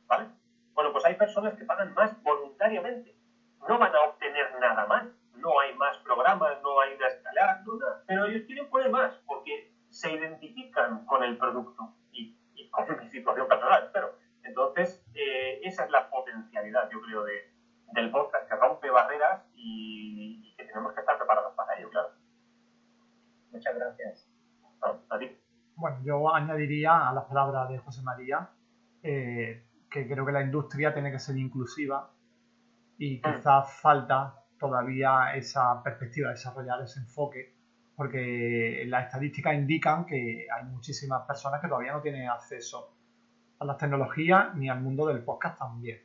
¿vale? 0.07 0.29
Bueno, 0.75 0.93
pues 0.93 1.05
hay 1.05 1.15
personas 1.15 1.55
que 1.55 1.65
pagan 1.65 1.93
más 1.95 2.21
voluntariamente. 2.23 3.15
No 3.69 3.79
van 3.79 3.95
a 3.95 4.01
obtener 4.03 4.59
nada 4.61 4.87
más. 4.87 5.07
No 5.35 5.59
hay 5.59 5.75
más 5.75 5.97
programas, 5.99 6.63
no 6.63 6.81
hay 6.81 6.95
una 6.95 7.09
escalada, 7.09 7.65
Pero 8.07 8.27
ellos 8.27 8.43
quieren 8.47 8.71
poner 8.71 8.91
más 8.91 9.15
porque 9.27 9.73
se 9.89 10.13
identifican 10.13 11.05
con 11.07 11.23
el 11.23 11.37
producto 11.37 11.95
y, 12.13 12.39
con 12.71 12.99
mi 12.99 13.09
situación 13.11 13.49
personal, 13.49 13.91
pero 13.93 14.17
entonces 14.45 15.05
eh, 15.15 15.61
esa 15.65 15.85
es 15.85 15.91
la 15.91 16.09
potencialidad, 16.09 16.89
yo 16.91 17.01
creo, 17.03 17.25
de, 17.25 17.53
del 17.93 18.11
podcast, 18.11 18.49
que 18.49 18.57
rompe 18.57 18.91
barreras 18.91 19.45
y, 19.55 20.55
que 20.57 20.65
tenemos 20.65 20.95
que 20.95 21.01
estar 21.01 21.19
preparados 21.19 21.55
para 21.55 21.79
ello, 21.79 21.91
claro. 21.91 22.09
Muchas 23.53 23.75
gracias. 23.75 24.29
a 25.11 25.19
ti. 25.19 25.31
Bueno, 25.77 25.99
yo 26.05 26.35
añadiría 26.35 27.09
a 27.09 27.13
las 27.13 27.25
palabras 27.25 27.69
de 27.69 27.79
José 27.79 28.03
María 28.03 28.51
eh, 29.03 29.65
que 29.91 30.09
creo 30.09 30.25
que 30.25 30.33
la 30.33 30.43
industria 30.43 30.93
tiene 30.93 31.11
que 31.11 31.19
ser 31.19 31.37
inclusiva 31.37 32.11
y 32.99 33.19
mm. 33.19 33.23
quizás 33.23 33.73
falta 33.81 34.43
todavía 34.59 35.35
esa 35.35 35.83
perspectiva, 35.83 36.31
desarrollar 36.31 36.81
ese 36.83 37.01
enfoque, 37.01 37.55
porque 37.97 38.85
las 38.87 39.07
estadísticas 39.07 39.55
indican 39.55 40.07
que 40.07 40.47
hay 40.51 40.65
muchísimas 40.67 41.27
personas 41.27 41.61
que 41.61 41.69
todavía 41.69 41.93
no 41.93 42.01
tienen 42.01 42.29
acceso 42.29 42.95
a 43.59 43.65
las 43.65 43.77
tecnologías 43.77 44.55
ni 44.55 44.69
al 44.69 44.81
mundo 44.81 45.07
del 45.07 45.25
podcast 45.25 45.59
también. 45.59 46.01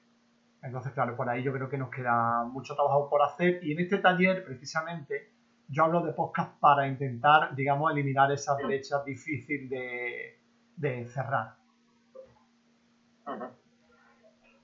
Entonces, 0.64 0.92
claro, 0.92 1.16
por 1.16 1.30
ahí 1.30 1.44
yo 1.44 1.54
creo 1.54 1.70
que 1.70 1.78
nos 1.78 1.90
queda 1.90 2.44
mucho 2.46 2.76
trabajo 2.76 3.10
por 3.10 3.22
hacer 3.22 3.64
y 3.64 3.74
en 3.74 3.80
este 3.80 4.00
taller 4.00 4.44
precisamente 4.44 5.37
yo 5.68 5.84
hablo 5.84 6.02
de 6.02 6.14
podcast 6.14 6.60
para 6.60 6.88
intentar, 6.88 7.56
digamos, 7.56 7.92
eliminar 7.92 8.32
esa 8.32 8.56
brecha 8.56 9.04
difícil 9.04 9.70
de, 9.70 10.40
de 10.76 11.06
cerrar. 11.08 11.56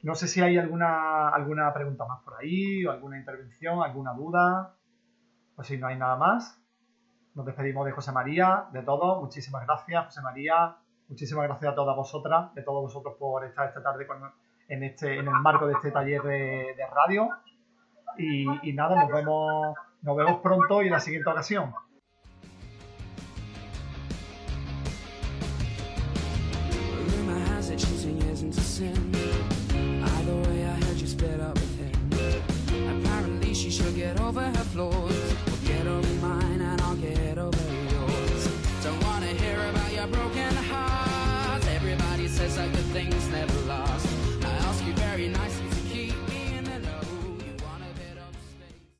No 0.01 0.15
sé 0.15 0.27
si 0.27 0.41
hay 0.41 0.57
alguna, 0.57 1.30
alguna 1.30 1.73
pregunta 1.73 2.05
más 2.05 2.21
por 2.23 2.35
ahí, 2.35 2.85
o 2.85 2.91
alguna 2.91 3.17
intervención, 3.17 3.81
alguna 3.81 4.13
duda. 4.13 4.75
Pues 5.55 5.67
si 5.67 5.77
no 5.77 5.88
hay 5.88 5.97
nada 5.97 6.17
más, 6.17 6.61
nos 7.35 7.45
despedimos 7.45 7.85
de 7.85 7.91
José 7.91 8.11
María, 8.11 8.65
de 8.71 8.81
todos. 8.84 9.21
Muchísimas 9.21 9.65
gracias, 9.65 10.05
José 10.05 10.21
María. 10.21 10.75
Muchísimas 11.07 11.45
gracias 11.47 11.71
a 11.71 11.75
todas 11.75 11.95
vosotras, 11.95 12.53
de 12.53 12.63
todos 12.63 12.84
vosotros 12.84 13.15
por 13.19 13.45
estar 13.45 13.67
esta 13.67 13.81
tarde 13.81 14.07
en, 14.67 14.84
este, 14.84 15.19
en 15.19 15.27
el 15.27 15.34
marco 15.41 15.67
de 15.67 15.73
este 15.73 15.91
taller 15.91 16.21
de, 16.21 16.75
radio. 16.93 17.30
Y, 18.17 18.45
y, 18.69 18.73
nada, 18.73 18.95
nos 18.95 19.09
vemos, 19.09 19.75
nos 20.03 20.17
vemos 20.17 20.41
pronto 20.41 20.84
y 20.84 20.88
en 20.88 20.91
la 20.91 20.99
siguiente 20.99 21.30
ocasión. 21.30 21.73
Either 30.03 30.35
way, 30.49 30.65
I 30.65 30.75
heard 30.84 30.97
you 30.97 31.07
split 31.07 31.39
up 31.39 31.53
with 31.55 31.80
him. 31.80 31.91
Apparently, 32.99 33.53
she 33.53 33.71
should 33.71 33.95
get 33.95 34.19
over 34.19 34.41
her 34.41 34.65
flaws. 34.73 35.12